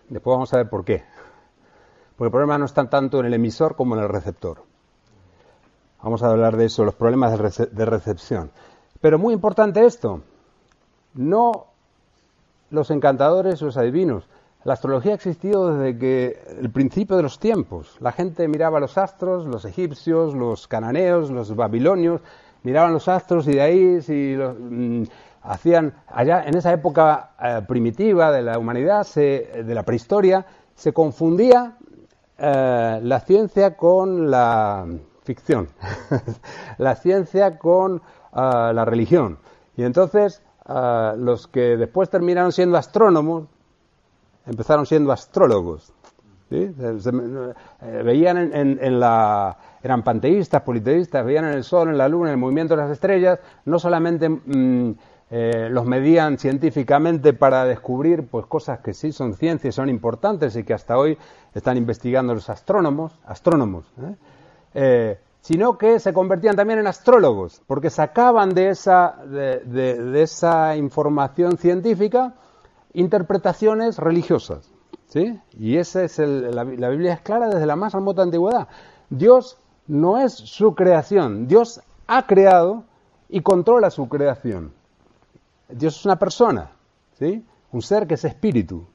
Después 0.09 0.35
vamos 0.35 0.53
a 0.53 0.57
ver 0.57 0.69
por 0.69 0.83
qué. 0.83 1.03
Porque 2.17 2.27
el 2.27 2.31
problema 2.31 2.57
no 2.57 2.65
está 2.65 2.89
tanto 2.89 3.19
en 3.19 3.25
el 3.27 3.33
emisor 3.33 3.75
como 3.75 3.95
en 3.95 4.03
el 4.03 4.09
receptor. 4.09 4.63
Vamos 6.03 6.23
a 6.23 6.29
hablar 6.29 6.57
de 6.57 6.65
eso, 6.65 6.83
los 6.83 6.95
problemas 6.95 7.31
de 7.31 7.85
recepción. 7.85 8.51
Pero 8.99 9.19
muy 9.19 9.33
importante 9.33 9.85
esto, 9.85 10.21
no 11.13 11.67
los 12.69 12.89
encantadores 12.91 13.61
los 13.61 13.77
adivinos, 13.77 14.27
la 14.63 14.73
astrología 14.73 15.13
ha 15.13 15.15
existido 15.15 15.73
desde 15.73 15.97
que 15.97 16.39
el 16.59 16.69
principio 16.69 17.17
de 17.17 17.23
los 17.23 17.39
tiempos. 17.39 17.97
La 17.99 18.11
gente 18.11 18.47
miraba 18.47 18.79
los 18.79 18.97
astros, 18.97 19.47
los 19.47 19.65
egipcios, 19.65 20.35
los 20.35 20.67
cananeos, 20.67 21.31
los 21.31 21.55
babilonios, 21.55 22.21
miraban 22.63 22.93
los 22.93 23.07
astros 23.07 23.47
y 23.47 23.53
de 23.53 23.61
ahí 23.61 24.01
si 24.01 24.35
mm, 24.35 25.03
hacían 25.43 25.93
allá 26.07 26.43
en 26.45 26.55
esa 26.55 26.71
época 26.71 27.31
eh, 27.41 27.61
primitiva 27.67 28.31
de 28.31 28.41
la 28.41 28.57
humanidad, 28.57 29.07
de 29.15 29.73
la 29.73 29.83
prehistoria, 29.83 30.45
se 30.75 30.93
confundía 30.93 31.77
eh, 32.37 32.99
la 33.01 33.19
ciencia 33.21 33.75
con 33.75 34.29
la 34.29 34.85
ficción, 35.23 35.69
la 36.77 36.95
ciencia 36.95 37.57
con 37.57 37.97
eh, 37.97 38.01
la 38.33 38.85
religión. 38.85 39.39
Y 39.75 39.83
entonces 39.83 40.41
los 41.17 41.47
que 41.47 41.75
después 41.75 42.09
terminaron 42.09 42.53
siendo 42.53 42.77
astrónomos, 42.77 43.45
empezaron 44.45 44.85
siendo 44.85 45.11
astrólogos. 45.11 45.91
¿Sí? 46.51 46.75
Eh, 47.81 48.01
veían 48.03 48.37
en, 48.53 48.99
la, 48.99 49.57
eran 49.81 50.03
panteístas, 50.03 50.61
politeístas, 50.61 51.25
veían 51.25 51.45
en 51.45 51.53
el 51.53 51.63
sol, 51.63 51.89
en 51.89 51.97
la 51.97 52.09
luna, 52.09 52.29
en 52.29 52.33
el 52.33 52.39
movimiento 52.39 52.75
de 52.75 52.81
las 52.81 52.91
estrellas, 52.91 53.39
no 53.65 53.79
solamente 53.79 54.27
mm, 54.27 54.95
eh, 55.31 55.69
los 55.71 55.85
medían 55.85 56.37
científicamente 56.37 57.31
para 57.31 57.63
descubrir 57.63 58.27
pues 58.27 58.45
cosas 58.47 58.79
que 58.79 58.93
sí 58.93 59.13
son 59.13 59.33
ciencias, 59.33 59.75
son 59.75 59.87
importantes 59.87 60.57
y 60.57 60.65
que 60.65 60.73
hasta 60.73 60.97
hoy 60.97 61.17
están 61.55 61.77
investigando 61.77 62.33
los 62.33 62.49
astrónomos, 62.49 63.17
astrónomos, 63.25 63.85
¿eh? 64.73 65.17
sino 65.39 65.77
que 65.77 65.99
se 65.99 66.13
convertían 66.13 66.55
también 66.55 66.79
en 66.79 66.87
astrólogos, 66.87 67.63
porque 67.65 67.89
sacaban 67.89 68.53
de 68.53 68.69
esa, 68.69 69.15
de 69.25 70.21
esa 70.21 70.75
información 70.75 71.57
científica 71.57 72.35
interpretaciones 72.93 73.97
religiosas. 73.97 74.69
¿Sí? 75.11 75.39
Y 75.59 75.77
esa 75.77 76.03
es 76.03 76.17
la, 76.19 76.63
Biblia 76.63 77.13
es 77.13 77.21
clara 77.21 77.49
desde 77.49 77.65
la 77.65 77.75
más 77.75 77.93
remota 77.93 78.21
antigüedad. 78.21 78.67
Dios 79.09 79.57
no 79.87 80.17
es 80.17 80.33
su 80.33 80.73
creación, 80.73 81.47
Dios 81.47 81.81
ha 82.07 82.25
creado 82.25 82.85
y 83.27 83.41
controla 83.41 83.89
su 83.91 84.07
creación. 84.07 84.71
Dios 85.69 85.97
es 85.97 86.05
una 86.05 86.17
persona, 86.17 86.71
¿sí? 87.19 87.45
un 87.71 87.81
ser 87.81 88.07
que 88.07 88.13
es 88.13 88.23
espíritu, 88.23 88.87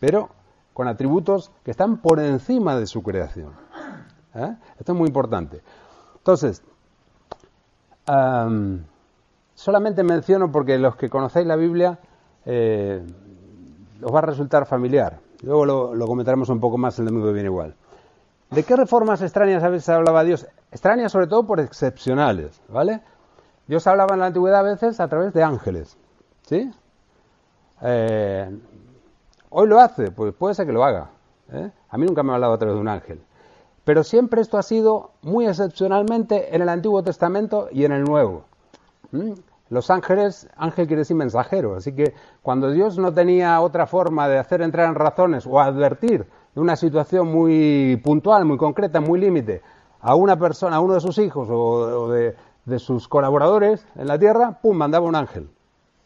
pero 0.00 0.30
con 0.72 0.88
atributos 0.88 1.50
que 1.64 1.70
están 1.70 1.98
por 1.98 2.18
encima 2.18 2.76
de 2.76 2.86
su 2.86 3.02
creación. 3.02 3.52
¿eh? 4.34 4.56
Esto 4.78 4.92
es 4.92 4.98
muy 4.98 5.08
importante. 5.08 5.60
Entonces, 6.16 6.62
solamente 9.54 10.02
menciono 10.02 10.50
porque 10.50 10.78
los 10.78 10.96
que 10.96 11.10
conocéis 11.10 11.46
la 11.46 11.56
Biblia 11.56 11.98
eh, 12.46 13.04
os 14.02 14.14
va 14.14 14.20
a 14.20 14.22
resultar 14.22 14.64
familiar. 14.64 15.27
Luego 15.42 15.64
lo, 15.94 16.06
comentaremos 16.06 16.48
un 16.48 16.60
poco 16.60 16.78
más 16.78 16.98
el 16.98 17.06
domingo 17.06 17.26
que 17.26 17.32
viene 17.32 17.48
igual. 17.48 17.74
¿De 18.50 18.64
qué 18.64 18.76
reformas 18.76 19.22
extrañas 19.22 19.62
a 19.62 19.68
veces 19.68 19.88
hablaba 19.90 20.24
Dios? 20.24 20.46
Extrañas 20.72 21.12
sobre 21.12 21.26
todo 21.26 21.46
por 21.46 21.60
excepcionales, 21.60 22.60
¿vale? 22.68 23.02
Dios 23.66 23.86
hablaba 23.86 24.14
en 24.14 24.20
la 24.20 24.26
antigüedad 24.26 24.60
a 24.60 24.62
veces 24.62 24.98
a 25.00 25.08
través 25.08 25.34
de 25.34 25.42
ángeles, 25.42 25.96
¿sí? 26.42 26.70
Eh, 27.82 28.58
hoy 29.50 29.68
lo 29.68 29.78
hace, 29.78 30.10
pues 30.10 30.34
puede 30.34 30.54
ser 30.54 30.66
que 30.66 30.72
lo 30.72 30.82
haga. 30.84 31.10
¿eh? 31.52 31.70
A 31.90 31.98
mí 31.98 32.06
nunca 32.06 32.22
me 32.22 32.32
ha 32.32 32.34
hablado 32.36 32.54
a 32.54 32.58
través 32.58 32.74
de 32.74 32.80
un 32.80 32.88
ángel. 32.88 33.20
Pero 33.84 34.04
siempre 34.04 34.40
esto 34.40 34.58
ha 34.58 34.62
sido 34.62 35.12
muy 35.22 35.46
excepcionalmente 35.46 36.54
en 36.54 36.62
el 36.62 36.68
Antiguo 36.68 37.02
Testamento 37.02 37.68
y 37.70 37.84
en 37.84 37.92
el 37.92 38.04
Nuevo. 38.04 38.44
Los 39.70 39.90
ángeles, 39.90 40.48
ángel 40.56 40.86
quiere 40.86 41.00
decir 41.00 41.16
mensajero, 41.16 41.76
así 41.76 41.94
que 41.94 42.14
cuando 42.42 42.70
Dios 42.70 42.98
no 42.98 43.12
tenía 43.12 43.60
otra 43.60 43.86
forma 43.86 44.26
de 44.26 44.38
hacer 44.38 44.62
entrar 44.62 44.88
en 44.88 44.94
razones 44.94 45.46
o 45.46 45.60
advertir 45.60 46.26
de 46.54 46.60
una 46.60 46.74
situación 46.74 47.30
muy 47.30 48.00
puntual, 48.02 48.46
muy 48.46 48.56
concreta, 48.56 49.00
muy 49.00 49.20
límite, 49.20 49.60
a 50.00 50.14
una 50.14 50.38
persona, 50.38 50.76
a 50.76 50.80
uno 50.80 50.94
de 50.94 51.00
sus 51.00 51.18
hijos 51.18 51.48
o, 51.50 52.08
de, 52.08 52.34
sus 52.78 53.08
colaboradores 53.08 53.86
en 53.96 54.06
la 54.06 54.18
tierra, 54.18 54.58
pum, 54.62 54.76
mandaba 54.76 55.06
un 55.06 55.16
ángel. 55.16 55.50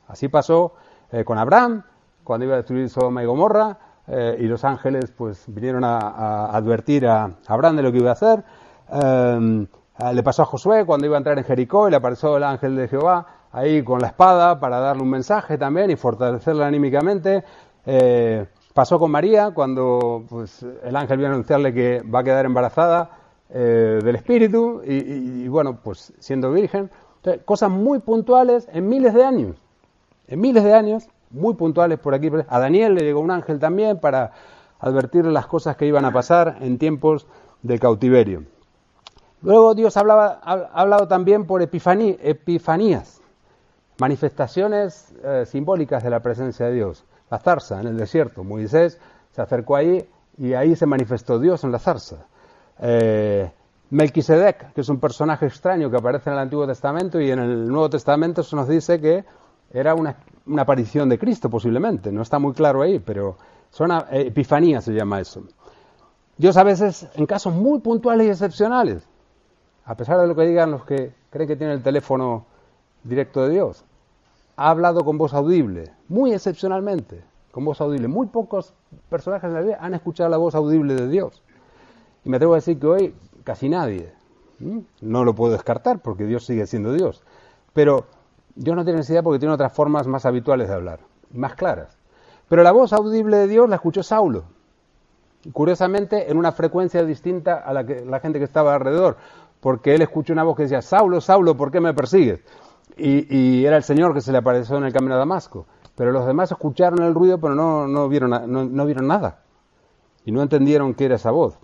Así 0.08 0.28
pasó 0.28 0.74
eh, 1.12 1.24
con 1.24 1.38
Abraham, 1.38 1.84
cuando 2.24 2.46
iba 2.46 2.54
a 2.54 2.58
destruir 2.58 2.88
Sodoma 2.88 3.22
y 3.22 3.26
Gomorra, 3.26 3.78
eh, 4.08 4.36
y 4.40 4.44
los 4.44 4.64
ángeles 4.64 5.12
pues 5.12 5.44
vinieron 5.46 5.84
a, 5.84 6.46
advertir 6.46 7.06
a 7.06 7.36
Abraham 7.46 7.76
de 7.76 7.82
lo 7.82 7.92
que 7.92 7.98
iba 7.98 8.10
a 8.10 8.14
hacer. 8.14 8.44
Eh, 8.92 9.66
le 10.12 10.22
pasó 10.24 10.42
a 10.42 10.46
Josué 10.46 10.84
cuando 10.84 11.06
iba 11.06 11.16
a 11.16 11.18
entrar 11.18 11.38
en 11.38 11.44
Jericó 11.44 11.86
y 11.86 11.92
le 11.92 11.96
apareció 11.96 12.36
el 12.36 12.42
ángel 12.42 12.74
de 12.74 12.88
Jehová 12.88 13.26
ahí 13.52 13.82
con 13.82 14.00
la 14.00 14.08
espada 14.08 14.58
para 14.58 14.80
darle 14.80 15.02
un 15.02 15.10
mensaje 15.10 15.58
también 15.58 15.90
y 15.90 15.96
fortalecerla 15.96 16.66
anímicamente. 16.66 17.44
Eh, 17.84 18.46
pasó 18.74 18.98
con 18.98 19.10
María 19.10 19.52
cuando 19.52 20.24
pues, 20.28 20.64
el 20.82 20.96
ángel 20.96 21.18
viene 21.18 21.32
a 21.32 21.34
anunciarle 21.34 21.72
que 21.72 22.02
va 22.02 22.20
a 22.20 22.24
quedar 22.24 22.46
embarazada 22.46 23.10
eh, 23.50 24.00
del 24.02 24.16
Espíritu 24.16 24.82
y, 24.84 25.46
bueno, 25.48 25.78
pues 25.82 26.12
siendo 26.18 26.50
virgen. 26.52 26.90
cosas 27.44 27.70
muy 27.70 27.98
puntuales 27.98 28.68
en 28.72 28.88
miles 28.88 29.12
de 29.14 29.24
años. 29.24 29.56
En 30.26 30.40
miles 30.40 30.64
de 30.64 30.72
años, 30.72 31.08
muy 31.30 31.54
puntuales 31.54 31.98
por 31.98 32.14
aquí. 32.14 32.30
A 32.48 32.58
Daniel 32.58 32.94
le 32.94 33.02
llegó 33.02 33.20
un 33.20 33.30
ángel 33.30 33.58
también 33.58 34.00
para 34.00 34.32
advertirle 34.80 35.30
las 35.30 35.46
cosas 35.46 35.76
que 35.76 35.86
iban 35.86 36.04
a 36.04 36.12
pasar 36.12 36.56
en 36.60 36.78
tiempos 36.78 37.26
de 37.62 37.78
cautiverio. 37.78 38.44
Luego 39.42 39.74
Dios 39.74 39.96
hablaba, 39.96 40.40
ha 40.42 40.70
hablado 40.72 41.08
también 41.08 41.46
por 41.46 41.62
epifanías 41.62 43.21
manifestaciones 43.98 45.12
eh, 45.22 45.44
simbólicas 45.46 46.02
de 46.02 46.10
la 46.10 46.20
presencia 46.20 46.66
de 46.66 46.74
Dios. 46.74 47.04
La 47.30 47.38
zarza 47.38 47.80
en 47.80 47.86
el 47.86 47.96
desierto. 47.96 48.44
Moisés 48.44 48.98
se 49.30 49.42
acercó 49.42 49.76
ahí 49.76 50.08
y 50.38 50.54
ahí 50.54 50.76
se 50.76 50.86
manifestó 50.86 51.38
Dios 51.38 51.64
en 51.64 51.72
la 51.72 51.78
zarza. 51.78 52.26
Eh, 52.80 53.50
Melquisedec, 53.90 54.72
que 54.72 54.80
es 54.80 54.88
un 54.88 54.98
personaje 54.98 55.46
extraño 55.46 55.90
que 55.90 55.98
aparece 55.98 56.30
en 56.30 56.34
el 56.34 56.40
Antiguo 56.40 56.66
Testamento 56.66 57.20
y 57.20 57.30
en 57.30 57.38
el 57.38 57.68
Nuevo 57.68 57.90
Testamento 57.90 58.42
se 58.42 58.56
nos 58.56 58.66
dice 58.66 59.00
que 59.00 59.24
era 59.72 59.94
una, 59.94 60.16
aparición 60.58 61.08
de 61.08 61.18
Cristo 61.18 61.50
posiblemente. 61.50 62.10
No 62.10 62.22
está 62.22 62.38
muy 62.38 62.52
claro 62.52 62.82
ahí, 62.82 62.98
pero 62.98 63.36
son 63.70 63.90
eh, 63.92 64.28
epifanías 64.28 64.84
se 64.84 64.92
llama 64.92 65.20
eso. 65.20 65.42
Dios 66.36 66.56
a 66.56 66.64
veces, 66.64 67.06
en 67.14 67.26
casos 67.26 67.54
muy 67.54 67.80
puntuales 67.80 68.26
y 68.26 68.30
excepcionales, 68.30 69.06
a 69.84 69.94
pesar 69.94 70.20
de 70.20 70.26
lo 70.26 70.34
que 70.34 70.46
digan 70.46 70.70
los 70.70 70.84
que 70.84 71.12
creen 71.30 71.48
que 71.48 71.56
tienen 71.56 71.76
el 71.76 71.82
teléfono 71.82 72.46
directo 73.04 73.42
de 73.42 73.50
Dios. 73.50 73.84
Ha 74.56 74.70
hablado 74.70 75.04
con 75.04 75.18
voz 75.18 75.34
audible, 75.34 75.92
muy 76.08 76.32
excepcionalmente, 76.32 77.22
con 77.50 77.64
voz 77.64 77.80
audible. 77.80 78.08
Muy 78.08 78.26
pocos 78.26 78.74
personajes 79.08 79.48
en 79.48 79.54
la 79.54 79.60
Biblia 79.60 79.78
han 79.80 79.94
escuchado 79.94 80.28
la 80.28 80.36
voz 80.36 80.54
audible 80.54 80.94
de 80.94 81.08
Dios. 81.08 81.42
Y 82.24 82.28
me 82.28 82.36
atrevo 82.36 82.54
a 82.54 82.56
decir 82.56 82.78
que 82.78 82.86
hoy 82.86 83.14
casi 83.44 83.68
nadie. 83.68 84.12
No 85.00 85.24
lo 85.24 85.34
puedo 85.34 85.52
descartar 85.52 86.00
porque 86.00 86.24
Dios 86.24 86.44
sigue 86.44 86.66
siendo 86.66 86.92
Dios. 86.92 87.22
Pero 87.72 88.06
Dios 88.54 88.76
no 88.76 88.84
tiene 88.84 88.98
necesidad 88.98 89.24
porque 89.24 89.38
tiene 89.38 89.54
otras 89.54 89.72
formas 89.72 90.06
más 90.06 90.26
habituales 90.26 90.68
de 90.68 90.74
hablar, 90.74 91.00
más 91.32 91.54
claras. 91.54 91.96
Pero 92.48 92.62
la 92.62 92.72
voz 92.72 92.92
audible 92.92 93.38
de 93.38 93.48
Dios 93.48 93.68
la 93.68 93.76
escuchó 93.76 94.02
Saulo. 94.02 94.44
Curiosamente, 95.52 96.30
en 96.30 96.36
una 96.36 96.52
frecuencia 96.52 97.02
distinta 97.04 97.54
a 97.56 97.72
la, 97.72 97.84
que, 97.84 98.04
la 98.04 98.20
gente 98.20 98.38
que 98.38 98.44
estaba 98.44 98.74
alrededor. 98.74 99.16
Porque 99.60 99.94
él 99.94 100.02
escuchó 100.02 100.32
una 100.32 100.42
voz 100.42 100.56
que 100.56 100.64
decía, 100.64 100.82
Saulo, 100.82 101.20
Saulo, 101.20 101.56
¿por 101.56 101.70
qué 101.70 101.80
me 101.80 101.94
persigues? 101.94 102.40
Y, 102.96 103.64
era 103.64 103.76
el 103.76 103.82
Señor 103.82 104.14
que 104.14 104.20
se 104.20 104.32
le 104.32 104.38
apareció 104.38 104.76
en 104.76 104.84
el 104.84 104.92
camino 104.92 105.14
de 105.14 105.20
Damasco. 105.20 105.66
Pero 105.94 106.12
los 106.12 106.26
demás 106.26 106.50
escucharon 106.50 107.02
el 107.02 107.14
ruido, 107.14 107.38
pero 107.38 107.54
no, 107.54 107.86
no, 107.86 108.08
vieron, 108.08 108.30
no, 108.30 108.86
vieron 108.86 109.06
nada. 109.06 109.40
Y 110.24 110.32
no 110.32 110.42
entendieron 110.42 110.94
qué 110.94 111.06
era 111.06 111.16
esa 111.16 111.30
voz. 111.30 111.58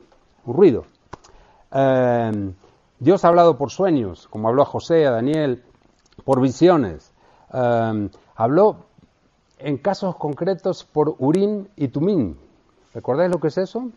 Un 0.44 0.54
ruido. 0.54 0.84
Eh, 1.72 2.52
Dios 2.98 3.24
ha 3.24 3.28
hablado 3.28 3.56
por 3.56 3.70
sueños, 3.70 4.28
como 4.28 4.48
habló 4.48 4.62
a 4.62 4.66
José, 4.66 5.06
a 5.06 5.12
Daniel, 5.12 5.64
por 6.24 6.40
visiones. 6.40 7.14
Eh, 7.52 8.10
habló 8.36 8.86
en 9.58 9.78
casos 9.78 10.16
concretos 10.16 10.84
por 10.84 11.14
Urín 11.18 11.68
y 11.76 11.88
Tumín. 11.88 12.38
¿Recordáis 12.94 13.30
lo 13.30 13.38
que 13.38 13.48
es 13.48 13.58
eso? 13.58 13.90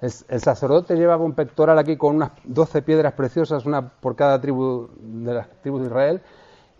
El, 0.00 0.40
sacerdote 0.40 0.96
llevaba 0.96 1.24
un 1.24 1.34
pectoral 1.34 1.78
aquí 1.78 1.96
con 1.98 2.16
unas 2.16 2.32
doce 2.44 2.80
piedras 2.80 3.12
preciosas, 3.12 3.66
una 3.66 3.90
por 3.90 4.16
cada 4.16 4.40
tribu 4.40 4.88
de 4.98 5.34
las 5.34 5.48
tribus 5.60 5.82
de 5.82 5.86
Israel, 5.88 6.22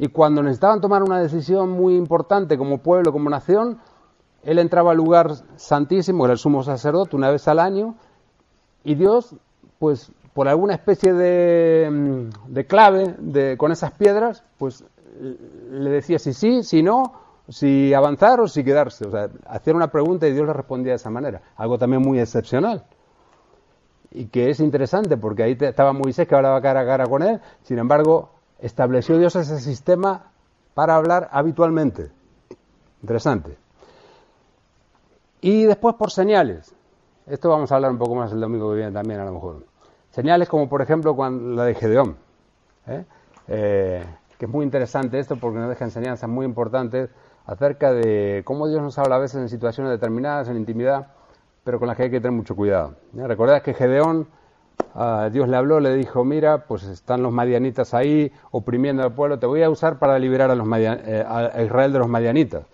y 0.01 0.09
cuando 0.09 0.43
necesitaban 0.43 0.81
tomar 0.81 1.03
una 1.03 1.21
decisión 1.21 1.69
muy 1.69 1.95
importante 1.95 2.57
como 2.57 2.79
pueblo, 2.79 3.13
como 3.13 3.29
nación, 3.29 3.79
él 4.43 4.59
entraba 4.59 4.93
al 4.93 4.97
lugar 4.97 5.31
santísimo, 5.57 6.25
era 6.25 6.33
el 6.33 6.39
sumo 6.39 6.63
sacerdote, 6.63 7.17
una 7.17 7.31
vez 7.31 7.47
al 7.49 7.59
año, 7.59 7.97
y 8.83 8.95
Dios, 8.95 9.37
pues 9.79 10.11
por 10.33 10.49
alguna 10.49 10.73
especie 10.73 11.13
de, 11.13 11.91
mm, 11.91 12.51
de 12.51 12.67
clave 12.67 13.15
de, 13.19 13.59
con 13.59 13.73
esas 13.73 13.93
piedras, 13.93 14.43
pues 14.57 14.83
le 15.71 15.91
decía 15.91 16.19
si 16.19 16.33
sí, 16.33 16.63
si 16.63 16.83
no, 16.83 17.13
si 17.51 17.93
avanzar 17.93 18.41
o 18.41 18.49
si 18.49 18.65
quedarse. 18.65 19.07
O 19.07 19.11
sea, 19.11 19.29
hacía 19.49 19.75
una 19.75 19.89
pregunta 19.89 20.27
y 20.27 20.33
Dios 20.33 20.47
le 20.47 20.55
respondía 20.55 20.93
de 20.93 20.97
esa 20.97 21.11
manera. 21.11 21.43
Algo 21.57 21.77
también 21.77 22.01
muy 22.01 22.21
excepcional. 22.21 22.87
Y 24.13 24.29
que 24.29 24.49
es 24.49 24.61
interesante 24.61 25.19
porque 25.19 25.43
ahí 25.43 25.59
estaba 25.61 25.93
Moisés 25.93 26.27
que 26.27 26.35
hablaba 26.35 26.63
cara 26.63 26.81
a 26.81 26.87
cara 26.87 27.05
con 27.05 27.23
él, 27.23 27.39
sin 27.65 27.79
embargo, 27.79 28.40
estableció 28.61 29.19
Dios 29.19 29.37
ese 29.37 29.59
sistema 29.61 30.33
para 30.75 30.97
hablar 30.97 31.29
habitualmente. 31.33 32.11
Interesante. 33.03 33.57
Y 35.41 35.65
después 35.65 35.95
por 35.95 36.11
señales. 36.11 36.75
Esto 37.27 37.49
vamos 37.49 37.71
a 37.73 37.77
hablar 37.77 37.93
un 37.93 37.99
poco 37.99 38.15
más 38.15 38.33
el 38.33 38.41
domingo 38.41 38.71
que 38.71 38.77
viene 38.77 38.93
también 38.93 39.21
a 39.21 39.25
lo 39.25 39.33
mejor. 39.33 39.65
Señales 40.11 40.49
como 40.49 40.69
por 40.69 40.83
ejemplo 40.83 41.15
cuando, 41.15 41.55
la 41.55 41.65
de 41.65 41.75
Gedeón. 41.75 42.17
¿eh? 42.87 43.05
Eh, 43.49 44.05
que 44.39 44.47
es 44.47 44.51
muy 44.51 44.65
interesante 44.65 45.19
esto 45.19 45.37
porque 45.37 45.59
nos 45.59 45.69
deja 45.69 45.85
enseñanzas 45.85 46.29
muy 46.29 46.47
importantes 46.47 47.11
acerca 47.47 47.93
de 47.93 48.43
cómo 48.45 48.69
Dios 48.69 48.83
nos 48.83 48.99
habla 48.99 49.17
a 49.17 49.19
veces 49.19 49.41
en 49.41 49.49
situaciones 49.49 49.91
determinadas, 49.93 50.49
en 50.49 50.57
intimidad, 50.57 51.09
pero 51.65 51.79
con 51.79 51.89
las 51.89 51.97
que 51.97 52.05
hay 52.05 52.11
que 52.11 52.21
tener 52.21 52.37
mucho 52.37 52.57
cuidado. 52.57 52.97
¿Eh? 53.17 53.27
Recordad 53.27 53.63
que 53.63 53.75
Gedeón 53.75 54.29
Dios 55.33 55.49
le 55.49 55.57
habló, 55.57 55.81
le 55.81 55.95
dijo, 55.95 56.25
mira, 56.25 56.65
pues 56.67 56.85
están 56.85 57.23
los 57.23 57.33
madianitas 57.33 57.95
ahí 57.95 58.33
oprimiendo 58.51 59.03
al 59.03 59.13
pueblo, 59.13 59.39
te 59.39 59.47
voy 59.47 59.63
a 59.63 59.71
usar 59.71 59.99
para 59.99 60.19
liberar 60.19 60.51
a, 60.51 60.55
los 60.55 60.69
eh, 60.77 61.25
Israel 61.65 61.93
de 61.93 61.99
los 61.99 62.09
madianitas. 62.09 62.65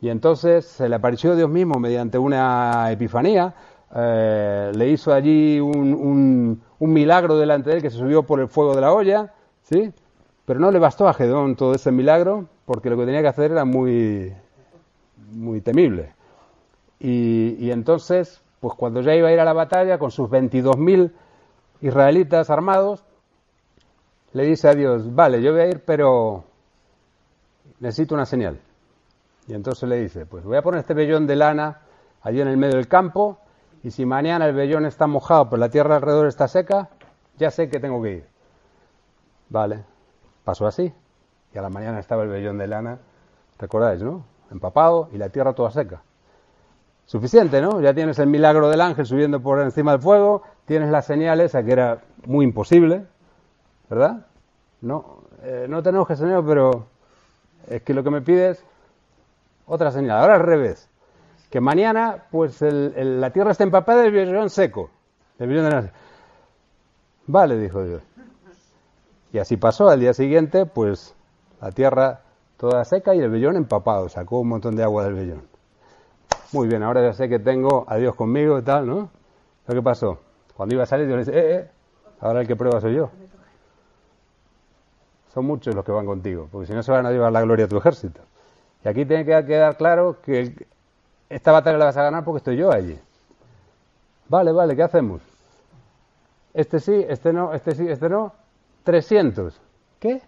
Y 0.00 0.08
entonces 0.08 0.64
se 0.64 0.88
le 0.88 0.96
apareció 0.96 1.36
Dios 1.36 1.50
mismo 1.50 1.78
mediante 1.78 2.18
una 2.18 2.90
epifanía, 2.90 3.54
eh, 3.94 4.72
le 4.74 4.88
hizo 4.88 5.12
allí 5.12 5.60
un, 5.60 6.60
un, 6.78 6.92
milagro 6.92 7.36
delante 7.36 7.70
de 7.70 7.76
él 7.76 7.82
que 7.82 7.90
se 7.90 7.98
subió 7.98 8.22
por 8.22 8.40
el 8.40 8.48
fuego 8.48 8.74
de 8.74 8.80
la 8.80 8.92
olla, 8.92 9.34
¿sí? 9.62 9.92
Pero 10.46 10.58
no 10.58 10.70
le 10.70 10.78
bastó 10.78 11.06
a 11.06 11.14
Gedón 11.14 11.56
todo 11.56 11.74
ese 11.74 11.92
milagro 11.92 12.46
porque 12.64 12.88
lo 12.88 12.96
que 12.96 13.04
tenía 13.04 13.20
que 13.20 13.28
hacer 13.28 13.52
era 13.52 13.64
muy, 13.64 14.32
muy 15.32 15.60
temible. 15.60 16.14
Y, 16.98 17.56
y 17.58 17.70
entonces, 17.70 18.40
pues 18.60 18.74
cuando 18.74 19.00
ya 19.02 19.14
iba 19.14 19.28
a 19.28 19.32
ir 19.32 19.40
a 19.40 19.44
la 19.44 19.52
batalla 19.52 19.98
con 19.98 20.10
sus 20.10 20.30
22.000 20.30 21.10
israelitas 21.80 22.50
armados, 22.50 23.04
le 24.32 24.44
dice 24.44 24.68
a 24.68 24.74
Dios, 24.74 25.14
vale, 25.14 25.42
yo 25.42 25.52
voy 25.52 25.62
a 25.62 25.66
ir, 25.66 25.84
pero 25.84 26.44
necesito 27.80 28.14
una 28.14 28.26
señal. 28.26 28.60
Y 29.48 29.54
entonces 29.54 29.88
le 29.88 30.00
dice, 30.00 30.26
pues 30.26 30.44
voy 30.44 30.56
a 30.56 30.62
poner 30.62 30.80
este 30.80 30.94
vellón 30.94 31.26
de 31.26 31.36
lana 31.36 31.80
allí 32.22 32.40
en 32.40 32.48
el 32.48 32.56
medio 32.56 32.76
del 32.76 32.88
campo 32.88 33.38
y 33.82 33.90
si 33.90 34.04
mañana 34.04 34.46
el 34.46 34.54
vellón 34.54 34.84
está 34.84 35.06
mojado 35.06 35.48
pero 35.48 35.58
la 35.58 35.70
tierra 35.70 35.96
alrededor 35.96 36.26
está 36.26 36.46
seca, 36.46 36.90
ya 37.38 37.50
sé 37.50 37.68
que 37.68 37.80
tengo 37.80 38.02
que 38.02 38.10
ir. 38.12 38.28
Vale, 39.48 39.84
pasó 40.44 40.66
así. 40.66 40.92
Y 41.52 41.58
a 41.58 41.62
la 41.62 41.70
mañana 41.70 41.98
estaba 41.98 42.22
el 42.22 42.28
vellón 42.28 42.58
de 42.58 42.68
lana, 42.68 42.98
recordáis, 43.58 44.02
¿no? 44.02 44.24
Empapado 44.50 45.08
y 45.12 45.18
la 45.18 45.30
tierra 45.30 45.54
toda 45.54 45.70
seca. 45.70 46.02
Suficiente, 47.06 47.60
¿no? 47.60 47.80
Ya 47.80 47.92
tienes 47.92 48.20
el 48.20 48.28
milagro 48.28 48.68
del 48.68 48.80
ángel 48.80 49.04
subiendo 49.04 49.40
por 49.40 49.60
encima 49.60 49.92
del 49.92 50.00
fuego, 50.00 50.42
tienes 50.70 50.90
las 50.90 51.04
señales, 51.04 51.56
a 51.56 51.64
que 51.64 51.72
era 51.72 51.98
muy 52.26 52.44
imposible, 52.44 53.04
¿verdad? 53.88 54.24
No, 54.80 55.24
eh, 55.42 55.66
no 55.68 55.82
tenemos 55.82 56.06
que 56.06 56.14
Señor, 56.14 56.46
pero 56.46 56.86
es 57.66 57.82
que 57.82 57.92
lo 57.92 58.04
que 58.04 58.10
me 58.10 58.20
pides, 58.20 58.64
otra 59.66 59.90
señal. 59.90 60.20
Ahora 60.20 60.36
al 60.36 60.42
revés. 60.42 60.88
Que 61.50 61.60
mañana, 61.60 62.22
pues 62.30 62.62
la 62.62 63.30
tierra 63.30 63.50
está 63.50 63.64
empapada 63.64 64.02
del 64.02 64.12
vellón 64.12 64.48
seco. 64.48 64.90
El 65.40 65.48
de 65.48 65.90
Vale, 67.26 67.58
dijo 67.58 67.82
Dios. 67.82 68.04
Y 69.32 69.38
así 69.38 69.56
pasó. 69.56 69.88
Al 69.88 69.98
día 69.98 70.14
siguiente, 70.14 70.66
pues 70.66 71.16
la 71.60 71.72
tierra 71.72 72.20
toda 72.58 72.84
seca 72.84 73.12
y 73.16 73.18
el 73.18 73.28
vellón 73.28 73.56
empapado. 73.56 74.08
Sacó 74.08 74.38
un 74.38 74.50
montón 74.50 74.76
de 74.76 74.84
agua 74.84 75.02
del 75.02 75.14
vellón. 75.14 75.42
Muy 76.52 76.68
bien, 76.68 76.84
ahora 76.84 77.02
ya 77.02 77.12
sé 77.12 77.28
que 77.28 77.40
tengo 77.40 77.86
a 77.88 77.96
Dios 77.96 78.14
conmigo 78.14 78.56
y 78.56 78.62
tal, 78.62 78.86
¿no? 78.86 79.10
¿Lo 79.66 79.74
que 79.74 79.82
pasó? 79.82 80.29
Cuando 80.60 80.74
iba 80.74 80.82
a 80.82 80.86
salir, 80.86 81.06
Dios 81.06 81.16
le 81.16 81.24
dice, 81.24 81.38
eh, 81.38 81.54
eh, 81.54 81.70
ahora 82.20 82.42
el 82.42 82.46
que 82.46 82.54
prueba 82.54 82.82
soy 82.82 82.94
yo. 82.94 83.08
Son 85.32 85.46
muchos 85.46 85.74
los 85.74 85.82
que 85.82 85.90
van 85.90 86.04
contigo, 86.04 86.50
porque 86.52 86.66
si 86.66 86.74
no 86.74 86.82
se 86.82 86.92
van 86.92 87.06
a 87.06 87.10
llevar 87.10 87.32
la 87.32 87.40
gloria 87.40 87.64
a 87.64 87.68
tu 87.68 87.78
ejército. 87.78 88.20
Y 88.84 88.88
aquí 88.88 89.06
tiene 89.06 89.24
que 89.24 89.46
quedar 89.46 89.78
claro 89.78 90.18
que 90.20 90.66
esta 91.30 91.50
batalla 91.50 91.78
la 91.78 91.86
vas 91.86 91.96
a 91.96 92.02
ganar 92.02 92.24
porque 92.24 92.36
estoy 92.36 92.58
yo 92.58 92.70
allí. 92.70 93.00
Vale, 94.28 94.52
vale, 94.52 94.76
¿qué 94.76 94.82
hacemos? 94.82 95.22
Este 96.52 96.78
sí, 96.78 97.06
este 97.08 97.32
no, 97.32 97.54
este 97.54 97.74
sí, 97.74 97.88
este 97.88 98.10
no. 98.10 98.34
300. 98.84 99.58
¿Qué? 99.98 100.20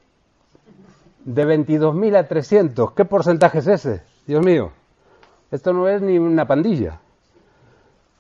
De 1.27 1.45
22.000 1.45 2.17
a 2.17 2.27
300. 2.27 2.93
¿Qué 2.93 3.05
porcentaje 3.05 3.59
es 3.59 3.67
ese? 3.67 4.03
Dios 4.27 4.43
mío. 4.43 4.73
Esto 5.51 5.75
no 5.75 5.89
es 5.89 6.01
ni 6.01 6.19
una 6.19 6.47
pandilla. 6.47 7.01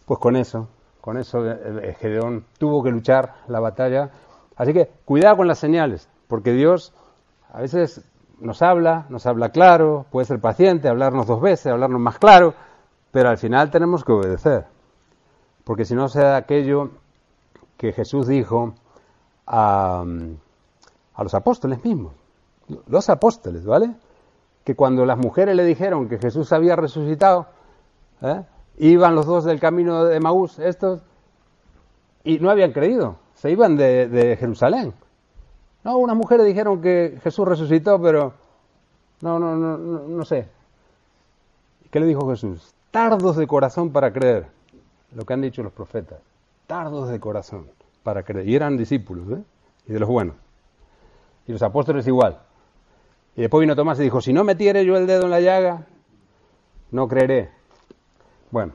Pues 0.05 0.21
con 0.21 0.37
eso, 0.37 0.69
con 1.03 1.19
eso 1.19 1.45
eh, 1.45 1.59
eh, 1.83 1.97
Gedeón 1.99 2.47
tuvo 2.59 2.83
que 2.83 2.91
luchar 2.91 3.35
la 3.49 3.59
batalla. 3.59 4.11
Así 4.57 4.73
que 4.73 4.89
cuidado 5.05 5.39
con 5.39 5.49
las 5.49 5.59
señales. 5.59 6.09
Porque 6.29 6.53
Dios 6.53 6.95
a 7.53 7.61
veces 7.61 8.03
nos 8.39 8.63
habla, 8.63 9.07
nos 9.09 9.27
habla 9.27 9.51
claro, 9.51 10.07
puede 10.11 10.27
ser 10.27 10.41
paciente, 10.41 10.89
hablarnos 10.89 11.27
dos 11.27 11.41
veces, 11.41 11.67
hablarnos 11.67 12.01
más 12.01 12.19
claro, 12.19 12.55
pero 13.11 13.29
al 13.29 13.37
final 13.37 13.73
tenemos 13.73 14.05
que 14.05 14.13
obedecer. 14.13 14.67
Porque 15.65 15.85
si 15.85 15.97
no 15.97 16.09
sea 16.09 16.37
aquello 16.37 16.91
que 17.77 17.93
Jesús 17.93 18.29
dijo 18.29 18.75
a, 19.45 20.05
a 21.15 21.23
los 21.25 21.35
apóstoles 21.35 21.85
mismos, 21.85 22.13
los 22.87 23.11
apóstoles, 23.11 23.67
¿vale? 23.67 23.93
Que 24.65 24.77
cuando 24.77 25.05
las 25.05 25.19
mujeres 25.19 25.57
le 25.57 25.65
dijeron 25.65 26.09
que 26.09 26.19
Jesús 26.19 26.53
había 26.53 26.77
resucitado, 26.77 27.49
¿eh? 28.21 28.45
Iban 28.79 29.15
los 29.15 29.27
dos 29.27 29.45
del 29.45 29.61
camino 29.61 30.05
de 30.05 30.21
Maús, 30.21 30.59
estos, 30.59 31.01
y 32.25 32.39
no 32.39 32.51
habían 32.51 32.73
creído, 32.73 33.17
se 33.35 33.51
iban 33.51 33.77
de, 33.77 34.09
de 34.09 34.37
Jerusalén. 34.37 34.95
No, 35.85 35.99
unas 35.99 36.17
mujeres 36.17 36.47
dijeron 36.47 36.81
que 36.81 37.19
Jesús 37.23 37.47
resucitó, 37.47 38.01
pero 38.01 38.35
no, 39.21 39.39
no, 39.39 39.57
no, 39.57 39.79
no, 39.79 40.25
sé. 40.25 40.49
¿Qué 41.91 42.01
le 42.01 42.07
dijo 42.07 42.29
Jesús? 42.29 42.75
Tardos 42.91 43.37
de 43.37 43.47
corazón 43.47 43.91
para 43.91 44.13
creer. 44.13 44.47
Lo 45.15 45.25
que 45.25 45.33
han 45.33 45.41
dicho 45.41 45.63
los 45.63 45.73
profetas. 45.73 46.19
Tardos 46.67 47.09
de 47.09 47.21
corazón 47.21 47.69
para 48.03 48.23
creer. 48.23 48.49
Y 48.49 48.57
eran 48.57 48.77
discípulos, 48.77 49.39
¿eh? 49.39 49.43
Y 49.87 49.93
de 49.93 50.01
los 50.01 50.09
buenos. 50.09 50.37
Y 51.47 51.53
los 51.53 51.63
apóstoles 51.63 52.07
igual. 52.07 52.39
Y 53.37 53.43
después 53.43 53.61
vino 53.61 53.77
Tomás 53.77 53.99
y 54.01 54.05
dijo, 54.05 54.21
si 54.21 54.33
no 54.33 54.45
metiere 54.45 54.85
yo 54.85 54.97
el 54.97 55.07
dedo 55.07 55.25
en 55.25 55.31
la 55.31 55.41
llaga, 55.41 55.87
no 56.91 57.09
creeré. 57.09 57.51
Bueno, 58.53 58.75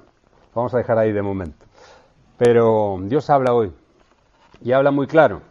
vamos 0.56 0.74
a 0.74 0.80
dejar 0.80 0.98
ahí 0.98 1.14
de 1.14 1.22
momento. 1.22 1.66
Pero 2.38 2.98
Dios 3.04 3.30
habla 3.30 3.54
hoy. 3.54 3.72
Y 4.62 4.72
habla 4.74 4.92
muy 4.92 5.06
claro 5.06 5.42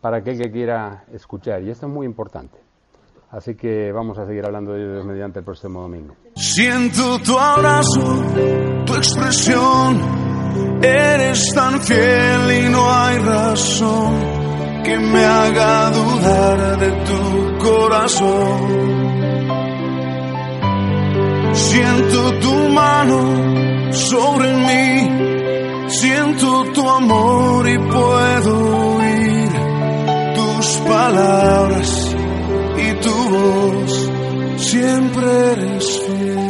para 0.00 0.18
aquel 0.18 0.38
que 0.38 0.50
quiera 0.50 1.04
escuchar. 1.12 1.62
Y 1.62 1.70
esto 1.70 1.86
es 1.86 1.92
muy 1.92 2.06
importante. 2.06 2.58
Así 3.30 3.54
que 3.54 3.92
vamos 3.92 4.18
a 4.18 4.26
seguir 4.26 4.46
hablando 4.46 4.72
de 4.72 4.92
Dios 4.92 5.04
mediante 5.04 5.40
el 5.40 5.44
próximo 5.44 5.82
domingo. 5.82 6.14
Siento 6.36 7.18
tu 7.18 7.38
abrazo, 7.38 8.00
tu 8.86 8.94
expresión. 8.94 10.00
Eres 10.82 11.52
tan 11.54 11.78
fiel 11.80 12.64
y 12.64 12.68
no 12.70 12.90
hay 12.90 13.18
razón 13.18 14.14
que 14.84 14.98
me 14.98 15.24
haga 15.24 15.90
dudar 15.90 16.78
de 16.78 16.90
tu 17.04 17.58
corazón. 17.58 18.95
Siento 21.56 22.38
tu 22.40 22.54
mano 22.70 23.92
sobre 23.92 24.52
mí, 24.68 25.88
siento 25.88 26.64
tu 26.72 26.88
amor 26.88 27.68
y 27.68 27.78
puedo 27.78 28.86
palabras 30.86 32.16
y 32.78 32.92
tu 33.02 33.28
voz 33.30 34.10
siempre 34.56 35.26
eres 35.52 36.00
fiel. 36.06 36.45